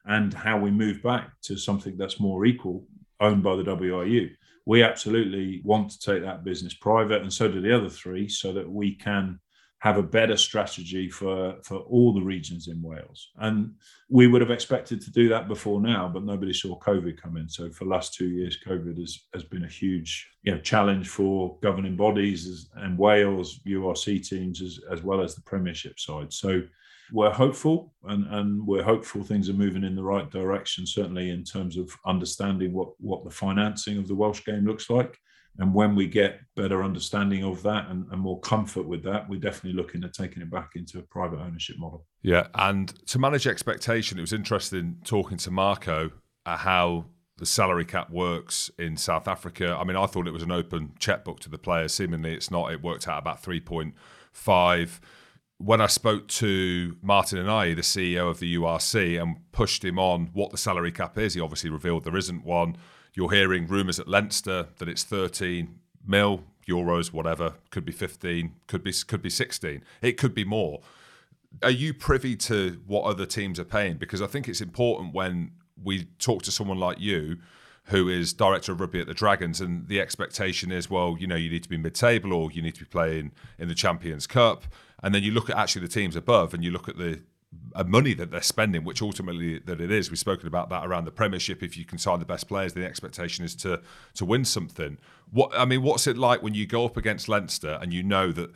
and 0.07 0.33
how 0.33 0.57
we 0.57 0.71
move 0.71 1.03
back 1.03 1.31
to 1.43 1.57
something 1.57 1.97
that's 1.97 2.19
more 2.19 2.45
equal, 2.45 2.85
owned 3.19 3.43
by 3.43 3.55
the 3.55 3.63
WRU. 3.63 4.29
We 4.65 4.83
absolutely 4.83 5.61
want 5.63 5.91
to 5.91 5.99
take 5.99 6.23
that 6.23 6.43
business 6.43 6.73
private, 6.73 7.21
and 7.21 7.31
so 7.31 7.47
do 7.47 7.61
the 7.61 7.75
other 7.75 7.89
three, 7.89 8.27
so 8.27 8.51
that 8.53 8.69
we 8.69 8.95
can 8.95 9.39
have 9.79 9.97
a 9.97 10.03
better 10.03 10.35
strategy 10.35 11.07
for, 11.07 11.55
for 11.63 11.77
all 11.77 12.11
the 12.11 12.21
regions 12.21 12.67
in 12.67 12.81
Wales. 12.81 13.29
And 13.37 13.75
we 14.09 14.25
would 14.25 14.41
have 14.41 14.49
expected 14.49 15.01
to 15.01 15.11
do 15.11 15.29
that 15.29 15.47
before 15.47 15.79
now, 15.79 16.09
but 16.11 16.23
nobody 16.23 16.51
saw 16.51 16.79
COVID 16.79 17.21
come 17.21 17.37
in. 17.37 17.47
So 17.47 17.69
for 17.69 17.83
the 17.83 17.91
last 17.91 18.15
two 18.15 18.29
years, 18.29 18.57
COVID 18.65 18.97
has, 18.99 19.27
has 19.33 19.43
been 19.43 19.65
a 19.65 19.69
huge 19.69 20.27
you 20.41 20.53
know, 20.53 20.59
challenge 20.61 21.09
for 21.09 21.59
governing 21.61 21.95
bodies 21.95 22.69
and 22.75 22.97
Wales, 22.97 23.59
URC 23.67 24.27
teams, 24.27 24.63
as, 24.63 24.79
as 24.91 25.03
well 25.03 25.21
as 25.21 25.35
the 25.35 25.41
Premiership 25.41 25.99
side. 25.99 26.33
So 26.33 26.63
we're 27.11 27.31
hopeful 27.31 27.93
and, 28.03 28.25
and 28.27 28.65
we're 28.65 28.83
hopeful 28.83 29.23
things 29.23 29.49
are 29.49 29.53
moving 29.53 29.83
in 29.83 29.95
the 29.95 30.03
right 30.03 30.29
direction, 30.29 30.85
certainly 30.85 31.29
in 31.29 31.43
terms 31.43 31.77
of 31.77 31.91
understanding 32.05 32.73
what, 32.73 32.89
what 32.99 33.23
the 33.23 33.29
financing 33.29 33.97
of 33.97 34.07
the 34.07 34.15
Welsh 34.15 34.43
game 34.45 34.65
looks 34.65 34.89
like. 34.89 35.17
And 35.59 35.73
when 35.73 35.95
we 35.95 36.07
get 36.07 36.39
better 36.55 36.83
understanding 36.83 37.43
of 37.43 37.63
that 37.63 37.89
and, 37.89 38.05
and, 38.11 38.21
more 38.21 38.39
comfort 38.41 38.87
with 38.87 39.01
that, 39.03 39.27
we're 39.27 39.39
definitely 39.39 39.73
looking 39.73 40.03
at 40.03 40.13
taking 40.13 40.43
it 40.43 40.51
back 40.51 40.71
into 40.75 40.99
a 40.99 41.01
private 41.03 41.39
ownership 41.39 41.77
model. 41.79 42.05
Yeah. 42.21 42.47
And 42.53 42.93
to 43.07 43.17
manage 43.17 43.47
expectation, 43.47 44.19
it 44.19 44.21
was 44.21 44.33
interesting 44.33 44.97
talking 45.03 45.37
to 45.39 45.49
Marco 45.49 46.11
at 46.45 46.59
how 46.59 47.05
the 47.37 47.45
salary 47.45 47.85
cap 47.85 48.11
works 48.11 48.69
in 48.77 48.97
South 48.97 49.27
Africa. 49.27 49.75
I 49.79 49.83
mean, 49.83 49.97
I 49.97 50.05
thought 50.05 50.27
it 50.27 50.33
was 50.33 50.43
an 50.43 50.51
open 50.51 50.93
checkbook 50.99 51.39
to 51.41 51.49
the 51.49 51.57
players. 51.57 51.93
Seemingly 51.93 52.33
it's 52.33 52.51
not. 52.51 52.71
It 52.71 52.83
worked 52.83 53.07
out 53.07 53.19
about 53.19 53.41
3.5 53.41 54.99
when 55.57 55.81
I 55.81 55.87
spoke 55.87 56.27
to 56.27 56.97
Martin 57.01 57.39
Anayi, 57.39 57.75
the 57.75 57.81
CEO 57.81 58.29
of 58.29 58.39
the 58.39 58.55
URC, 58.55 59.21
and 59.21 59.37
pushed 59.51 59.83
him 59.83 59.97
on 59.97 60.29
what 60.33 60.51
the 60.51 60.57
salary 60.57 60.91
cap 60.91 61.17
is, 61.17 61.33
he 61.33 61.41
obviously 61.41 61.69
revealed 61.69 62.03
there 62.03 62.17
isn't 62.17 62.45
one. 62.45 62.77
You're 63.13 63.31
hearing 63.31 63.67
rumours 63.67 63.99
at 63.99 64.07
Leinster 64.07 64.67
that 64.77 64.87
it's 64.87 65.03
13 65.03 65.79
mil 66.05 66.43
euros, 66.67 67.11
whatever. 67.11 67.55
Could 67.71 67.85
be 67.85 67.91
15, 67.91 68.53
could 68.67 68.83
be 68.83 68.93
could 69.07 69.21
be 69.21 69.29
16. 69.29 69.83
It 70.01 70.17
could 70.17 70.35
be 70.35 70.45
more. 70.45 70.81
Are 71.63 71.71
you 71.71 71.93
privy 71.93 72.35
to 72.35 72.81
what 72.85 73.03
other 73.05 73.25
teams 73.25 73.59
are 73.59 73.65
paying? 73.65 73.97
Because 73.97 74.21
I 74.21 74.27
think 74.27 74.47
it's 74.47 74.61
important 74.61 75.15
when 75.15 75.51
we 75.81 76.05
talk 76.19 76.43
to 76.43 76.51
someone 76.51 76.77
like 76.77 76.99
you, 76.99 77.37
who 77.85 78.09
is 78.09 78.33
director 78.33 78.73
of 78.73 78.81
rugby 78.81 78.99
at 78.99 79.07
the 79.07 79.13
Dragons, 79.13 79.59
and 79.61 79.87
the 79.87 79.99
expectation 80.01 80.71
is, 80.71 80.89
well, 80.89 81.15
you 81.17 81.25
know, 81.25 81.35
you 81.35 81.49
need 81.49 81.63
to 81.63 81.69
be 81.69 81.77
mid-table 81.77 82.33
or 82.33 82.51
you 82.51 82.61
need 82.61 82.75
to 82.75 82.81
be 82.81 82.89
playing 82.89 83.31
in 83.57 83.69
the 83.69 83.75
Champions 83.75 84.27
Cup 84.27 84.65
and 85.03 85.13
then 85.13 85.23
you 85.23 85.31
look 85.31 85.49
at 85.49 85.57
actually 85.57 85.83
the 85.83 85.91
teams 85.91 86.15
above 86.15 86.53
and 86.53 86.63
you 86.63 86.71
look 86.71 86.89
at 86.89 86.97
the 86.97 87.21
and 87.75 87.89
money 87.89 88.13
that 88.13 88.31
they're 88.31 88.41
spending, 88.41 88.83
which 88.83 89.01
ultimately 89.01 89.59
that 89.59 89.79
it 89.79 89.91
is. 89.91 90.09
We've 90.09 90.19
spoken 90.19 90.47
about 90.47 90.69
that 90.69 90.85
around 90.85 91.05
the 91.05 91.11
Premiership. 91.11 91.63
If 91.63 91.77
you 91.77 91.85
can 91.85 91.97
sign 91.97 92.19
the 92.19 92.25
best 92.25 92.47
players, 92.47 92.73
the 92.73 92.85
expectation 92.85 93.45
is 93.45 93.55
to 93.57 93.81
to 94.15 94.25
win 94.25 94.45
something. 94.45 94.97
What 95.31 95.51
I 95.53 95.65
mean, 95.65 95.83
what's 95.83 96.07
it 96.07 96.17
like 96.17 96.43
when 96.43 96.53
you 96.53 96.65
go 96.65 96.85
up 96.85 96.97
against 96.97 97.29
Leinster 97.29 97.77
and 97.81 97.93
you 97.93 98.03
know 98.03 98.31
that 98.31 98.51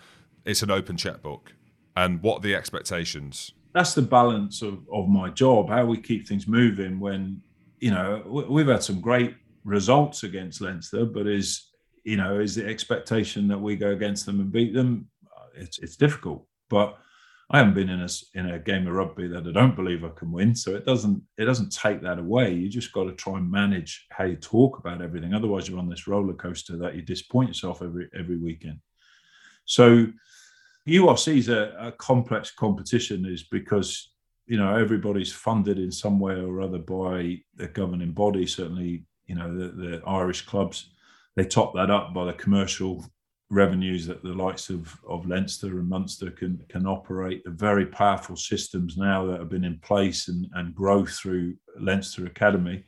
it's 0.46 0.62
an 0.62 0.72
open 0.72 0.98
checkbook, 0.98 1.54
and 1.96 2.22
what 2.22 2.42
the 2.42 2.56
expectations? 2.56 3.54
That's 3.74 3.94
the 3.94 4.02
balance 4.02 4.62
of, 4.62 4.80
of 4.92 5.08
my 5.08 5.30
job. 5.30 5.70
How 5.70 5.86
we 5.86 5.98
keep 5.98 6.28
things 6.28 6.48
moving 6.48 7.00
when 7.00 7.42
you 7.80 7.92
know 7.92 8.46
we've 8.50 8.68
had 8.68 8.84
some 8.84 9.00
great 9.00 9.36
results 9.64 10.24
against 10.24 10.62
Leinster, 10.62 11.06
but 11.06 11.28
is 11.28 11.70
you 12.04 12.18
know 12.18 12.40
is 12.40 12.56
the 12.56 12.68
expectation 12.68 13.48
that 13.48 13.60
we 13.60 13.76
go 13.76 13.92
against 13.92 14.26
them 14.26 14.40
and 14.40 14.52
beat 14.52 14.74
them? 14.74 15.08
It's 15.56 15.80
it's 15.80 15.96
difficult, 15.96 16.46
but 16.70 16.98
I 17.54 17.58
haven't 17.58 17.74
been 17.74 17.90
in 17.90 18.02
a 18.02 18.08
in 18.34 18.52
a 18.52 18.60
game 18.60 18.88
of 18.88 18.94
rugby 18.94 19.28
that 19.28 19.46
I 19.46 19.52
don't 19.52 19.76
believe 19.76 20.06
I 20.06 20.10
can 20.10 20.32
win. 20.32 20.56
So 20.56 20.74
it 20.74 20.86
doesn't 20.86 21.22
it 21.38 21.46
doesn't 21.46 21.74
take 21.74 22.02
that 22.02 22.18
away. 22.18 22.54
You 22.54 22.70
just 22.70 22.94
got 22.94 23.04
to 23.06 23.12
try 23.12 23.38
and 23.38 23.52
manage 23.52 24.08
how 24.10 24.24
you 24.24 24.38
talk 24.38 24.80
about 24.80 25.02
everything. 25.02 25.34
Otherwise, 25.34 25.68
you're 25.68 25.80
on 25.80 25.90
this 25.90 26.08
roller 26.08 26.34
coaster 26.34 26.78
that 26.78 26.96
you 26.96 27.02
disappoint 27.02 27.50
yourself 27.50 27.82
every 27.82 28.08
every 28.18 28.38
weekend. 28.38 28.80
So 29.66 30.08
URC 30.88 31.38
is 31.38 31.50
a, 31.50 31.76
a 31.78 31.92
complex 31.92 32.52
competition, 32.52 33.26
is 33.26 33.44
because 33.44 34.14
you 34.48 34.58
know 34.58 34.74
everybody's 34.74 35.34
funded 35.34 35.78
in 35.78 35.92
some 35.92 36.22
way 36.22 36.36
or 36.36 36.62
other 36.62 36.80
by 36.80 37.40
the 37.56 37.68
governing 37.68 38.14
body. 38.14 38.48
Certainly, 38.48 39.04
you 39.26 39.36
know 39.36 39.54
the, 39.54 39.68
the 39.70 40.02
Irish 40.08 40.44
clubs. 40.44 40.90
They 41.36 41.44
top 41.44 41.76
that 41.76 41.92
up 41.92 42.14
by 42.14 42.26
the 42.26 42.34
commercial 42.34 43.06
revenues 43.52 44.08
that 44.08 44.24
the 44.24 44.34
likes 44.34 44.70
of, 44.70 44.98
of 45.08 45.28
Leinster 45.28 45.80
and 45.80 45.90
Munster 45.90 46.32
can 46.32 46.64
can 46.70 46.88
operate. 46.88 47.44
The 47.44 47.52
very 47.52 47.86
powerful 47.86 48.38
systems 48.38 48.98
now 48.98 49.26
that 49.26 49.40
have 49.40 49.50
been 49.50 49.66
in 49.66 49.78
place 49.80 50.30
and, 50.30 50.48
and 50.56 50.74
growth 50.74 51.12
through 51.12 51.56
Leinster 51.78 52.26
Academy. 52.26 52.84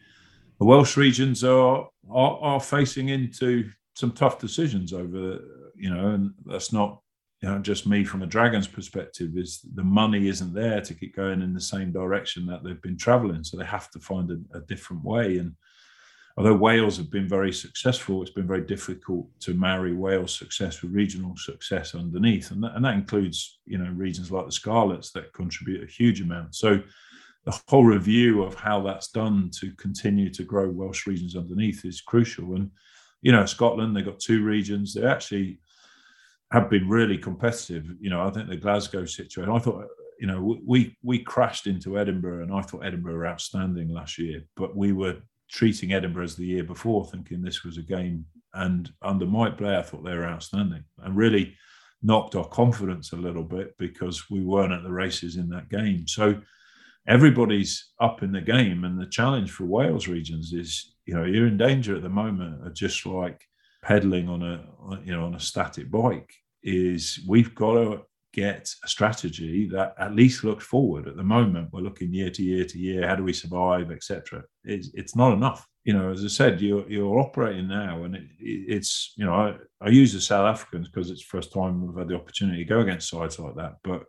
The 0.59 0.65
Welsh 0.65 0.95
regions 0.95 1.43
are, 1.43 1.89
are 2.09 2.39
are 2.39 2.59
facing 2.61 3.09
into 3.09 3.69
some 3.95 4.13
tough 4.13 4.39
decisions 4.39 4.93
over, 4.93 5.39
you 5.75 5.93
know, 5.93 6.11
and 6.11 6.31
that's 6.45 6.71
not 6.71 7.01
you 7.41 7.49
know 7.49 7.59
just 7.59 7.85
me 7.85 8.05
from 8.05 8.23
a 8.23 8.27
Dragons 8.27 8.67
perspective. 8.67 9.31
Is 9.35 9.59
the 9.75 9.83
money 9.83 10.29
isn't 10.29 10.53
there 10.53 10.79
to 10.79 10.93
keep 10.93 11.15
going 11.15 11.41
in 11.41 11.53
the 11.53 11.61
same 11.61 11.91
direction 11.91 12.45
that 12.45 12.63
they've 12.63 12.81
been 12.81 12.97
travelling, 12.97 13.43
so 13.43 13.57
they 13.57 13.65
have 13.65 13.91
to 13.91 13.99
find 13.99 14.31
a, 14.31 14.57
a 14.57 14.61
different 14.61 15.03
way 15.03 15.39
and 15.39 15.53
although 16.37 16.55
Wales 16.55 16.97
have 16.97 17.11
been 17.11 17.27
very 17.27 17.51
successful, 17.51 18.21
it's 18.21 18.31
been 18.31 18.47
very 18.47 18.65
difficult 18.65 19.27
to 19.41 19.53
marry 19.53 19.93
Wales 19.93 20.37
success 20.37 20.81
with 20.81 20.91
regional 20.91 21.35
success 21.37 21.95
underneath, 21.95 22.51
and 22.51 22.63
that, 22.63 22.75
and 22.75 22.83
that 22.85 22.95
includes 22.95 23.59
you 23.65 23.77
know 23.77 23.91
regions 23.91 24.31
like 24.31 24.45
the 24.45 24.51
Scarlets 24.51 25.11
that 25.11 25.33
contribute 25.33 25.83
a 25.83 25.91
huge 25.91 26.21
amount. 26.21 26.55
So 26.55 26.81
the 27.45 27.59
whole 27.67 27.85
review 27.85 28.43
of 28.43 28.55
how 28.55 28.81
that's 28.81 29.09
done 29.09 29.51
to 29.59 29.71
continue 29.73 30.29
to 30.29 30.43
grow 30.43 30.69
Welsh 30.69 31.07
regions 31.07 31.35
underneath 31.35 31.85
is 31.85 32.01
crucial. 32.01 32.55
And 32.55 32.71
you 33.21 33.31
know 33.31 33.45
Scotland, 33.45 33.95
they've 33.95 34.05
got 34.05 34.19
two 34.19 34.43
regions. 34.43 34.93
They 34.93 35.05
actually 35.05 35.59
have 36.51 36.69
been 36.69 36.87
really 36.87 37.17
competitive. 37.17 37.85
You 37.99 38.09
know, 38.09 38.25
I 38.25 38.31
think 38.31 38.49
the 38.49 38.57
Glasgow 38.57 39.05
situation. 39.05 39.51
I 39.51 39.59
thought 39.59 39.85
you 40.19 40.27
know 40.27 40.59
we 40.65 40.97
we 41.03 41.19
crashed 41.19 41.67
into 41.67 41.99
Edinburgh, 41.99 42.43
and 42.43 42.53
I 42.53 42.61
thought 42.61 42.85
Edinburgh 42.85 43.17
were 43.17 43.27
outstanding 43.27 43.89
last 43.89 44.17
year, 44.17 44.43
but 44.55 44.75
we 44.75 44.93
were 44.93 45.17
treating 45.51 45.93
Edinburgh 45.93 46.23
as 46.23 46.35
the 46.35 46.45
year 46.45 46.63
before, 46.63 47.05
thinking 47.05 47.41
this 47.41 47.63
was 47.63 47.77
a 47.77 47.83
game. 47.83 48.25
And 48.53 48.91
under 49.01 49.25
Mike 49.25 49.57
Blair, 49.57 49.79
I 49.79 49.81
thought 49.81 50.03
they 50.03 50.15
were 50.15 50.25
outstanding 50.25 50.83
and 50.99 51.15
really 51.15 51.55
knocked 52.01 52.35
our 52.35 52.47
confidence 52.47 53.13
a 53.13 53.17
little 53.17 53.43
bit 53.43 53.75
because 53.77 54.29
we 54.29 54.43
weren't 54.43 54.73
at 54.73 54.83
the 54.83 54.91
races 54.91 55.37
in 55.37 55.49
that 55.49 55.69
game. 55.69 56.07
So 56.07 56.41
everybody's 57.07 57.91
up 57.99 58.23
in 58.23 58.31
the 58.31 58.41
game, 58.41 58.83
and 58.83 58.99
the 58.99 59.05
challenge 59.07 59.51
for 59.51 59.65
Wales 59.65 60.07
regions 60.07 60.53
is, 60.53 60.95
you 61.05 61.13
know, 61.13 61.23
you're 61.23 61.47
in 61.47 61.57
danger 61.57 61.95
at 61.95 62.01
the 62.01 62.09
moment 62.09 62.65
of 62.65 62.73
just 62.75 63.05
like 63.05 63.41
pedaling 63.83 64.29
on 64.29 64.41
a, 64.41 64.65
you 65.03 65.13
know, 65.13 65.25
on 65.25 65.35
a 65.35 65.39
static 65.39 65.89
bike. 65.89 66.31
Is 66.65 67.19
we've 67.27 67.53
got 67.53 67.73
to 67.73 68.01
get 68.33 68.73
a 68.83 68.87
strategy 68.87 69.69
that 69.69 69.93
at 69.97 70.15
least 70.15 70.43
looks 70.43 70.65
forward. 70.65 71.07
At 71.07 71.15
the 71.15 71.23
moment, 71.23 71.69
we're 71.71 71.81
looking 71.81 72.11
year 72.11 72.31
to 72.31 72.43
year 72.43 72.65
to 72.65 72.79
year. 72.79 73.07
How 73.07 73.15
do 73.15 73.23
we 73.23 73.33
survive, 73.33 73.91
etc. 73.91 74.43
It's, 74.63 74.89
it's 74.93 75.15
not 75.15 75.33
enough. 75.33 75.67
You 75.85 75.93
know, 75.93 76.11
as 76.11 76.23
I 76.23 76.29
said, 76.29 76.61
you're 76.61 76.89
you're 76.89 77.19
operating 77.19 77.67
now, 77.67 78.03
and 78.03 78.15
it, 78.15 78.23
it's 78.39 79.13
you 79.17 79.25
know 79.25 79.33
I, 79.33 79.55
I 79.81 79.89
use 79.89 80.13
the 80.13 80.21
South 80.21 80.47
Africans 80.47 80.87
because 80.87 81.11
it's 81.11 81.21
the 81.21 81.37
first 81.37 81.53
time 81.53 81.85
we've 81.85 81.97
had 81.97 82.07
the 82.07 82.15
opportunity 82.15 82.59
to 82.59 82.69
go 82.69 82.79
against 82.79 83.09
sides 83.09 83.37
like 83.37 83.55
that. 83.55 83.73
But 83.83 84.05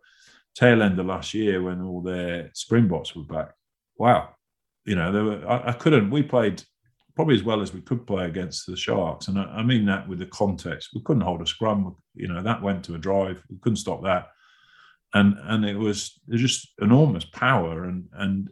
tail 0.55 0.83
end 0.83 0.99
of 1.01 1.07
last 1.07 1.35
year 1.35 1.61
when 1.63 1.83
all 1.83 2.01
their 2.01 2.51
Springboks 2.55 3.17
were 3.17 3.25
back, 3.25 3.55
wow, 3.99 4.31
you 4.85 4.95
know, 4.95 5.11
there 5.11 5.25
were, 5.25 5.49
I, 5.49 5.71
I 5.71 5.73
couldn't. 5.73 6.11
We 6.11 6.23
played 6.23 6.63
probably 7.15 7.35
as 7.35 7.43
well 7.43 7.61
as 7.61 7.73
we 7.73 7.81
could 7.81 8.07
play 8.07 8.27
against 8.27 8.67
the 8.67 8.77
Sharks. 8.77 9.29
And 9.29 9.39
I, 9.39 9.45
I, 9.45 9.63
mean 9.63 9.87
that 9.87 10.09
with 10.09 10.19
the 10.19 10.27
context. 10.27 10.91
We 10.95 11.03
couldn't 11.03 11.23
hold 11.23 11.43
a 11.43 11.47
scrum. 11.47 11.97
You 12.15 12.29
know, 12.29 12.43
that 12.43 12.63
went 12.63 12.85
to 12.85 12.95
a 12.95 12.99
drive. 12.99 13.43
We 13.49 13.59
couldn't 13.59 13.77
stop 13.77 14.03
that. 14.03 14.29
And 15.15 15.37
and 15.45 15.65
it 15.65 15.77
was, 15.77 16.21
it 16.29 16.33
was 16.33 16.41
just 16.41 16.73
enormous 16.81 17.25
power. 17.25 17.85
And 17.85 18.09
and 18.15 18.51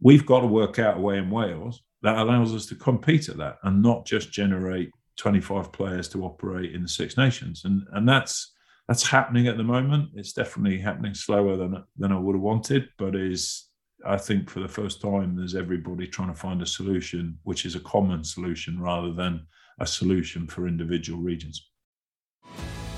we've 0.00 0.26
got 0.26 0.40
to 0.40 0.46
work 0.46 0.78
out 0.78 0.98
a 0.98 1.00
way 1.00 1.18
in 1.18 1.30
Wales 1.30 1.82
that 2.02 2.18
allows 2.18 2.54
us 2.54 2.66
to 2.66 2.74
compete 2.74 3.28
at 3.28 3.38
that 3.38 3.56
and 3.64 3.82
not 3.82 4.06
just 4.06 4.30
generate 4.30 4.90
25 5.16 5.72
players 5.72 6.08
to 6.08 6.24
operate 6.24 6.74
in 6.74 6.82
the 6.82 6.88
Six 6.88 7.16
Nations. 7.16 7.62
And 7.64 7.82
and 7.92 8.08
that's 8.08 8.52
that's 8.86 9.06
happening 9.06 9.48
at 9.48 9.56
the 9.56 9.64
moment. 9.64 10.10
It's 10.14 10.32
definitely 10.32 10.78
happening 10.78 11.14
slower 11.14 11.56
than 11.56 11.82
than 11.96 12.12
I 12.12 12.18
would 12.18 12.34
have 12.34 12.42
wanted, 12.42 12.90
but 12.98 13.16
is 13.16 13.67
I 14.06 14.16
think 14.16 14.48
for 14.48 14.60
the 14.60 14.68
first 14.68 15.00
time, 15.00 15.36
there's 15.36 15.56
everybody 15.56 16.06
trying 16.06 16.28
to 16.28 16.34
find 16.34 16.62
a 16.62 16.66
solution, 16.66 17.38
which 17.42 17.64
is 17.64 17.74
a 17.74 17.80
common 17.80 18.24
solution 18.24 18.80
rather 18.80 19.12
than 19.12 19.46
a 19.80 19.86
solution 19.86 20.46
for 20.46 20.68
individual 20.68 21.20
regions. 21.20 21.68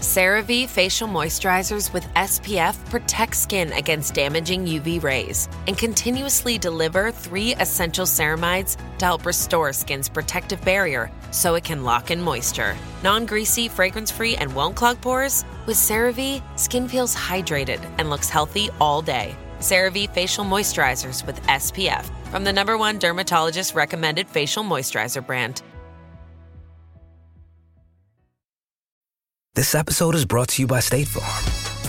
CeraVe 0.00 0.66
facial 0.66 1.06
moisturizers 1.06 1.92
with 1.92 2.06
SPF 2.14 2.74
protect 2.88 3.36
skin 3.36 3.70
against 3.74 4.14
damaging 4.14 4.64
UV 4.64 5.02
rays 5.02 5.46
and 5.66 5.76
continuously 5.76 6.56
deliver 6.56 7.10
three 7.10 7.54
essential 7.56 8.06
ceramides 8.06 8.78
to 8.96 9.04
help 9.04 9.26
restore 9.26 9.74
skin's 9.74 10.08
protective 10.08 10.62
barrier 10.64 11.10
so 11.32 11.54
it 11.54 11.64
can 11.64 11.84
lock 11.84 12.10
in 12.10 12.20
moisture. 12.20 12.74
Non 13.04 13.26
greasy, 13.26 13.68
fragrance 13.68 14.10
free, 14.10 14.36
and 14.36 14.54
won't 14.54 14.74
clog 14.74 14.98
pores? 15.02 15.44
With 15.66 15.76
CeraVe, 15.76 16.42
skin 16.58 16.88
feels 16.88 17.14
hydrated 17.14 17.80
and 17.98 18.08
looks 18.08 18.30
healthy 18.30 18.70
all 18.80 19.02
day. 19.02 19.36
CeraVe 19.60 20.10
facial 20.10 20.44
moisturizers 20.44 21.24
with 21.26 21.40
SPF 21.42 22.04
from 22.30 22.44
the 22.44 22.52
number 22.52 22.76
one 22.76 22.98
dermatologist 22.98 23.74
recommended 23.74 24.28
facial 24.28 24.64
moisturizer 24.64 25.24
brand. 25.24 25.62
This 29.54 29.74
episode 29.74 30.14
is 30.14 30.24
brought 30.24 30.48
to 30.50 30.62
you 30.62 30.66
by 30.66 30.80
State 30.80 31.08
Farm. 31.08 31.49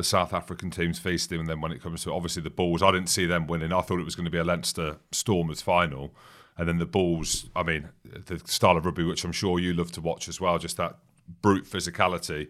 the 0.00 0.04
South 0.04 0.32
African 0.32 0.70
teams 0.70 0.98
feasting? 0.98 1.40
And 1.40 1.48
then 1.48 1.60
when 1.60 1.72
it 1.72 1.82
comes 1.82 2.04
to 2.04 2.12
obviously 2.12 2.42
the 2.42 2.50
Bulls, 2.50 2.82
I 2.82 2.90
didn't 2.90 3.10
see 3.10 3.26
them 3.26 3.46
winning. 3.46 3.72
I 3.72 3.82
thought 3.82 4.00
it 4.00 4.04
was 4.04 4.16
going 4.16 4.24
to 4.24 4.30
be 4.30 4.38
a 4.38 4.44
Leinster 4.44 4.96
Stormers 5.12 5.60
final. 5.60 6.14
And 6.56 6.66
then 6.66 6.78
the 6.78 6.86
Bulls, 6.86 7.50
I 7.54 7.62
mean, 7.62 7.90
the 8.04 8.40
style 8.46 8.78
of 8.78 8.86
rugby, 8.86 9.04
which 9.04 9.24
I'm 9.24 9.32
sure 9.32 9.58
you 9.58 9.74
love 9.74 9.92
to 9.92 10.00
watch 10.00 10.26
as 10.28 10.40
well, 10.40 10.58
just 10.58 10.78
that 10.78 10.96
brute 11.42 11.64
physicality. 11.64 12.48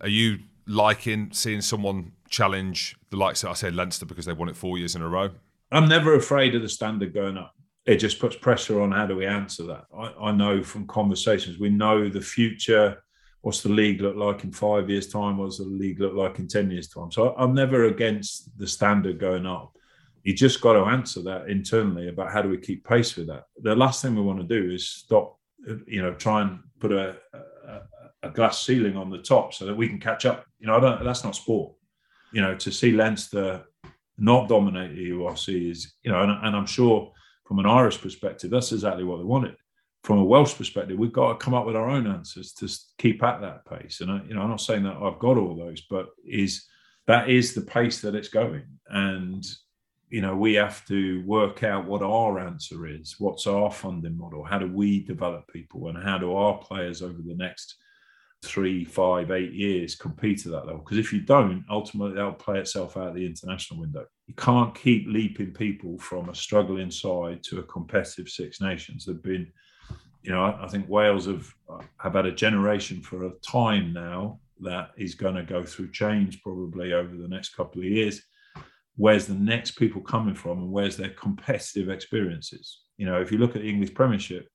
Are 0.00 0.08
you 0.08 0.38
liking 0.66 1.30
seeing 1.32 1.60
someone 1.60 2.12
challenge 2.28 2.96
the 3.10 3.16
likes 3.16 3.42
of, 3.42 3.50
I 3.50 3.54
say, 3.54 3.70
Leinster 3.70 4.06
because 4.06 4.26
they 4.26 4.32
won 4.32 4.48
it 4.48 4.56
four 4.56 4.78
years 4.78 4.94
in 4.94 5.02
a 5.02 5.08
row? 5.08 5.30
I'm 5.72 5.88
never 5.88 6.14
afraid 6.14 6.54
of 6.54 6.62
the 6.62 6.68
standard 6.68 7.12
going 7.12 7.36
up. 7.36 7.52
It 7.84 7.96
just 7.96 8.20
puts 8.20 8.36
pressure 8.36 8.80
on 8.80 8.92
how 8.92 9.06
do 9.06 9.16
we 9.16 9.26
answer 9.26 9.64
that. 9.64 9.84
I, 9.96 10.28
I 10.28 10.32
know 10.32 10.62
from 10.62 10.86
conversations, 10.86 11.58
we 11.58 11.70
know 11.70 12.08
the 12.08 12.20
future 12.20 13.02
what's 13.46 13.62
the 13.62 13.68
league 13.68 14.00
look 14.00 14.16
like 14.16 14.42
in 14.42 14.50
five 14.50 14.90
years' 14.90 15.06
time? 15.06 15.38
What's 15.38 15.58
the 15.58 15.64
league 15.66 16.00
look 16.00 16.14
like 16.14 16.40
in 16.40 16.48
10 16.48 16.68
years' 16.68 16.88
time? 16.88 17.12
So 17.12 17.32
I'm 17.38 17.54
never 17.54 17.84
against 17.84 18.58
the 18.58 18.66
standard 18.66 19.20
going 19.20 19.46
up. 19.46 19.78
You 20.24 20.34
just 20.34 20.60
got 20.60 20.72
to 20.72 20.90
answer 20.90 21.22
that 21.22 21.48
internally 21.48 22.08
about 22.08 22.32
how 22.32 22.42
do 22.42 22.48
we 22.48 22.58
keep 22.58 22.84
pace 22.84 23.14
with 23.14 23.28
that. 23.28 23.44
The 23.62 23.76
last 23.76 24.02
thing 24.02 24.16
we 24.16 24.22
want 24.22 24.40
to 24.40 24.60
do 24.60 24.72
is 24.72 24.88
stop, 24.88 25.38
you 25.86 26.02
know, 26.02 26.12
try 26.14 26.42
and 26.42 26.58
put 26.80 26.90
a, 26.90 27.18
a, 27.32 27.82
a 28.24 28.30
glass 28.30 28.66
ceiling 28.66 28.96
on 28.96 29.10
the 29.10 29.22
top 29.22 29.54
so 29.54 29.64
that 29.64 29.76
we 29.76 29.86
can 29.86 30.00
catch 30.00 30.26
up. 30.26 30.44
You 30.58 30.66
know, 30.66 30.80
that's 30.80 31.22
not 31.22 31.36
sport. 31.36 31.72
You 32.32 32.42
know, 32.42 32.56
to 32.56 32.72
see 32.72 32.90
Leinster 32.90 33.62
not 34.18 34.48
dominate 34.48 34.96
the 34.96 35.10
URC 35.10 35.70
is, 35.70 35.94
you 36.02 36.10
know, 36.10 36.20
and, 36.20 36.32
and 36.44 36.56
I'm 36.56 36.66
sure 36.66 37.12
from 37.44 37.60
an 37.60 37.66
Irish 37.66 38.00
perspective, 38.00 38.50
that's 38.50 38.72
exactly 38.72 39.04
what 39.04 39.18
they 39.18 39.24
wanted. 39.24 39.54
From 40.06 40.18
a 40.18 40.24
Welsh 40.24 40.54
perspective, 40.54 40.96
we've 40.96 41.12
got 41.12 41.32
to 41.32 41.44
come 41.44 41.52
up 41.52 41.66
with 41.66 41.74
our 41.74 41.90
own 41.90 42.06
answers 42.06 42.52
to 42.52 42.68
keep 42.96 43.24
at 43.24 43.40
that 43.40 43.66
pace. 43.66 44.00
And 44.00 44.08
I, 44.08 44.22
you 44.28 44.34
know, 44.34 44.42
I'm 44.42 44.50
not 44.50 44.60
saying 44.60 44.84
that 44.84 44.96
I've 44.96 45.18
got 45.18 45.36
all 45.36 45.56
those, 45.56 45.80
but 45.90 46.10
is 46.24 46.64
that 47.08 47.28
is 47.28 47.54
the 47.54 47.62
pace 47.62 48.00
that 48.02 48.14
it's 48.14 48.28
going. 48.28 48.62
And 48.88 49.44
you 50.08 50.20
know, 50.20 50.36
we 50.36 50.54
have 50.54 50.86
to 50.86 51.24
work 51.26 51.64
out 51.64 51.86
what 51.86 52.02
our 52.02 52.38
answer 52.38 52.86
is. 52.86 53.16
What's 53.18 53.48
our 53.48 53.68
funding 53.68 54.16
model? 54.16 54.44
How 54.44 54.60
do 54.60 54.68
we 54.72 55.02
develop 55.02 55.48
people, 55.48 55.88
and 55.88 56.00
how 56.00 56.18
do 56.18 56.36
our 56.36 56.56
players 56.58 57.02
over 57.02 57.20
the 57.20 57.34
next 57.34 57.74
three, 58.44 58.84
five, 58.84 59.32
eight 59.32 59.54
years 59.54 59.96
compete 59.96 60.46
at 60.46 60.52
that 60.52 60.66
level? 60.66 60.82
Because 60.84 60.98
if 60.98 61.12
you 61.12 61.22
don't, 61.22 61.64
ultimately 61.68 62.14
that'll 62.14 62.34
play 62.34 62.60
itself 62.60 62.96
out 62.96 63.16
the 63.16 63.26
international 63.26 63.80
window. 63.80 64.06
You 64.28 64.34
can't 64.34 64.72
keep 64.72 65.08
leaping 65.08 65.52
people 65.52 65.98
from 65.98 66.28
a 66.28 66.34
struggling 66.34 66.92
side 66.92 67.42
to 67.48 67.58
a 67.58 67.64
competitive 67.64 68.28
Six 68.28 68.60
Nations. 68.60 69.04
They've 69.04 69.20
been, 69.20 69.50
you 70.26 70.32
know, 70.32 70.44
I, 70.44 70.64
I 70.64 70.68
think 70.68 70.88
Wales 70.88 71.26
have 71.26 71.52
have 71.98 72.14
had 72.14 72.26
a 72.26 72.32
generation 72.32 73.00
for 73.00 73.24
a 73.24 73.32
time 73.48 73.92
now 73.92 74.40
that 74.60 74.90
is 74.96 75.14
going 75.14 75.34
to 75.34 75.42
go 75.42 75.62
through 75.64 75.92
change 75.92 76.42
probably 76.42 76.92
over 76.92 77.14
the 77.14 77.28
next 77.28 77.54
couple 77.54 77.80
of 77.80 77.88
years 77.88 78.22
where's 78.96 79.26
the 79.26 79.34
next 79.34 79.72
people 79.72 80.00
coming 80.00 80.34
from 80.34 80.58
and 80.58 80.72
where's 80.72 80.96
their 80.96 81.10
competitive 81.10 81.90
experiences. 81.90 82.80
You 82.96 83.06
know, 83.06 83.20
if 83.20 83.30
you 83.30 83.38
look 83.38 83.54
at 83.54 83.62
the 83.62 83.68
English 83.68 83.94
Premiership, 83.94 84.48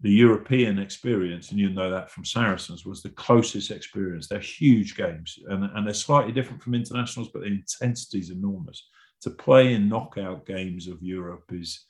the 0.00 0.10
European 0.10 0.78
experience, 0.78 1.50
and 1.50 1.60
you 1.60 1.70
know 1.70 1.90
that 1.90 2.10
from 2.10 2.24
Saracens, 2.24 2.84
was 2.84 3.02
the 3.02 3.10
closest 3.10 3.70
experience. 3.70 4.26
They're 4.26 4.40
huge 4.40 4.96
games 4.96 5.38
and, 5.48 5.64
and 5.64 5.86
they're 5.86 5.94
slightly 5.94 6.32
different 6.32 6.62
from 6.62 6.74
internationals, 6.74 7.30
but 7.32 7.40
the 7.40 7.48
intensity 7.48 8.18
is 8.18 8.30
enormous. 8.30 8.88
To 9.22 9.30
play 9.30 9.74
in 9.74 9.88
knockout 9.88 10.46
games 10.46 10.88
of 10.88 11.02
Europe 11.02 11.44
is 11.52 11.84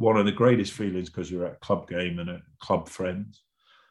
one 0.00 0.16
of 0.16 0.24
the 0.24 0.32
greatest 0.32 0.72
feelings 0.72 1.10
because 1.10 1.30
you're 1.30 1.44
at 1.44 1.52
a 1.52 1.56
club 1.56 1.86
game 1.86 2.18
and 2.20 2.30
a 2.30 2.40
club 2.58 2.88
friends. 2.88 3.42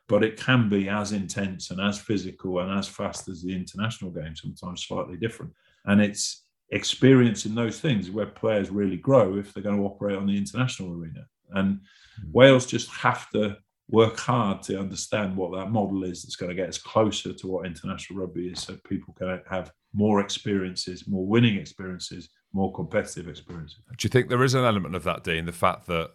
But 0.08 0.24
it 0.24 0.38
can 0.38 0.68
be 0.68 0.90
as 0.90 1.12
intense 1.12 1.70
and 1.70 1.80
as 1.80 2.00
physical 2.00 2.60
and 2.60 2.80
as 2.80 2.88
fast 2.88 3.30
as 3.30 3.44
the 3.44 3.56
international 3.56 4.10
game, 4.10 4.36
sometimes 4.36 4.84
slightly 4.84 5.18
different. 5.18 5.54
And 5.86 6.02
it's 6.02 6.46
experiencing 6.72 7.54
those 7.54 7.80
things 7.80 8.10
where 8.10 8.26
players 8.26 8.72
really 8.72 8.98
grow 8.98 9.38
if 9.38 9.54
they're 9.54 9.62
going 9.62 9.78
to 9.78 9.84
operate 9.84 10.18
on 10.18 10.26
the 10.26 10.36
international 10.36 10.94
arena. 10.94 11.28
And 11.52 11.76
mm-hmm. 11.76 12.32
Wales 12.32 12.66
just 12.66 12.90
have 12.90 13.30
to 13.32 13.58
work 13.88 14.18
hard 14.18 14.64
to 14.64 14.80
understand 14.80 15.38
what 15.38 15.52
that 15.60 15.70
model 15.70 16.04
is 16.04 16.24
that's 16.24 16.36
going 16.36 16.50
to 16.50 16.56
get 16.56 16.70
us 16.70 16.80
closer 16.80 17.34
to 17.34 17.48
what 17.48 17.68
international 17.68 18.20
rugby 18.20 18.48
is 18.48 18.62
so 18.62 18.76
people 18.90 19.14
can 19.14 19.40
have 19.48 19.72
more 19.94 20.22
experiences, 20.22 21.08
more 21.08 21.28
winning 21.28 21.58
experiences, 21.58 22.30
more 22.54 22.74
competitive 22.74 23.28
experiences. 23.28 23.78
Do 23.90 24.06
you 24.06 24.10
think 24.10 24.30
there 24.30 24.44
is 24.44 24.54
an 24.54 24.66
element 24.66 24.96
of 24.96 25.04
that, 25.04 25.24
Dean? 25.24 25.46
The 25.46 25.52
fact 25.52 25.88
that 25.88 26.12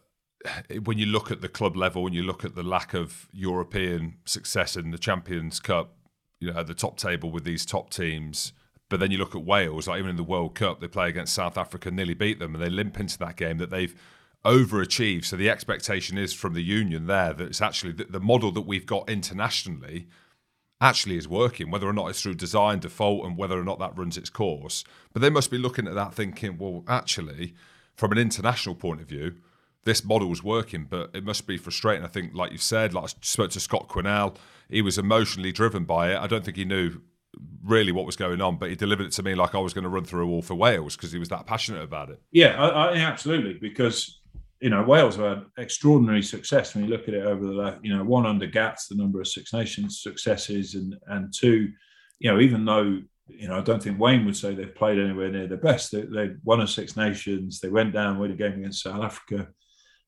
when 0.82 0.98
you 0.98 1.06
look 1.06 1.30
at 1.30 1.40
the 1.40 1.48
club 1.48 1.76
level, 1.76 2.02
when 2.02 2.12
you 2.12 2.22
look 2.22 2.44
at 2.44 2.54
the 2.54 2.62
lack 2.62 2.94
of 2.94 3.28
European 3.32 4.16
success 4.24 4.76
in 4.76 4.90
the 4.90 4.98
Champions 4.98 5.60
Cup, 5.60 5.96
you 6.40 6.52
know, 6.52 6.60
at 6.60 6.66
the 6.66 6.74
top 6.74 6.96
table 6.96 7.30
with 7.30 7.44
these 7.44 7.64
top 7.64 7.90
teams, 7.90 8.52
but 8.90 9.00
then 9.00 9.10
you 9.10 9.18
look 9.18 9.34
at 9.34 9.42
Wales, 9.44 9.88
like 9.88 9.98
even 9.98 10.10
in 10.10 10.16
the 10.16 10.22
World 10.22 10.54
Cup, 10.54 10.80
they 10.80 10.88
play 10.88 11.08
against 11.08 11.34
South 11.34 11.56
Africa, 11.56 11.90
nearly 11.90 12.14
beat 12.14 12.38
them, 12.38 12.54
and 12.54 12.62
they 12.62 12.68
limp 12.68 13.00
into 13.00 13.18
that 13.18 13.36
game 13.36 13.58
that 13.58 13.70
they've 13.70 13.94
overachieved. 14.44 15.24
So 15.24 15.36
the 15.36 15.48
expectation 15.48 16.18
is 16.18 16.34
from 16.34 16.52
the 16.52 16.62
union 16.62 17.06
there 17.06 17.32
that 17.32 17.46
it's 17.46 17.62
actually 17.62 17.92
the, 17.92 18.04
the 18.04 18.20
model 18.20 18.52
that 18.52 18.62
we've 18.66 18.86
got 18.86 19.08
internationally 19.08 20.06
actually 20.80 21.16
is 21.16 21.28
working, 21.28 21.70
whether 21.70 21.88
or 21.88 21.92
not 21.92 22.08
it's 22.08 22.22
through 22.22 22.34
design 22.34 22.78
default 22.80 23.24
and 23.24 23.36
whether 23.36 23.58
or 23.58 23.64
not 23.64 23.78
that 23.78 23.96
runs 23.96 24.16
its 24.16 24.30
course. 24.30 24.84
But 25.12 25.22
they 25.22 25.30
must 25.30 25.50
be 25.50 25.58
looking 25.58 25.86
at 25.86 25.94
that 25.94 26.14
thinking, 26.14 26.58
well, 26.58 26.84
actually, 26.88 27.54
from 27.96 28.12
an 28.12 28.18
international 28.18 28.74
point 28.74 29.00
of 29.00 29.08
view, 29.08 29.36
this 29.84 30.04
model 30.04 30.32
is 30.32 30.42
working, 30.42 30.86
but 30.88 31.10
it 31.14 31.24
must 31.24 31.46
be 31.46 31.56
frustrating. 31.56 32.04
I 32.04 32.08
think, 32.08 32.34
like 32.34 32.52
you 32.52 32.58
said, 32.58 32.94
like 32.94 33.04
I 33.04 33.08
spoke 33.20 33.50
to 33.52 33.60
Scott 33.60 33.88
Quinnell, 33.88 34.36
he 34.68 34.82
was 34.82 34.98
emotionally 34.98 35.52
driven 35.52 35.84
by 35.84 36.12
it. 36.12 36.18
I 36.18 36.26
don't 36.26 36.44
think 36.44 36.56
he 36.56 36.64
knew 36.64 37.00
really 37.62 37.92
what 37.92 38.06
was 38.06 38.16
going 38.16 38.40
on, 38.40 38.56
but 38.56 38.70
he 38.70 38.76
delivered 38.76 39.06
it 39.06 39.12
to 39.12 39.22
me 39.22 39.34
like 39.34 39.54
I 39.54 39.58
was 39.58 39.74
going 39.74 39.84
to 39.84 39.90
run 39.90 40.04
through 40.04 40.24
a 40.24 40.26
wall 40.26 40.42
for 40.42 40.54
Wales 40.54 40.96
because 40.96 41.12
he 41.12 41.18
was 41.18 41.28
that 41.28 41.46
passionate 41.46 41.82
about 41.82 42.10
it. 42.10 42.20
Yeah, 42.30 42.60
I, 42.60 42.68
I, 42.68 42.96
absolutely. 42.96 43.54
Because 43.54 44.20
you 44.60 44.70
know 44.70 44.82
Wales 44.82 45.16
have 45.16 45.38
had 45.38 45.46
extraordinary 45.58 46.22
success 46.22 46.74
when 46.74 46.84
you 46.84 46.90
look 46.90 47.08
at 47.08 47.14
it 47.14 47.26
over 47.26 47.44
the 47.44 47.52
last, 47.52 47.78
you 47.82 47.96
know, 47.96 48.04
one 48.04 48.26
under 48.26 48.46
Gats, 48.46 48.88
the 48.88 48.94
number 48.94 49.20
of 49.20 49.28
Six 49.28 49.52
Nations 49.52 50.00
successes, 50.02 50.74
and 50.74 50.96
and 51.08 51.32
two, 51.32 51.70
you 52.18 52.30
know, 52.30 52.40
even 52.40 52.64
though 52.64 53.00
you 53.26 53.48
know 53.48 53.58
I 53.58 53.60
don't 53.60 53.82
think 53.82 53.98
Wayne 53.98 54.24
would 54.24 54.36
say 54.36 54.54
they've 54.54 54.74
played 54.74 54.98
anywhere 54.98 55.30
near 55.30 55.46
the 55.46 55.56
best, 55.56 55.92
they, 55.92 56.02
they 56.02 56.30
won 56.44 56.60
a 56.60 56.66
Six 56.66 56.96
Nations, 56.96 57.60
they 57.60 57.68
went 57.68 57.92
down, 57.92 58.18
won 58.18 58.30
a 58.30 58.34
game 58.34 58.54
against 58.54 58.82
South 58.82 59.02
Africa. 59.02 59.48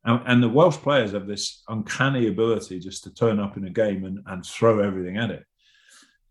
And, 0.05 0.23
and 0.27 0.43
the 0.43 0.49
Welsh 0.49 0.77
players 0.77 1.13
have 1.13 1.27
this 1.27 1.65
uncanny 1.69 2.29
ability 2.29 2.79
just 2.79 3.03
to 3.05 3.15
turn 3.15 3.41
up 3.41 3.57
in 3.57 3.67
a 3.67 3.71
game 3.71 4.05
and, 4.05 4.21
and 4.27 4.47
throw 4.47 4.79
everything 4.79 5.17
at 5.17 5.31
it 5.31 5.45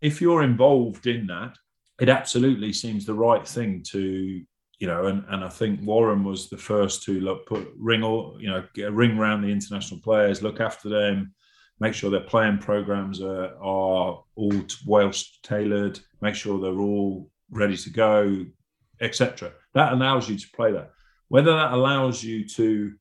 if 0.00 0.20
you're 0.20 0.42
involved 0.42 1.06
in 1.06 1.26
that, 1.26 1.56
it 2.00 2.08
absolutely 2.08 2.72
seems 2.72 3.06
the 3.06 3.14
right 3.14 3.46
thing 3.46 3.82
to, 3.90 4.42
you 4.78 4.86
know, 4.86 5.06
and, 5.06 5.24
and 5.28 5.44
I 5.44 5.48
think 5.48 5.80
Warren 5.82 6.24
was 6.24 6.48
the 6.48 6.58
first 6.58 7.02
to 7.04 7.20
look, 7.20 7.46
put 7.46 7.72
ring 7.76 8.02
all, 8.02 8.36
you 8.40 8.48
know, 8.48 8.64
ring 8.90 9.18
around 9.18 9.42
the 9.42 9.48
international 9.48 10.00
players, 10.00 10.42
look 10.42 10.60
after 10.60 10.88
them, 10.88 11.34
make 11.80 11.94
sure 11.94 12.10
their 12.10 12.20
playing 12.20 12.58
programs 12.58 13.20
are, 13.22 13.54
are 13.56 14.22
all 14.34 14.62
Welsh 14.86 15.38
tailored, 15.42 15.98
make 16.20 16.34
sure 16.34 16.60
they're 16.60 16.78
all 16.78 17.30
ready 17.50 17.76
to 17.76 17.90
go, 17.90 18.44
etc. 19.00 19.52
That 19.74 19.92
allows 19.92 20.28
you 20.28 20.38
to 20.38 20.50
play 20.54 20.72
that. 20.72 20.90
Whether 21.28 21.52
that 21.52 21.72
allows 21.72 22.22
you 22.22 22.46
to 22.50 22.92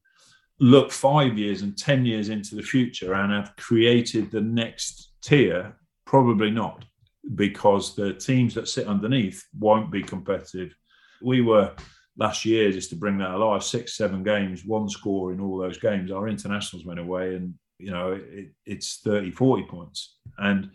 look 0.59 0.91
five 0.91 1.37
years 1.37 1.61
and 1.61 1.77
10 1.77 2.05
years 2.05 2.29
into 2.29 2.55
the 2.55 2.63
future 2.63 3.13
and 3.13 3.31
have 3.31 3.55
created 3.57 4.31
the 4.31 4.41
next 4.41 5.11
tier 5.21 5.75
Probably 6.05 6.51
not, 6.51 6.85
because 7.33 7.95
the 7.95 8.13
teams 8.13 8.53
that 8.53 8.69
sit 8.69 8.87
underneath 8.87 9.43
won't 9.57 9.91
be 9.91 10.03
competitive. 10.03 10.73
We 11.21 11.41
were 11.41 11.73
last 12.17 12.45
year, 12.45 12.71
just 12.71 12.89
to 12.91 12.95
bring 12.95 13.17
that 13.17 13.31
alive, 13.31 13.63
six, 13.63 13.97
seven 13.97 14.23
games, 14.23 14.65
one 14.65 14.89
score 14.89 15.33
in 15.33 15.39
all 15.39 15.57
those 15.57 15.77
games. 15.77 16.11
Our 16.11 16.27
internationals 16.27 16.85
went 16.85 16.99
away, 16.99 17.35
and 17.35 17.53
you 17.77 17.91
know 17.91 18.13
it, 18.13 18.51
it's 18.65 19.01
30, 19.03 19.31
40 19.31 19.63
points, 19.63 20.17
and 20.37 20.69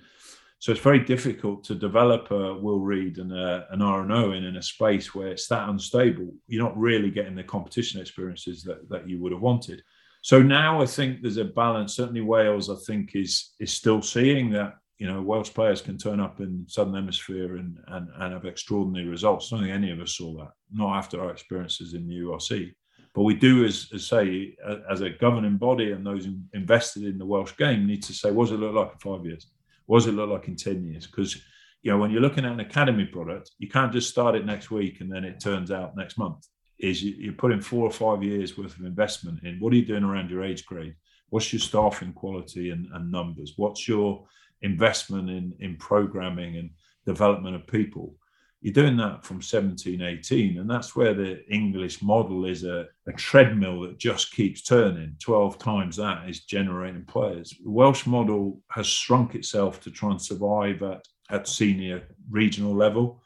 so 0.61 0.73
it's 0.73 0.81
very 0.81 1.01
difficult 1.01 1.65
to 1.65 1.75
develop 1.75 2.31
a 2.31 2.55
Will 2.55 2.81
Reid 2.81 3.17
and 3.17 3.33
a, 3.33 3.67
an 3.71 3.81
RNO 3.81 4.37
in, 4.37 4.45
in 4.45 4.57
a 4.57 4.63
space 4.63 5.15
where 5.15 5.29
it's 5.29 5.49
that 5.49 5.71
unstable. 5.71 6.35
You're 6.49 6.63
not 6.63 6.79
really 6.79 7.11
getting 7.11 7.35
the 7.35 7.43
competition 7.43 7.99
experiences 7.99 8.63
that, 8.65 8.87
that 8.91 9.09
you 9.09 9.19
would 9.23 9.33
have 9.33 9.41
wanted. 9.41 9.83
So 10.21 10.43
now 10.43 10.83
I 10.83 10.85
think 10.85 11.23
there's 11.23 11.39
a 11.39 11.45
balance. 11.47 11.97
Certainly 11.97 12.21
Wales, 12.21 12.69
I 12.69 12.75
think, 12.87 13.17
is 13.17 13.55
is 13.59 13.73
still 13.73 14.03
seeing 14.03 14.51
that 14.51 14.75
you 15.01 15.07
know, 15.07 15.23
Welsh 15.23 15.55
players 15.55 15.81
can 15.81 15.97
turn 15.97 16.21
up 16.21 16.41
in 16.41 16.67
Southern 16.69 16.95
Hemisphere 16.95 17.57
and, 17.57 17.79
and, 17.89 18.09
and 18.19 18.35
have 18.35 18.45
extraordinary 18.45 19.09
results. 19.09 19.51
I 19.51 19.57
don't 19.57 19.65
think 19.65 19.75
any 19.75 19.91
of 19.91 19.99
us 19.99 20.15
saw 20.15 20.37
that, 20.37 20.53
not 20.71 20.95
after 20.95 21.23
our 21.23 21.31
experiences 21.31 21.95
in 21.95 22.07
the 22.07 22.17
URC. 22.17 22.75
But 23.15 23.23
we 23.23 23.35
do, 23.35 23.65
as, 23.65 23.89
as 23.95 24.07
say, 24.07 24.55
as 24.91 25.01
a 25.01 25.09
governing 25.09 25.57
body 25.57 25.93
and 25.93 26.07
those 26.07 26.29
invested 26.53 27.05
in 27.05 27.17
the 27.17 27.25
Welsh 27.25 27.57
game, 27.57 27.87
need 27.87 28.03
to 28.05 28.13
say, 28.13 28.31
what 28.31 28.45
does 28.45 28.53
it 28.53 28.61
look 28.61 28.75
like 28.75 28.93
in 28.93 28.99
five 28.99 29.25
years? 29.25 29.47
What 29.87 30.01
does 30.01 30.07
it 30.07 30.13
look 30.13 30.29
like 30.29 30.49
in 30.49 30.57
10 30.57 30.85
years? 30.85 31.07
Because, 31.07 31.35
you 31.81 31.91
know, 31.91 31.97
when 31.97 32.11
you're 32.11 32.21
looking 32.21 32.45
at 32.45 32.53
an 32.53 32.61
academy 32.61 33.07
product, 33.07 33.53
you 33.59 33.71
can't 33.71 33.95
just 33.95 34.11
start 34.11 34.35
it 34.35 34.45
next 34.45 34.71
week 34.71 35.01
and 35.01 35.11
then 35.11 35.25
it 35.25 35.41
turns 35.41 35.71
out 35.71 35.97
next 35.97 36.19
month. 36.19 36.47
Is 36.79 37.03
you, 37.03 37.15
you're 37.17 37.33
putting 37.33 37.63
four 37.63 37.87
or 37.87 37.91
five 37.91 38.23
years 38.23 38.59
worth 38.59 38.79
of 38.79 38.85
investment 38.85 39.45
in. 39.45 39.61
What 39.61 39.73
are 39.73 39.77
you 39.77 39.87
doing 39.87 40.05
around 40.05 40.29
your 40.29 40.45
age 40.45 40.67
grade? 40.67 40.95
What's 41.31 41.55
your 41.55 41.61
staffing 41.61 42.13
quality 42.13 42.69
and, 42.69 42.87
and 42.93 43.11
numbers? 43.11 43.55
What's 43.57 43.89
your 43.89 44.27
investment 44.63 45.31
in, 45.31 45.55
in 45.61 45.77
programming 45.77 46.57
and 46.57 46.71
development 47.07 47.57
of 47.57 47.67
people. 47.67 48.15
You're 48.61 48.75
doing 48.75 48.99
that 48.99 49.25
from 49.25 49.41
17, 49.41 50.03
18, 50.03 50.59
and 50.59 50.69
that's 50.69 50.95
where 50.95 51.15
the 51.15 51.43
English 51.51 52.03
model 52.03 52.45
is 52.45 52.65
a, 52.65 52.87
a 53.07 53.13
treadmill 53.13 53.81
that 53.83 53.99
just 53.99 54.33
keeps 54.33 54.63
turning. 54.63 55.17
12 55.19 55.59
times 55.59 55.97
that 55.97 56.29
is 56.29 56.45
generating 56.45 57.07
players. 57.07 57.55
The 57.65 57.71
Welsh 57.71 58.05
model 58.05 58.61
has 58.71 58.87
shrunk 58.87 59.35
itself 59.35 59.81
to 59.83 59.91
try 59.91 60.11
and 60.11 60.21
survive 60.21 60.83
at, 60.83 61.07
at 61.31 61.49
senior 61.49 62.07
regional 62.29 62.75
level 62.75 63.23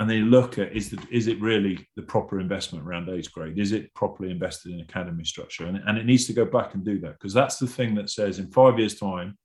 and 0.00 0.08
they 0.08 0.20
look 0.20 0.58
at 0.58 0.74
is 0.74 0.88
the, 0.88 0.98
is 1.10 1.26
it 1.26 1.38
really 1.42 1.86
the 1.94 2.02
proper 2.02 2.40
investment 2.40 2.86
around 2.86 3.10
age 3.10 3.30
grade? 3.30 3.58
Is 3.58 3.72
it 3.72 3.92
properly 3.92 4.30
invested 4.30 4.72
in 4.72 4.80
academy 4.80 5.24
structure? 5.24 5.66
And, 5.66 5.76
and 5.86 5.98
it 5.98 6.06
needs 6.06 6.26
to 6.26 6.32
go 6.32 6.46
back 6.46 6.72
and 6.72 6.82
do 6.82 6.98
that 7.00 7.12
because 7.12 7.34
that's 7.34 7.58
the 7.58 7.66
thing 7.66 7.94
that 7.96 8.08
says 8.08 8.38
in 8.38 8.50
five 8.50 8.78
years' 8.78 8.98
time, 8.98 9.36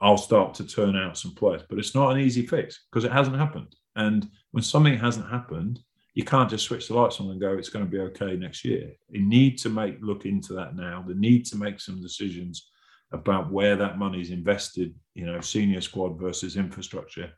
I'll 0.00 0.16
start 0.16 0.54
to 0.54 0.66
turn 0.66 0.96
out 0.96 1.18
some 1.18 1.34
players. 1.34 1.62
But 1.68 1.78
it's 1.78 1.94
not 1.94 2.12
an 2.12 2.20
easy 2.20 2.46
fix 2.46 2.86
because 2.90 3.04
it 3.04 3.12
hasn't 3.12 3.36
happened. 3.36 3.74
And 3.94 4.28
when 4.52 4.62
something 4.62 4.98
hasn't 4.98 5.30
happened, 5.30 5.80
you 6.14 6.24
can't 6.24 6.48
just 6.48 6.64
switch 6.64 6.88
the 6.88 6.94
lights 6.94 7.20
on 7.20 7.30
and 7.30 7.40
go, 7.40 7.52
it's 7.52 7.68
going 7.68 7.84
to 7.84 7.90
be 7.90 8.00
okay 8.00 8.36
next 8.36 8.64
year. 8.64 8.92
You 9.08 9.22
need 9.26 9.58
to 9.58 9.68
make 9.68 9.98
look 10.00 10.24
into 10.24 10.54
that 10.54 10.74
now. 10.74 11.04
They 11.06 11.14
need 11.14 11.44
to 11.46 11.56
make 11.56 11.78
some 11.78 12.00
decisions 12.00 12.70
about 13.12 13.52
where 13.52 13.76
that 13.76 13.98
money 13.98 14.20
is 14.20 14.30
invested, 14.30 14.94
you 15.14 15.26
know, 15.26 15.40
senior 15.40 15.80
squad 15.80 16.18
versus 16.18 16.56
infrastructure. 16.56 17.30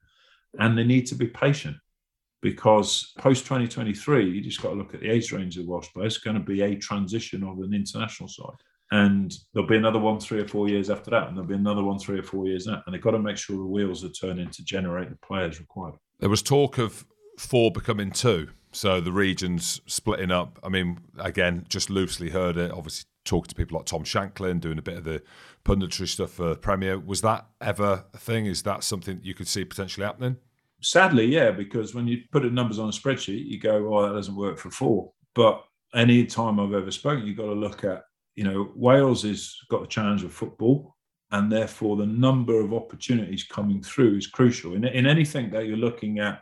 And 0.59 0.79
they 0.79 0.85
need 0.85 1.07
to 1.09 1.15
be 1.15 1.27
patient. 1.27 1.77
because 2.41 3.13
post 3.19 3.45
2023, 3.45 4.31
you 4.31 4.41
just 4.41 4.63
got 4.63 4.71
to 4.71 4.75
look 4.77 4.95
at 4.95 5.01
the 5.01 5.11
age 5.11 5.33
range 5.33 5.57
of 5.57 5.65
the 5.65 5.71
Welsh 5.71 5.89
players. 5.93 6.15
It's 6.15 6.25
going 6.25 6.39
to 6.39 6.43
be 6.43 6.63
a 6.63 6.77
transition 6.77 7.43
of 7.43 7.59
an 7.59 7.75
international 7.75 8.29
side. 8.29 8.57
And 8.91 9.35
there'll 9.53 9.69
be 9.69 9.77
another 9.77 9.99
one 9.99 10.19
three 10.19 10.41
or 10.41 10.49
four 10.49 10.69
years 10.69 10.89
after 10.89 11.11
that, 11.11 11.29
and 11.29 11.37
there'll 11.37 11.49
be 11.49 11.55
another 11.55 11.83
one 11.83 11.99
three 11.99 12.19
or 12.19 12.23
four 12.23 12.47
years 12.47 12.65
that. 12.65 12.83
And 12.87 12.95
they've 12.95 13.03
got 13.03 13.11
to 13.11 13.19
make 13.19 13.37
sure 13.37 13.57
the 13.57 13.67
wheels 13.67 14.05
are 14.05 14.11
turning 14.11 14.51
to 14.51 14.65
generate 14.65 15.11
the 15.11 15.17
players 15.17 15.61
required. 15.61 15.95
There 16.21 16.31
was 16.31 16.43
talk 16.43 16.79
of 16.79 17.05
four 17.39 17.71
becoming 17.71 18.11
two, 18.11 18.49
so 18.73 19.01
the 19.01 19.13
regions 19.13 19.81
splitting 19.87 20.31
up. 20.31 20.59
I 20.63 20.69
mean, 20.71 20.99
again, 21.19 21.67
just 21.69 21.91
loosely 21.91 22.31
heard 22.31 22.57
it. 22.57 22.73
Obviously, 22.73 23.05
talking 23.25 23.49
to 23.49 23.55
people 23.55 23.77
like 23.77 23.87
Tom 23.87 24.05
Shanklin, 24.05 24.59
doing 24.59 24.79
a 24.79 24.83
bit 24.83 24.97
of 24.97 25.05
the 25.05 25.23
punditry 25.65 26.09
stuff 26.09 26.31
for 26.31 26.55
Premier. 26.55 26.99
Was 26.99 27.21
that 27.21 27.47
ever 27.61 28.05
a 28.15 28.19
thing? 28.19 28.47
Is 28.47 28.63
that 28.63 28.83
something 28.83 29.21
you 29.23 29.35
could 29.35 29.49
see 29.49 29.65
potentially 29.65 30.07
happening? 30.07 30.39
Sadly, 30.81 31.27
yeah, 31.27 31.51
because 31.51 31.95
when 31.95 32.07
you 32.07 32.23
put 32.33 32.43
the 32.43 32.51
numbers 32.51 32.79
on 32.79 32.89
a 32.89 32.93
spreadsheet, 32.93 33.45
you 33.45 33.61
go, 33.61 33.95
"Oh, 33.95 34.07
that 34.07 34.15
doesn't 34.15 34.37
work 34.37 34.59
for 34.59 34.71
four. 34.71 35.13
But 35.35 35.63
any 35.95 36.25
time 36.25 36.59
I've 36.59 36.73
ever 36.73 36.91
spoken, 36.91 37.27
you've 37.27 37.37
got 37.37 37.47
to 37.47 37.53
look 37.53 37.85
at 37.85 38.05
you 38.39 38.45
know, 38.45 38.71
Wales 38.77 39.25
has 39.25 39.57
got 39.69 39.81
the 39.81 39.89
challenge 39.89 40.23
of 40.23 40.33
football, 40.33 40.95
and 41.33 41.51
therefore 41.51 41.97
the 41.97 42.07
number 42.07 42.61
of 42.61 42.73
opportunities 42.73 43.43
coming 43.43 43.83
through 43.83 44.17
is 44.17 44.29
crucial. 44.29 44.75
In, 44.75 44.85
in 44.85 45.07
anything 45.07 45.51
that 45.51 45.67
you're 45.67 45.77
looking 45.77 46.21
at, 46.21 46.41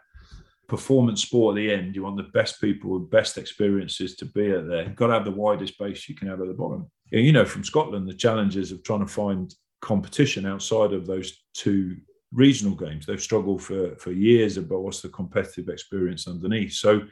performance 0.68 1.22
sport 1.22 1.56
at 1.56 1.56
the 1.56 1.72
end, 1.72 1.94
you 1.94 2.02
want 2.02 2.18
the 2.18 2.30
best 2.34 2.60
people 2.60 2.90
with 2.90 3.10
best 3.10 3.38
experiences 3.38 4.14
to 4.16 4.26
be 4.26 4.50
at 4.50 4.68
there. 4.68 4.82
You've 4.82 4.94
got 4.94 5.06
to 5.06 5.14
have 5.14 5.24
the 5.24 5.30
widest 5.30 5.78
base 5.78 6.06
you 6.06 6.14
can 6.14 6.28
have 6.28 6.42
at 6.42 6.48
the 6.48 6.52
bottom. 6.52 6.90
You 7.10 7.32
know, 7.32 7.46
from 7.46 7.64
Scotland, 7.64 8.06
the 8.06 8.14
challenges 8.14 8.72
of 8.72 8.82
trying 8.82 9.06
to 9.06 9.10
find 9.10 9.54
competition 9.80 10.44
outside 10.44 10.92
of 10.92 11.06
those 11.06 11.44
two 11.54 11.96
regional 12.30 12.74
games. 12.74 13.06
They've 13.06 13.18
struggled 13.18 13.62
for, 13.62 13.96
for 13.96 14.12
years 14.12 14.58
about 14.58 14.82
what's 14.82 15.00
the 15.00 15.08
competitive 15.08 15.70
experience 15.70 16.28
underneath. 16.28 16.74
So 16.74 17.06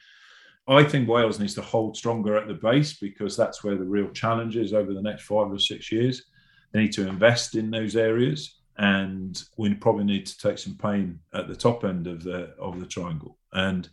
I 0.67 0.83
think 0.83 1.09
Wales 1.09 1.39
needs 1.39 1.55
to 1.55 1.63
hold 1.63 1.97
stronger 1.97 2.37
at 2.37 2.49
the 2.49 2.55
base 2.55 2.95
because 2.95 3.37
that's 3.37 3.63
where 3.63 3.77
the 3.77 3.85
real 3.85 4.09
challenge 4.11 4.57
is 4.57 4.73
over 4.73 4.95
the 4.95 5.03
next 5.03 5.25
five 5.25 5.53
or 5.53 5.59
six 5.59 5.93
years. 5.93 6.25
They 6.73 6.81
need 6.81 6.93
to 6.95 7.07
invest 7.07 7.55
in 7.55 7.71
those 7.71 7.97
areas, 7.97 8.61
and 8.79 9.41
we 9.57 9.75
probably 9.75 10.05
need 10.05 10.27
to 10.27 10.39
take 10.39 10.59
some 10.59 10.77
pain 10.77 11.21
at 11.35 11.49
the 11.49 11.57
top 11.57 11.85
end 11.85 12.07
of 12.07 12.23
the 12.25 12.55
of 12.59 12.81
the 12.81 12.87
triangle. 12.87 13.39
And 13.53 13.89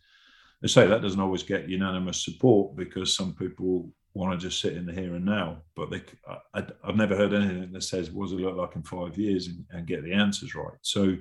I 0.63 0.67
say 0.67 0.88
that 0.88 1.01
doesn't 1.01 1.19
always 1.19 1.43
get 1.43 1.69
unanimous 1.69 2.24
support 2.24 2.76
because 2.76 3.15
some 3.15 3.36
people 3.36 3.91
want 4.13 4.39
to 4.39 4.47
just 4.47 4.61
sit 4.61 4.74
in 4.74 4.86
the 4.86 4.93
here 4.93 5.15
and 5.15 5.26
now. 5.26 5.61
But 5.76 5.89
they, 5.89 6.01
I, 6.53 6.65
have 6.86 6.95
never 6.95 7.15
heard 7.15 7.34
anything 7.34 7.72
that 7.72 7.84
says 7.84 8.11
what 8.11 8.26
does 8.26 8.34
it 8.34 8.41
look 8.41 8.57
like 8.57 8.76
in 8.76 8.84
five 8.84 9.17
years 9.17 9.47
and, 9.47 9.65
and 9.72 9.88
get 9.88 10.03
the 10.03 10.13
answers 10.13 10.55
right. 10.55 10.78
So 10.82 11.17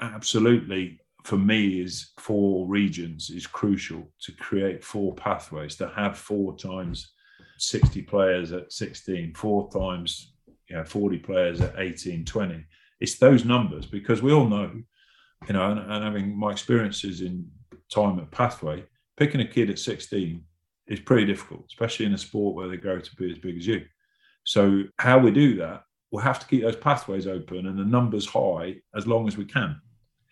absolutely 0.00 1.00
for 1.24 1.38
me 1.38 1.80
is 1.80 2.12
four 2.20 2.66
regions 2.66 3.30
is 3.30 3.46
crucial 3.46 4.06
to 4.20 4.32
create 4.32 4.84
four 4.84 5.14
pathways 5.14 5.74
to 5.76 5.88
have 5.88 6.16
four 6.16 6.56
times 6.56 7.12
60 7.58 8.02
players 8.02 8.52
at 8.52 8.70
16 8.72 9.34
four 9.34 9.70
times 9.70 10.34
you 10.68 10.76
know 10.76 10.84
40 10.84 11.18
players 11.18 11.60
at 11.60 11.74
18 11.78 12.24
20 12.24 12.64
it's 13.00 13.18
those 13.18 13.44
numbers 13.44 13.86
because 13.86 14.22
we 14.22 14.32
all 14.32 14.46
know 14.46 14.70
you 15.48 15.52
know 15.52 15.70
and, 15.70 15.80
and 15.80 16.04
having 16.04 16.38
my 16.38 16.52
experiences 16.52 17.22
in 17.22 17.50
time 17.92 18.18
at 18.18 18.30
pathway 18.30 18.84
picking 19.16 19.40
a 19.40 19.46
kid 19.46 19.70
at 19.70 19.78
16 19.78 20.42
is 20.88 21.00
pretty 21.00 21.24
difficult 21.24 21.64
especially 21.70 22.04
in 22.06 22.14
a 22.14 22.18
sport 22.18 22.54
where 22.54 22.68
they 22.68 22.76
grow 22.76 23.00
to 23.00 23.16
be 23.16 23.30
as 23.30 23.38
big 23.38 23.56
as 23.56 23.66
you. 23.66 23.84
So 24.44 24.82
how 24.98 25.18
we 25.18 25.30
do 25.30 25.56
that 25.56 25.84
we'll 26.10 26.22
have 26.22 26.38
to 26.38 26.46
keep 26.46 26.62
those 26.62 26.76
pathways 26.76 27.26
open 27.26 27.66
and 27.66 27.78
the 27.78 27.84
numbers 27.84 28.26
high 28.26 28.76
as 28.94 29.06
long 29.06 29.26
as 29.26 29.38
we 29.38 29.44
can 29.44 29.80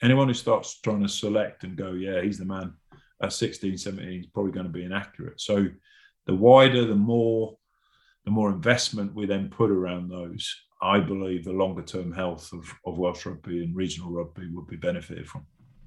anyone 0.02 0.28
who 0.28 0.34
starts 0.34 0.80
trying 0.80 1.02
to 1.02 1.08
select 1.08 1.64
and 1.64 1.76
go, 1.76 1.92
yeah, 1.92 2.20
he's 2.22 2.38
the 2.38 2.44
man 2.44 2.74
at 3.22 3.32
16, 3.32 3.78
17 3.78 4.20
is 4.20 4.26
probably 4.26 4.52
going 4.52 4.66
to 4.66 4.72
be 4.72 4.84
inaccurate. 4.84 5.40
So 5.40 5.66
the 6.26 6.34
wider, 6.34 6.84
the 6.86 6.94
more, 6.94 7.56
the 8.24 8.30
more 8.30 8.50
investment 8.50 9.14
we 9.14 9.26
then 9.26 9.48
put 9.48 9.70
around 9.70 10.08
those, 10.08 10.54
I 10.82 10.98
believe 10.98 11.44
the 11.44 11.52
longer 11.52 11.82
term 11.82 12.12
health 12.12 12.52
of, 12.52 12.68
of 12.84 12.98
Welsh 12.98 13.24
rugby 13.24 13.62
and 13.62 13.76
regional 13.76 14.10
rugby 14.10 14.48
would 14.48 14.66
be 14.66 14.76
benefited 14.76 15.28
from. 15.28 15.46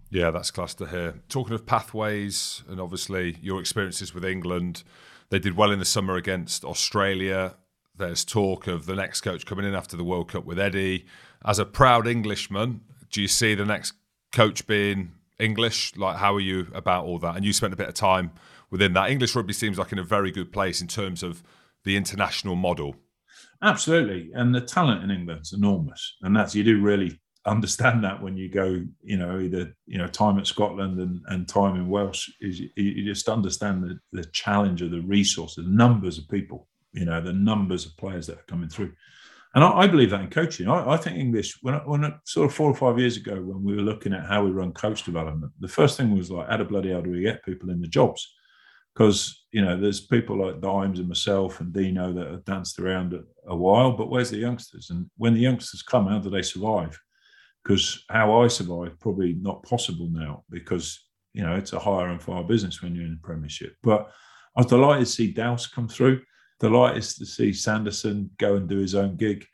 Yeah, 0.09 0.31
that's 0.31 0.51
to 0.51 0.85
hear. 0.85 1.21
Talking 1.27 1.55
of 1.55 1.65
pathways 1.65 2.63
and 2.69 2.79
obviously 2.79 3.37
your 3.41 3.59
experiences 3.59 4.13
with 4.13 4.23
England, 4.23 4.83
they 5.29 5.39
did 5.39 5.57
well 5.57 5.71
in 5.71 5.79
the 5.79 5.85
summer 5.85 6.15
against 6.15 6.63
Australia. 6.63 7.55
There's 7.97 8.23
talk 8.23 8.67
of 8.67 8.85
the 8.85 8.95
next 8.95 9.21
coach 9.21 9.45
coming 9.45 9.65
in 9.65 9.75
after 9.75 9.97
the 9.97 10.03
World 10.03 10.29
Cup 10.29 10.45
with 10.45 10.59
Eddie. 10.59 11.05
As 11.43 11.59
a 11.59 11.65
proud 11.65 12.07
Englishman, 12.07 12.81
do 13.11 13.21
you 13.21 13.27
see 13.27 13.55
the 13.55 13.65
next 13.65 13.93
coach 14.35 14.67
being 14.67 15.13
English? 15.39 15.95
Like, 15.95 16.17
how 16.17 16.35
are 16.35 16.39
you 16.39 16.67
about 16.73 17.05
all 17.05 17.17
that? 17.19 17.35
And 17.35 17.43
you 17.43 17.53
spent 17.53 17.73
a 17.73 17.77
bit 17.77 17.87
of 17.87 17.95
time 17.95 18.31
within 18.69 18.93
that. 18.93 19.09
English 19.09 19.35
rugby 19.35 19.53
seems 19.53 19.79
like 19.79 19.91
in 19.91 19.99
a 19.99 20.03
very 20.03 20.31
good 20.31 20.51
place 20.51 20.81
in 20.81 20.87
terms 20.87 21.23
of 21.23 21.41
the 21.83 21.97
international 21.97 22.55
model. 22.55 22.95
Absolutely, 23.61 24.31
and 24.33 24.53
the 24.53 24.61
talent 24.61 25.03
in 25.03 25.09
England's 25.09 25.53
enormous, 25.53 26.17
and 26.21 26.35
that's 26.35 26.53
you 26.53 26.63
do 26.63 26.81
really 26.81 27.19
understand 27.45 28.03
that 28.03 28.21
when 28.21 28.35
you 28.35 28.49
go, 28.49 28.81
you 29.01 29.17
know, 29.17 29.39
either 29.39 29.73
you 29.85 29.97
know 29.97 30.07
time 30.07 30.37
at 30.37 30.47
Scotland 30.47 30.99
and, 30.99 31.21
and 31.27 31.47
time 31.47 31.75
in 31.75 31.87
Welsh 31.87 32.29
is 32.41 32.59
you, 32.59 33.05
just 33.05 33.29
understand 33.29 33.83
the, 33.83 33.99
the 34.11 34.25
challenge 34.25 34.81
of 34.81 34.91
the 34.91 35.01
resources, 35.01 35.63
the 35.63 35.71
numbers 35.71 36.17
of 36.17 36.27
people, 36.27 36.67
you 36.91 37.05
know, 37.05 37.21
the 37.21 37.33
numbers 37.33 37.85
of 37.85 37.95
players 37.97 38.27
that 38.27 38.37
are 38.37 38.45
coming 38.47 38.69
through. 38.69 38.91
And 39.55 39.63
I, 39.63 39.69
I 39.69 39.87
believe 39.87 40.09
that 40.09 40.21
in 40.21 40.29
coaching. 40.29 40.67
I, 40.67 40.91
I 40.91 40.97
think 40.97 41.17
English, 41.17 41.57
when, 41.61 41.75
when 41.85 42.13
sort 42.25 42.45
of 42.45 42.53
four 42.53 42.69
or 42.69 42.75
five 42.75 42.99
years 42.99 43.15
ago, 43.15 43.35
when 43.35 43.63
we 43.63 43.75
were 43.75 43.81
looking 43.81 44.13
at 44.13 44.25
how 44.25 44.43
we 44.43 44.51
run 44.51 44.73
coach 44.73 45.03
development, 45.03 45.53
the 45.59 45.67
first 45.67 45.97
thing 45.97 46.15
was 46.15 46.29
like, 46.29 46.49
how 46.49 46.57
the 46.57 46.65
bloody 46.65 46.91
hell 46.91 47.01
do 47.01 47.09
we 47.09 47.21
get 47.21 47.43
people 47.45 47.69
in 47.69 47.79
the 47.79 47.87
jobs? 47.87 48.33
Because, 48.93 49.45
you 49.51 49.63
know, 49.63 49.79
there's 49.79 50.01
people 50.01 50.37
like 50.37 50.61
Dimes 50.61 50.99
and 50.99 51.07
myself 51.07 51.61
and 51.61 51.73
Dino 51.73 52.13
that 52.13 52.31
have 52.31 52.45
danced 52.45 52.79
around 52.79 53.13
a, 53.47 53.55
while, 53.55 53.93
but 53.93 54.09
where's 54.09 54.29
the 54.29 54.37
youngsters? 54.37 54.89
And 54.89 55.09
when 55.17 55.33
the 55.33 55.41
youngsters 55.41 55.81
come, 55.81 56.07
how 56.07 56.19
do 56.19 56.29
they 56.29 56.41
survive? 56.41 56.97
Because 57.63 58.03
how 58.09 58.41
I 58.41 58.47
survive, 58.47 58.99
probably 58.99 59.33
not 59.33 59.63
possible 59.63 60.09
now 60.11 60.43
because, 60.49 61.07
you 61.33 61.43
know, 61.43 61.55
it's 61.55 61.73
a 61.73 61.79
higher 61.79 62.07
and 62.07 62.21
fire 62.21 62.43
business 62.43 62.81
when 62.81 62.93
you're 62.93 63.05
in 63.05 63.11
the 63.11 63.27
Premiership. 63.27 63.75
But 63.83 64.11
I 64.55 64.61
was 64.61 64.67
delighted 64.67 65.05
to 65.05 65.11
see 65.11 65.31
Douse 65.31 65.67
come 65.67 65.87
through 65.87 66.21
delighted 66.59 67.03
to 67.03 67.25
see 67.25 67.53
Sanderson 67.53 68.29
go 68.37 68.55
and 68.55 68.67
do 68.67 68.77
his 68.77 68.95
own 68.95 69.15
gig. 69.15 69.45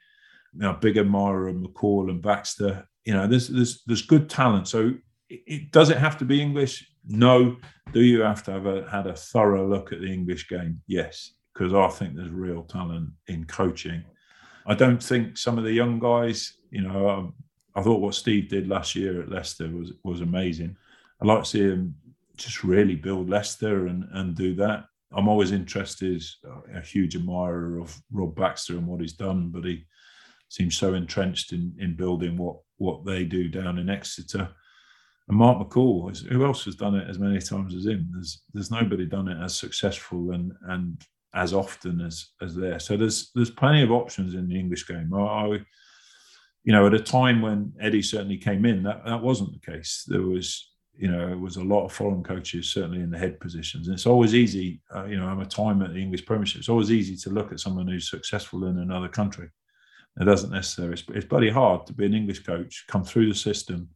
Now, 0.54 0.74
big 0.74 0.98
admirer 0.98 1.48
of 1.48 1.56
McCall 1.56 2.10
and 2.10 2.22
Baxter. 2.22 2.88
You 3.06 3.14
know, 3.14 3.28
there's 3.28 3.48
there's 3.48 3.84
there's 3.86 4.02
good 4.02 4.30
talent. 4.30 4.68
So, 4.68 4.94
it, 5.30 5.72
does 5.72 5.90
it 5.90 5.98
have 5.98 6.18
to 6.20 6.26
be 6.26 6.42
English? 6.42 6.88
No. 7.08 7.58
Do 7.94 8.02
you 8.02 8.22
have 8.22 8.44
to 8.44 8.52
have 8.52 8.66
a, 8.66 8.90
had 8.90 9.08
a 9.08 9.16
thorough 9.16 9.68
look 9.68 9.92
at 9.92 10.02
the 10.02 10.12
English 10.12 10.48
game? 10.48 10.82
Yes, 10.88 11.34
because 11.54 11.74
I 11.74 11.88
think 11.88 12.16
there's 12.16 12.30
real 12.30 12.64
talent 12.64 13.10
in 13.28 13.46
coaching. 13.46 14.04
I 14.66 14.76
don't 14.76 15.02
think 15.02 15.38
some 15.38 15.58
of 15.58 15.64
the 15.64 15.74
young 15.74 16.00
guys. 16.00 16.54
You 16.70 16.82
know, 16.82 17.08
I, 17.08 17.14
um, 17.16 17.34
I 17.76 17.82
thought 17.82 18.02
what 18.02 18.16
Steve 18.16 18.50
did 18.50 18.68
last 18.68 18.96
year 18.96 19.22
at 19.22 19.30
Leicester 19.30 19.70
was 19.70 19.94
was 20.04 20.22
amazing. 20.22 20.76
I'd 21.22 21.28
like 21.28 21.44
to 21.44 21.50
see 21.50 21.62
him 21.62 21.96
just 22.36 22.64
really 22.64 22.96
build 22.96 23.30
Leicester 23.30 23.88
and 23.88 24.06
and 24.12 24.36
do 24.36 24.54
that. 24.56 24.86
I'm 25.16 25.28
always 25.28 25.52
interested, 25.52 26.24
uh, 26.48 26.78
a 26.78 26.82
huge 26.82 27.16
admirer 27.16 27.80
of 27.80 27.98
Rob 28.12 28.36
Baxter 28.36 28.74
and 28.78 28.88
what 28.88 29.02
he's 29.02 29.14
done, 29.14 29.50
but 29.50 29.66
he 29.66 29.86
seems 30.50 30.78
so 30.78 30.94
entrenched 30.94 31.54
in, 31.54 31.74
in 31.80 31.96
building 31.96 32.38
what, 32.38 32.58
what 32.78 33.06
they 33.06 33.24
do 33.24 33.48
down 33.48 33.78
in 33.78 33.90
Exeter. 33.90 34.50
And 35.28 35.38
Mark 35.38 35.60
McCall, 35.60 36.18
who 36.28 36.46
else 36.46 36.66
has 36.66 36.76
done 36.76 36.96
it 36.96 37.10
as 37.10 37.20
many 37.20 37.40
times 37.40 37.76
as 37.76 37.86
him? 37.86 38.10
There's 38.12 38.42
there's 38.54 38.72
nobody 38.72 39.06
done 39.06 39.28
it 39.28 39.42
as 39.42 39.56
successful 39.56 40.32
and 40.32 40.52
and 40.68 41.02
as 41.34 41.54
often 41.54 42.02
as 42.02 42.28
as 42.42 42.56
there. 42.56 42.80
So 42.80 42.98
there's 42.98 43.32
there's 43.36 43.52
plenty 43.52 43.84
of 43.84 43.92
options 43.92 44.34
in 44.34 44.48
the 44.48 44.60
English 44.60 44.88
game. 44.88 45.14
I, 45.14 45.20
I 45.20 45.60
you 46.64 46.74
know, 46.74 46.86
at 46.86 46.94
a 46.94 47.00
time 47.00 47.42
when 47.42 47.74
Eddie 47.80 48.02
certainly 48.04 48.38
came 48.38 48.66
in, 48.66 48.84
that, 48.84 49.04
that 49.06 49.22
wasn't 49.22 49.52
the 49.54 49.72
case. 49.72 50.04
There 50.08 50.22
was 50.22 50.71
you 50.96 51.10
know, 51.10 51.28
it 51.30 51.40
was 51.40 51.56
a 51.56 51.64
lot 51.64 51.86
of 51.86 51.92
foreign 51.92 52.24
coaches, 52.24 52.72
certainly 52.72 53.02
in 53.02 53.10
the 53.10 53.18
head 53.18 53.40
positions. 53.40 53.88
And 53.88 53.96
it's 53.96 54.06
always 54.06 54.36
easy, 54.36 54.82
uh, 54.94 55.06
you 55.06 55.18
know, 55.18 55.28
I'm 55.28 55.40
a 55.40 55.46
time 55.46 55.82
at 55.82 55.94
the 55.94 56.02
English 56.02 56.26
Premiership. 56.26 56.60
It's 56.60 56.70
always 56.70 56.92
easy 56.92 57.16
to 57.18 57.30
look 57.30 57.52
at 57.52 57.60
someone 57.60 57.88
who's 57.88 58.10
successful 58.10 58.66
in 58.66 58.78
another 58.78 59.08
country. 59.08 59.50
It 60.20 60.26
doesn't 60.26 60.52
necessarily, 60.52 60.94
it's, 60.94 61.04
it's 61.10 61.26
bloody 61.26 61.50
hard 61.50 61.88
to 61.88 61.94
be 61.94 62.06
an 62.06 62.14
English 62.14 62.44
coach, 62.44 62.86
come 62.88 63.04
through 63.04 63.30
the 63.30 63.36
system, 63.36 63.90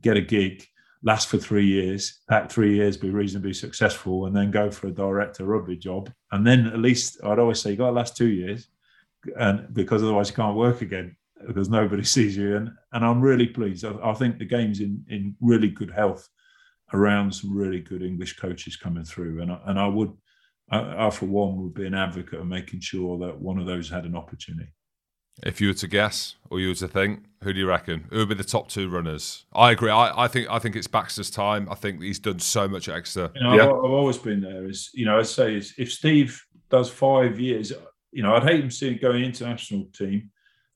get 0.00 0.16
a 0.16 0.22
gig, 0.22 0.66
last 1.02 1.28
for 1.28 1.38
three 1.38 1.66
years, 1.66 2.20
that 2.28 2.50
three 2.50 2.74
years 2.74 2.96
be 2.96 3.10
reasonably 3.10 3.52
successful, 3.52 4.26
and 4.26 4.36
then 4.36 4.50
go 4.50 4.70
for 4.70 4.88
a 4.88 4.92
director 4.92 5.44
rugby 5.44 5.76
job. 5.76 6.10
And 6.32 6.46
then 6.46 6.66
at 6.66 6.78
least 6.78 7.18
I'd 7.24 7.38
always 7.38 7.60
say 7.60 7.70
you 7.70 7.76
got 7.76 7.86
to 7.86 7.92
last 7.92 8.16
two 8.16 8.28
years, 8.28 8.68
and 9.38 9.72
because 9.72 10.02
otherwise 10.02 10.30
you 10.30 10.36
can't 10.36 10.56
work 10.56 10.80
again 10.82 11.16
because 11.46 11.68
nobody 11.68 12.04
sees 12.16 12.36
you. 12.36 12.56
And 12.56 12.70
and 12.92 13.04
I'm 13.04 13.20
really 13.20 13.46
pleased. 13.46 13.84
I, 13.84 13.94
I 14.02 14.14
think 14.14 14.38
the 14.38 14.44
game's 14.44 14.80
in 14.80 15.04
in 15.08 15.36
really 15.40 15.68
good 15.68 15.90
health 15.90 16.28
around 16.92 17.32
some 17.32 17.56
really 17.56 17.80
good 17.80 18.02
English 18.02 18.36
coaches 18.36 18.76
coming 18.76 19.04
through. 19.04 19.42
And 19.42 19.52
I, 19.52 19.60
and 19.66 19.78
I 19.78 19.86
would, 19.86 20.12
I, 20.70 21.06
I, 21.06 21.10
for 21.10 21.26
one, 21.26 21.62
would 21.62 21.74
be 21.74 21.86
an 21.86 21.94
advocate 21.94 22.40
of 22.40 22.46
making 22.46 22.80
sure 22.80 23.18
that 23.18 23.40
one 23.40 23.58
of 23.58 23.66
those 23.66 23.88
had 23.88 24.04
an 24.04 24.16
opportunity. 24.16 24.70
If 25.42 25.60
you 25.60 25.68
were 25.68 25.74
to 25.74 25.86
guess, 25.86 26.34
or 26.50 26.60
you 26.60 26.68
were 26.68 26.74
to 26.74 26.88
think, 26.88 27.24
who 27.42 27.52
do 27.52 27.60
you 27.60 27.66
reckon? 27.66 28.06
Who 28.10 28.18
would 28.18 28.28
be 28.28 28.34
the 28.34 28.44
top 28.44 28.68
two 28.68 28.90
runners? 28.90 29.46
I 29.54 29.70
agree. 29.70 29.90
I, 29.90 30.24
I 30.24 30.28
think 30.28 30.50
I 30.50 30.58
think 30.58 30.76
it's 30.76 30.86
Baxter's 30.86 31.30
time. 31.30 31.66
I 31.70 31.76
think 31.76 32.02
he's 32.02 32.18
done 32.18 32.40
so 32.40 32.68
much 32.68 32.90
extra. 32.90 33.30
You 33.34 33.42
know, 33.42 33.54
yeah. 33.54 33.62
I've, 33.62 33.70
I've 33.70 33.90
always 33.90 34.18
been 34.18 34.42
there. 34.42 34.68
Is 34.68 34.90
you 34.92 35.06
know, 35.06 35.18
I 35.18 35.22
say 35.22 35.54
is 35.54 35.72
if 35.78 35.90
Steve 35.90 36.44
does 36.68 36.90
five 36.90 37.40
years, 37.40 37.72
you 38.12 38.22
know, 38.22 38.34
I'd 38.34 38.42
hate 38.42 38.60
him 38.60 38.70
seeing 38.70 38.98
going 38.98 39.24
international 39.24 39.86
team 39.94 40.30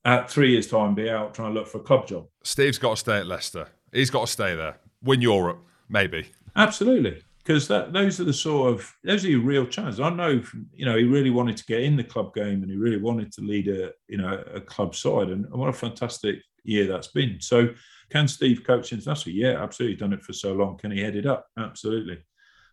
at 0.04 0.30
three 0.30 0.52
years' 0.52 0.66
time 0.66 0.94
be 0.94 1.08
out 1.08 1.34
trying 1.34 1.54
to 1.54 1.58
look 1.58 1.68
for 1.68 1.78
a 1.78 1.82
club 1.82 2.06
job. 2.06 2.26
Steve's 2.42 2.78
got 2.78 2.90
to 2.90 2.96
stay 2.96 3.18
at 3.18 3.26
Leicester. 3.26 3.68
He's 3.92 4.10
got 4.10 4.26
to 4.26 4.32
stay 4.32 4.54
there. 4.54 4.76
Win 5.02 5.20
Europe, 5.20 5.64
maybe. 5.88 6.26
Absolutely, 6.56 7.22
because 7.38 7.68
that 7.68 7.92
those 7.92 8.20
are 8.20 8.24
the 8.24 8.32
sort 8.32 8.72
of 8.72 8.92
those 9.04 9.24
are 9.24 9.30
your 9.30 9.40
real 9.40 9.66
chances. 9.66 10.00
I 10.00 10.10
know, 10.10 10.40
from, 10.42 10.66
you 10.72 10.84
know, 10.84 10.96
he 10.96 11.04
really 11.04 11.30
wanted 11.30 11.56
to 11.58 11.64
get 11.64 11.82
in 11.82 11.96
the 11.96 12.04
club 12.04 12.34
game 12.34 12.62
and 12.62 12.70
he 12.70 12.76
really 12.76 13.00
wanted 13.00 13.32
to 13.32 13.42
lead 13.42 13.68
a 13.68 13.90
you 14.08 14.18
know 14.18 14.42
a 14.52 14.60
club 14.60 14.94
side, 14.94 15.28
and 15.28 15.50
what 15.50 15.68
a 15.68 15.72
fantastic 15.72 16.36
year 16.64 16.86
that's 16.86 17.08
been. 17.08 17.40
So, 17.40 17.68
can 18.10 18.28
Steve 18.28 18.64
coach 18.64 18.92
internationally? 18.92 19.38
Yeah, 19.38 19.62
absolutely. 19.62 19.96
Done 19.96 20.12
it 20.12 20.22
for 20.22 20.32
so 20.32 20.52
long. 20.54 20.78
Can 20.78 20.90
he 20.90 21.00
head 21.00 21.16
it 21.16 21.26
up? 21.26 21.46
Absolutely. 21.58 22.18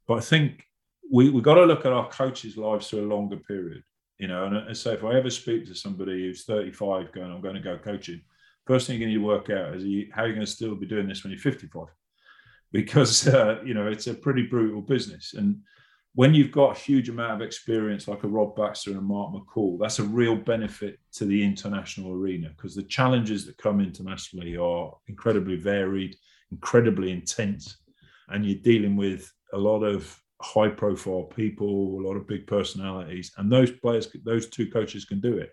But 0.08 0.18
I 0.18 0.22
think 0.22 0.64
we 1.12 1.30
we 1.30 1.42
got 1.42 1.56
to 1.56 1.66
look 1.66 1.86
at 1.86 1.94
our 1.94 2.08
coaches' 2.10 2.58
lives 2.58 2.90
through 2.90 3.06
a 3.06 3.14
longer 3.14 3.38
period. 3.38 3.84
You 4.22 4.28
know, 4.28 4.46
and, 4.46 4.78
so 4.78 4.92
if 4.92 5.04
I 5.04 5.16
ever 5.16 5.32
speak 5.32 5.66
to 5.66 5.74
somebody 5.74 6.22
who's 6.22 6.46
35 6.46 7.12
going, 7.12 7.32
I'm 7.32 7.42
going 7.42 7.56
to 7.56 7.60
go 7.60 7.80
coaching, 7.80 8.22
first 8.68 8.86
thing 8.86 9.02
you 9.02 9.08
need 9.08 9.16
to 9.16 9.20
work 9.20 9.50
out 9.50 9.74
is 9.74 9.84
you, 9.84 10.10
how 10.14 10.22
are 10.22 10.28
you 10.28 10.36
going 10.36 10.46
to 10.46 10.52
still 10.52 10.76
be 10.76 10.86
doing 10.86 11.08
this 11.08 11.24
when 11.24 11.32
you're 11.32 11.40
55? 11.40 11.88
Because, 12.74 13.28
uh, 13.28 13.60
you 13.66 13.74
know, 13.74 13.88
it's 13.88 14.08
a 14.08 14.14
pretty 14.14 14.44
brutal 14.44 14.82
business. 14.82 15.34
And 15.34 15.58
when 16.14 16.34
you've 16.34 16.54
got 16.54 16.78
a 16.78 16.80
huge 16.80 17.10
amount 17.10 17.34
of 17.34 17.46
experience 17.46 18.08
like 18.08 18.24
a 18.24 18.30
Rob 18.30 18.56
Baxter 18.56 18.92
and 18.92 19.00
a 19.00 19.02
Mark 19.02 19.34
McCall, 19.34 19.78
that's 19.78 20.00
a 20.00 20.04
real 20.04 20.38
benefit 20.38 20.98
to 21.16 21.26
the 21.26 21.44
international 21.44 22.14
arena 22.14 22.50
because 22.56 22.74
the 22.74 22.84
challenges 22.84 23.46
that 23.46 23.58
come 23.58 23.82
internationally 23.82 24.56
are 24.56 24.94
incredibly 25.08 25.58
varied, 25.58 26.16
incredibly 26.52 27.12
intense, 27.12 27.76
and 28.30 28.46
you're 28.46 28.62
dealing 28.62 28.96
with 28.96 29.30
a 29.52 29.58
lot 29.58 29.84
of 29.84 30.21
high 30.42 30.70
profile 30.70 31.24
people, 31.24 32.00
a 32.00 32.04
lot 32.06 32.16
of 32.16 32.28
big 32.28 32.48
personalities, 32.48 33.32
and 33.38 33.52
those 33.52 33.72
players, 33.72 34.08
those 34.24 34.50
two 34.50 34.70
coaches 34.70 35.06
can 35.06 35.20
do 35.20 35.38
it. 35.38 35.52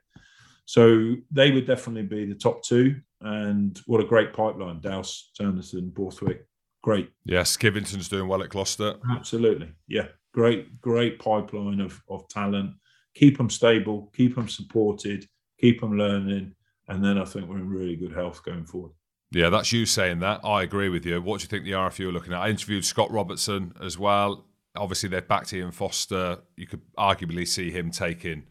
So 0.68 1.16
they 1.30 1.50
would 1.50 1.66
definitely 1.66 2.02
be 2.02 2.26
the 2.26 2.34
top 2.34 2.62
two. 2.62 3.00
And 3.22 3.80
what 3.86 4.02
a 4.02 4.06
great 4.06 4.34
pipeline. 4.34 4.80
Douse, 4.80 5.30
Sanderson, 5.32 5.88
Borthwick, 5.88 6.46
great. 6.82 7.10
Yes, 7.24 7.56
Skivington's 7.56 8.08
doing 8.08 8.28
well 8.28 8.42
at 8.42 8.50
Gloucester. 8.50 8.96
Absolutely. 9.10 9.72
Yeah. 9.86 10.08
Great, 10.34 10.80
great 10.80 11.18
pipeline 11.18 11.80
of, 11.80 12.00
of 12.10 12.28
talent. 12.28 12.74
Keep 13.14 13.38
them 13.38 13.48
stable, 13.48 14.12
keep 14.14 14.34
them 14.34 14.46
supported, 14.48 15.26
keep 15.58 15.80
them 15.80 15.96
learning. 15.96 16.54
And 16.88 17.02
then 17.02 17.16
I 17.18 17.24
think 17.24 17.48
we're 17.48 17.56
in 17.56 17.68
really 17.68 17.96
good 17.96 18.12
health 18.12 18.42
going 18.44 18.66
forward. 18.66 18.92
Yeah, 19.30 19.50
that's 19.50 19.72
you 19.72 19.84
saying 19.86 20.20
that. 20.20 20.40
I 20.44 20.62
agree 20.62 20.88
with 20.88 21.04
you. 21.04 21.20
What 21.20 21.40
do 21.40 21.44
you 21.44 21.48
think 21.48 21.64
the 21.64 21.72
RFU 21.72 22.08
are 22.08 22.12
looking 22.12 22.32
at? 22.32 22.40
I 22.40 22.48
interviewed 22.48 22.84
Scott 22.84 23.10
Robertson 23.10 23.72
as 23.82 23.98
well. 23.98 24.46
Obviously, 24.78 25.08
they're 25.08 25.22
back 25.22 25.46
to 25.48 25.58
Ian 25.58 25.72
Foster. 25.72 26.38
You 26.56 26.66
could 26.66 26.82
arguably 26.96 27.46
see 27.46 27.70
him 27.70 27.90
taking 27.90 28.44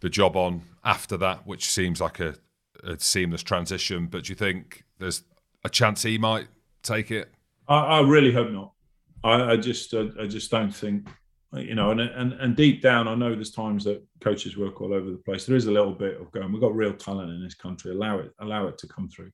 the 0.00 0.08
job 0.08 0.36
on 0.36 0.62
after 0.84 1.16
that, 1.16 1.46
which 1.46 1.70
seems 1.70 2.00
like 2.00 2.20
a, 2.20 2.34
a 2.82 2.98
seamless 2.98 3.42
transition. 3.42 4.06
But 4.06 4.24
do 4.24 4.32
you 4.32 4.36
think 4.36 4.84
there's 4.98 5.22
a 5.64 5.68
chance 5.68 6.02
he 6.02 6.18
might 6.18 6.48
take 6.82 7.10
it? 7.10 7.32
I, 7.68 7.78
I 7.78 8.00
really 8.00 8.32
hope 8.32 8.50
not. 8.50 8.72
I, 9.24 9.52
I 9.52 9.56
just, 9.56 9.94
I, 9.94 10.08
I, 10.20 10.26
just 10.26 10.50
don't 10.50 10.70
think, 10.74 11.08
you 11.54 11.74
know, 11.74 11.90
and, 11.90 12.00
and 12.00 12.34
and 12.34 12.54
deep 12.54 12.82
down, 12.82 13.08
I 13.08 13.14
know 13.14 13.34
there's 13.34 13.50
times 13.50 13.84
that 13.84 14.04
coaches 14.20 14.58
work 14.58 14.82
all 14.82 14.92
over 14.92 15.10
the 15.10 15.16
place. 15.16 15.46
There 15.46 15.56
is 15.56 15.66
a 15.66 15.72
little 15.72 15.94
bit 15.94 16.20
of 16.20 16.30
going. 16.30 16.52
We've 16.52 16.60
got 16.60 16.76
real 16.76 16.92
talent 16.92 17.30
in 17.30 17.42
this 17.42 17.54
country. 17.54 17.92
Allow 17.92 18.18
it, 18.18 18.32
allow 18.40 18.66
it 18.66 18.76
to 18.78 18.86
come 18.86 19.08
through. 19.08 19.30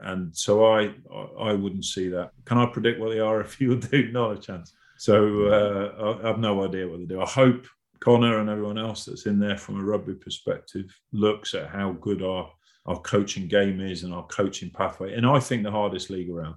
And 0.00 0.36
so 0.36 0.64
I, 0.64 0.94
I 1.40 1.52
wouldn't 1.52 1.84
see 1.84 2.08
that. 2.08 2.30
Can 2.44 2.58
I 2.58 2.66
predict 2.66 3.00
what 3.00 3.10
the 3.10 3.16
RFU 3.16 3.68
will 3.68 3.76
do? 3.76 4.10
Not 4.12 4.36
a 4.36 4.40
chance. 4.40 4.72
So 4.98 5.46
uh, 5.46 6.18
I 6.22 6.26
have 6.26 6.38
no 6.38 6.64
idea 6.64 6.88
what 6.88 6.98
they 6.98 7.06
do. 7.06 7.20
I 7.20 7.26
hope 7.26 7.66
Conor 8.00 8.38
and 8.38 8.50
everyone 8.50 8.78
else 8.78 9.04
that's 9.04 9.26
in 9.26 9.38
there 9.38 9.56
from 9.56 9.80
a 9.80 9.84
rugby 9.84 10.14
perspective 10.14 10.86
looks 11.12 11.54
at 11.54 11.70
how 11.70 11.92
good 11.92 12.22
our 12.22 12.50
our 12.86 13.00
coaching 13.00 13.46
game 13.48 13.80
is 13.80 14.02
and 14.02 14.14
our 14.14 14.26
coaching 14.28 14.70
pathway. 14.70 15.14
And 15.14 15.26
I 15.26 15.40
think 15.40 15.62
the 15.62 15.70
hardest 15.70 16.08
league 16.08 16.30
around 16.30 16.54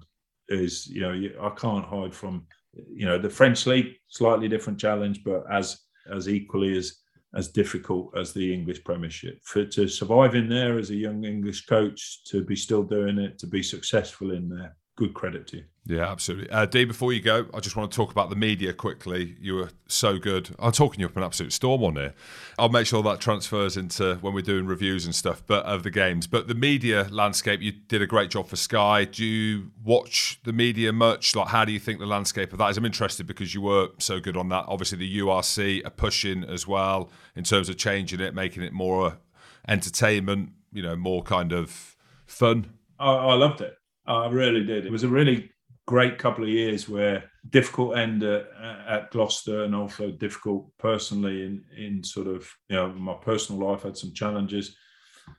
is, 0.48 0.86
you 0.86 1.02
know, 1.02 1.12
I 1.42 1.50
can't 1.50 1.84
hide 1.84 2.14
from, 2.14 2.46
you 2.72 3.04
know, 3.04 3.18
the 3.18 3.28
French 3.28 3.66
league, 3.66 3.96
slightly 4.08 4.48
different 4.48 4.80
challenge, 4.80 5.22
but 5.24 5.44
as 5.52 5.78
as 6.10 6.28
equally 6.28 6.76
as 6.76 6.96
as 7.34 7.48
difficult 7.48 8.16
as 8.16 8.32
the 8.32 8.52
English 8.52 8.82
Premiership. 8.84 9.40
For 9.44 9.64
to 9.64 9.88
survive 9.88 10.34
in 10.34 10.48
there 10.48 10.78
as 10.78 10.90
a 10.90 10.94
young 10.94 11.24
English 11.24 11.66
coach, 11.66 12.24
to 12.24 12.44
be 12.44 12.56
still 12.56 12.82
doing 12.82 13.18
it, 13.18 13.38
to 13.38 13.46
be 13.46 13.62
successful 13.62 14.32
in 14.32 14.48
there, 14.48 14.76
good 14.96 15.14
credit 15.14 15.46
to 15.48 15.58
you. 15.58 15.64
Yeah, 15.84 16.08
absolutely. 16.08 16.48
Uh, 16.48 16.64
Dee, 16.64 16.84
before 16.84 17.12
you 17.12 17.20
go, 17.20 17.46
I 17.52 17.58
just 17.58 17.74
want 17.74 17.90
to 17.90 17.96
talk 17.96 18.12
about 18.12 18.30
the 18.30 18.36
media 18.36 18.72
quickly. 18.72 19.36
You 19.40 19.56
were 19.56 19.70
so 19.88 20.16
good. 20.16 20.54
I'm 20.60 20.70
talking 20.70 21.00
you 21.00 21.06
up 21.06 21.16
an 21.16 21.24
absolute 21.24 21.52
storm 21.52 21.82
on 21.82 21.96
here. 21.96 22.14
I'll 22.56 22.68
make 22.68 22.86
sure 22.86 23.02
that 23.02 23.20
transfers 23.20 23.76
into 23.76 24.14
when 24.20 24.32
we're 24.32 24.42
doing 24.42 24.66
reviews 24.66 25.04
and 25.06 25.14
stuff, 25.14 25.42
but 25.44 25.66
of 25.66 25.82
the 25.82 25.90
games. 25.90 26.28
But 26.28 26.46
the 26.46 26.54
media 26.54 27.08
landscape, 27.10 27.60
you 27.62 27.72
did 27.72 28.00
a 28.00 28.06
great 28.06 28.30
job 28.30 28.46
for 28.46 28.54
Sky. 28.54 29.04
Do 29.06 29.24
you 29.24 29.72
watch 29.82 30.38
the 30.44 30.52
media 30.52 30.92
much? 30.92 31.34
Like, 31.34 31.48
how 31.48 31.64
do 31.64 31.72
you 31.72 31.80
think 31.80 31.98
the 31.98 32.06
landscape 32.06 32.52
of 32.52 32.58
that 32.58 32.70
is? 32.70 32.76
I'm 32.76 32.84
interested 32.84 33.26
because 33.26 33.52
you 33.52 33.62
were 33.62 33.88
so 33.98 34.20
good 34.20 34.36
on 34.36 34.50
that. 34.50 34.66
Obviously, 34.68 34.98
the 34.98 35.18
URC 35.18 35.84
are 35.84 35.90
pushing 35.90 36.44
as 36.44 36.64
well 36.64 37.10
in 37.34 37.42
terms 37.42 37.68
of 37.68 37.76
changing 37.76 38.20
it, 38.20 38.34
making 38.34 38.62
it 38.62 38.72
more 38.72 39.18
entertainment. 39.66 40.50
You 40.72 40.82
know, 40.82 40.94
more 40.94 41.24
kind 41.24 41.52
of 41.52 41.96
fun. 42.24 42.66
I, 43.00 43.12
I 43.12 43.34
loved 43.34 43.60
it. 43.60 43.74
I 44.06 44.28
really 44.28 44.64
did. 44.64 44.86
It 44.86 44.92
was 44.92 45.02
a 45.02 45.08
really 45.08 45.50
great 45.86 46.18
couple 46.18 46.44
of 46.44 46.50
years 46.50 46.88
where 46.88 47.24
difficult 47.50 47.96
end 47.96 48.22
at, 48.22 48.46
at, 48.88 49.10
Gloucester 49.10 49.64
and 49.64 49.74
also 49.74 50.10
difficult 50.10 50.70
personally 50.78 51.44
in 51.44 51.64
in 51.76 52.04
sort 52.04 52.28
of 52.28 52.48
you 52.68 52.76
know 52.76 52.92
my 52.92 53.14
personal 53.14 53.68
life 53.68 53.82
had 53.82 53.96
some 53.96 54.12
challenges. 54.12 54.76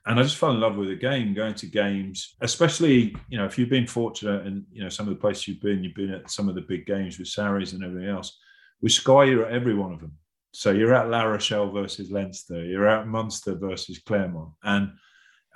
And 0.06 0.18
I 0.18 0.22
just 0.22 0.36
fell 0.36 0.50
in 0.50 0.60
love 0.60 0.76
with 0.76 0.88
the 0.88 0.96
game 0.96 1.34
going 1.34 1.54
to 1.54 1.66
games 1.66 2.36
especially 2.40 3.14
you 3.28 3.38
know 3.38 3.44
if 3.44 3.58
you've 3.58 3.68
been 3.68 3.86
fortunate 3.86 4.46
and 4.46 4.64
you 4.72 4.82
know 4.82 4.88
some 4.88 5.06
of 5.06 5.14
the 5.14 5.20
places 5.20 5.48
you've 5.48 5.60
been 5.60 5.84
you've 5.84 5.94
been 5.94 6.10
at 6.10 6.30
some 6.30 6.48
of 6.48 6.54
the 6.54 6.62
big 6.62 6.86
games 6.86 7.18
with 7.18 7.28
Sarries 7.28 7.74
and 7.74 7.84
everything 7.84 8.08
else 8.08 8.38
with 8.80 8.92
Sky 8.92 9.24
you're 9.24 9.46
at 9.46 9.52
every 9.52 9.74
one 9.74 9.92
of 9.92 10.00
them. 10.00 10.12
So 10.52 10.70
you're 10.70 10.94
at 10.94 11.10
La 11.10 11.22
Rochelle 11.22 11.70
versus 11.70 12.10
Leinster 12.10 12.64
you're 12.64 12.88
at 12.88 13.06
Munster 13.06 13.54
versus 13.54 13.98
Clermont 13.98 14.52
and 14.62 14.92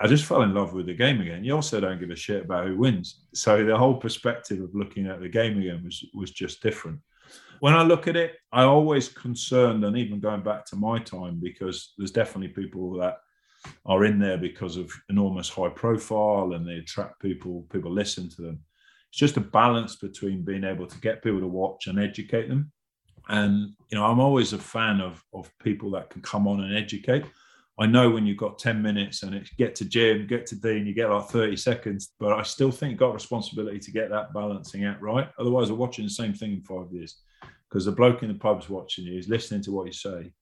I 0.01 0.07
just 0.07 0.25
fell 0.25 0.43
in 0.43 0.55
love 0.55 0.75
with 0.75 0.87
the 0.87 0.95
game 0.95 1.21
again. 1.21 1.43
You 1.43 1.55
also 1.55 1.81
don't 1.81 1.99
give 1.99 2.11
a 2.11 2.17
shit 2.17 2.45
about 2.45 2.67
who 2.67 2.77
wins. 2.77 3.25
So 3.35 3.65
the 3.65 3.77
whole 3.77 3.97
perspective 3.97 4.63
of 4.63 4.75
looking 4.75 5.07
at 5.09 5.21
the 5.21 5.29
game 5.29 5.59
again 5.59 5.83
was 5.85 6.05
was 6.15 6.31
just 6.31 6.63
different. 6.63 7.01
When 7.61 7.75
I 7.75 7.83
look 7.83 8.07
at 8.07 8.17
it, 8.17 8.37
I 8.53 8.63
always 8.63 9.09
concerned, 9.09 9.85
and 9.85 9.97
even 9.97 10.21
going 10.21 10.43
back 10.43 10.65
to 10.67 10.77
my 10.77 11.01
time, 11.01 11.41
because 11.41 11.95
there's 11.99 12.13
definitely 12.13 12.49
people 12.49 12.93
that 12.99 13.19
are 13.85 14.05
in 14.05 14.21
there 14.21 14.39
because 14.39 14.77
of 14.77 14.93
enormous 15.11 15.49
high 15.49 15.69
profile 15.69 16.53
and 16.53 16.67
they 16.67 16.75
attract 16.75 17.21
people, 17.21 17.67
people 17.73 17.91
listen 17.91 18.29
to 18.29 18.43
them. 18.43 18.61
It's 19.11 19.19
just 19.19 19.37
a 19.37 19.41
balance 19.41 19.97
between 19.97 20.45
being 20.45 20.63
able 20.63 20.87
to 20.87 21.01
get 21.01 21.23
people 21.23 21.41
to 21.41 21.49
watch 21.49 21.89
and 21.89 21.99
educate 21.99 22.49
them. 22.49 22.71
And 23.29 23.75
you 23.91 23.99
know, 23.99 24.05
I'm 24.05 24.21
always 24.21 24.53
a 24.53 24.59
fan 24.59 25.01
of 25.01 25.23
of 25.35 25.51
people 25.59 25.91
that 25.93 26.11
can 26.11 26.23
come 26.23 26.47
on 26.47 26.61
and 26.61 26.77
educate. 26.77 27.25
I 27.81 27.87
know 27.87 28.11
when 28.11 28.27
you've 28.27 28.39
got 28.39 28.59
10 28.59 28.83
minutes 28.83 29.23
and 29.23 29.35
it's 29.35 29.51
get 29.51 29.77
to 29.77 29.85
Jim, 29.85 30.27
get 30.27 30.47
to 30.47 30.57
Dean, 30.57 30.85
you 30.85 30.95
get 30.95 31.11
like 31.11 31.29
30 31.29 31.57
seconds, 31.57 32.13
but 32.19 32.33
I 32.33 32.43
still 32.43 32.73
think 32.73 32.91
you've 32.91 32.99
got 32.99 33.15
responsibility 33.15 33.79
to 33.79 33.93
get 33.93 34.11
that 34.11 34.35
balancing 34.35 34.85
out 34.85 35.01
right. 35.01 35.29
Otherwise, 35.39 35.71
we're 35.71 35.79
watching 35.79 36.05
the 36.05 36.11
same 36.11 36.35
thing 36.35 36.55
in 36.55 36.63
five 36.63 36.93
years 36.93 37.21
because 37.69 37.85
the 37.85 37.93
bloke 37.93 38.23
in 38.23 38.29
the 38.29 38.35
pub's 38.35 38.69
watching 38.69 39.05
you, 39.05 39.17
is 39.17 39.29
listening 39.29 39.63
to 39.63 39.73
what 39.73 39.87
you 39.87 39.93
say. 39.93 40.33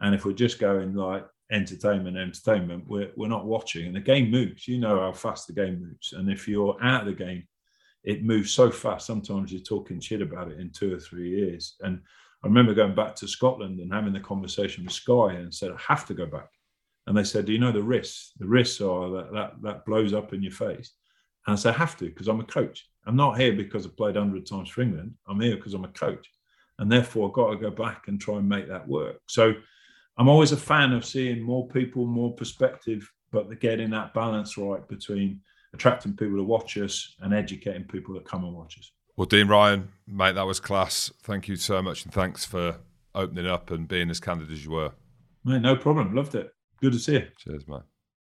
And 0.00 0.14
if 0.14 0.24
we're 0.24 0.32
just 0.32 0.60
going 0.60 0.94
like 0.94 1.26
entertainment, 1.50 2.16
entertainment, 2.16 2.84
we're, 2.86 3.10
we're 3.16 3.28
not 3.28 3.46
watching. 3.46 3.86
And 3.86 3.96
the 3.96 4.00
game 4.00 4.30
moves. 4.30 4.68
You 4.68 4.78
know 4.78 5.00
how 5.00 5.12
fast 5.12 5.48
the 5.48 5.52
game 5.52 5.80
moves. 5.80 6.12
And 6.12 6.30
if 6.30 6.46
you're 6.46 6.76
out 6.80 7.02
of 7.02 7.06
the 7.06 7.24
game, 7.24 7.44
it 8.04 8.22
moves 8.22 8.52
so 8.52 8.70
fast. 8.70 9.06
Sometimes 9.06 9.50
you're 9.50 9.62
talking 9.62 9.98
shit 9.98 10.20
about 10.20 10.50
it 10.50 10.60
in 10.60 10.70
two 10.70 10.94
or 10.94 11.00
three 11.00 11.30
years. 11.30 11.74
And 11.80 12.00
I 12.42 12.46
remember 12.46 12.74
going 12.74 12.94
back 12.94 13.16
to 13.16 13.28
Scotland 13.28 13.80
and 13.80 13.92
having 13.92 14.12
the 14.12 14.20
conversation 14.20 14.84
with 14.84 14.92
Sky 14.92 15.32
and 15.32 15.52
said, 15.52 15.70
I 15.70 15.80
have 15.88 16.06
to 16.06 16.14
go 16.14 16.26
back 16.26 16.48
and 17.06 17.16
they 17.16 17.24
said, 17.24 17.46
"Do 17.46 17.52
you 17.52 17.58
know 17.58 17.72
the 17.72 17.82
risks? 17.82 18.32
The 18.38 18.46
risks 18.46 18.80
are 18.80 19.10
that 19.10 19.32
that, 19.32 19.62
that 19.62 19.84
blows 19.86 20.12
up 20.12 20.32
in 20.32 20.42
your 20.42 20.52
face." 20.52 20.92
And 21.46 21.54
I 21.54 21.56
said, 21.56 21.74
"I 21.74 21.78
have 21.78 21.96
to 21.98 22.06
because 22.06 22.28
I'm 22.28 22.40
a 22.40 22.44
coach. 22.44 22.88
I'm 23.06 23.16
not 23.16 23.38
here 23.38 23.52
because 23.52 23.84
I've 23.84 23.96
played 23.96 24.16
hundred 24.16 24.46
times 24.46 24.70
for 24.70 24.82
England. 24.82 25.14
I'm 25.28 25.40
here 25.40 25.56
because 25.56 25.74
I'm 25.74 25.84
a 25.84 25.88
coach, 25.88 26.26
and 26.78 26.90
therefore 26.90 27.28
I've 27.28 27.34
got 27.34 27.50
to 27.50 27.56
go 27.56 27.70
back 27.70 28.08
and 28.08 28.20
try 28.20 28.36
and 28.36 28.48
make 28.48 28.68
that 28.68 28.86
work." 28.86 29.20
So 29.28 29.54
I'm 30.16 30.28
always 30.28 30.52
a 30.52 30.56
fan 30.56 30.92
of 30.92 31.04
seeing 31.04 31.42
more 31.42 31.68
people, 31.68 32.06
more 32.06 32.32
perspective, 32.34 33.10
but 33.32 33.60
getting 33.60 33.90
that 33.90 34.14
balance 34.14 34.56
right 34.56 34.86
between 34.88 35.40
attracting 35.72 36.16
people 36.16 36.36
to 36.36 36.44
watch 36.44 36.76
us 36.76 37.16
and 37.20 37.34
educating 37.34 37.84
people 37.84 38.14
that 38.14 38.24
come 38.24 38.44
and 38.44 38.54
watch 38.54 38.78
us. 38.78 38.92
Well, 39.16 39.26
Dean 39.26 39.48
Ryan, 39.48 39.88
mate, 40.06 40.36
that 40.36 40.46
was 40.46 40.60
class. 40.60 41.12
Thank 41.22 41.48
you 41.48 41.56
so 41.56 41.82
much, 41.82 42.04
and 42.04 42.12
thanks 42.12 42.44
for 42.44 42.78
opening 43.14 43.46
up 43.46 43.70
and 43.70 43.86
being 43.86 44.10
as 44.10 44.20
candid 44.20 44.50
as 44.50 44.64
you 44.64 44.72
were. 44.72 44.92
Mate, 45.44 45.62
no 45.62 45.76
problem. 45.76 46.14
Loved 46.14 46.34
it. 46.34 46.52
Good 46.84 46.92
to 46.92 46.98
see 46.98 47.14
you. 47.14 47.28
Cheers, 47.38 47.66
mate. 47.66 47.93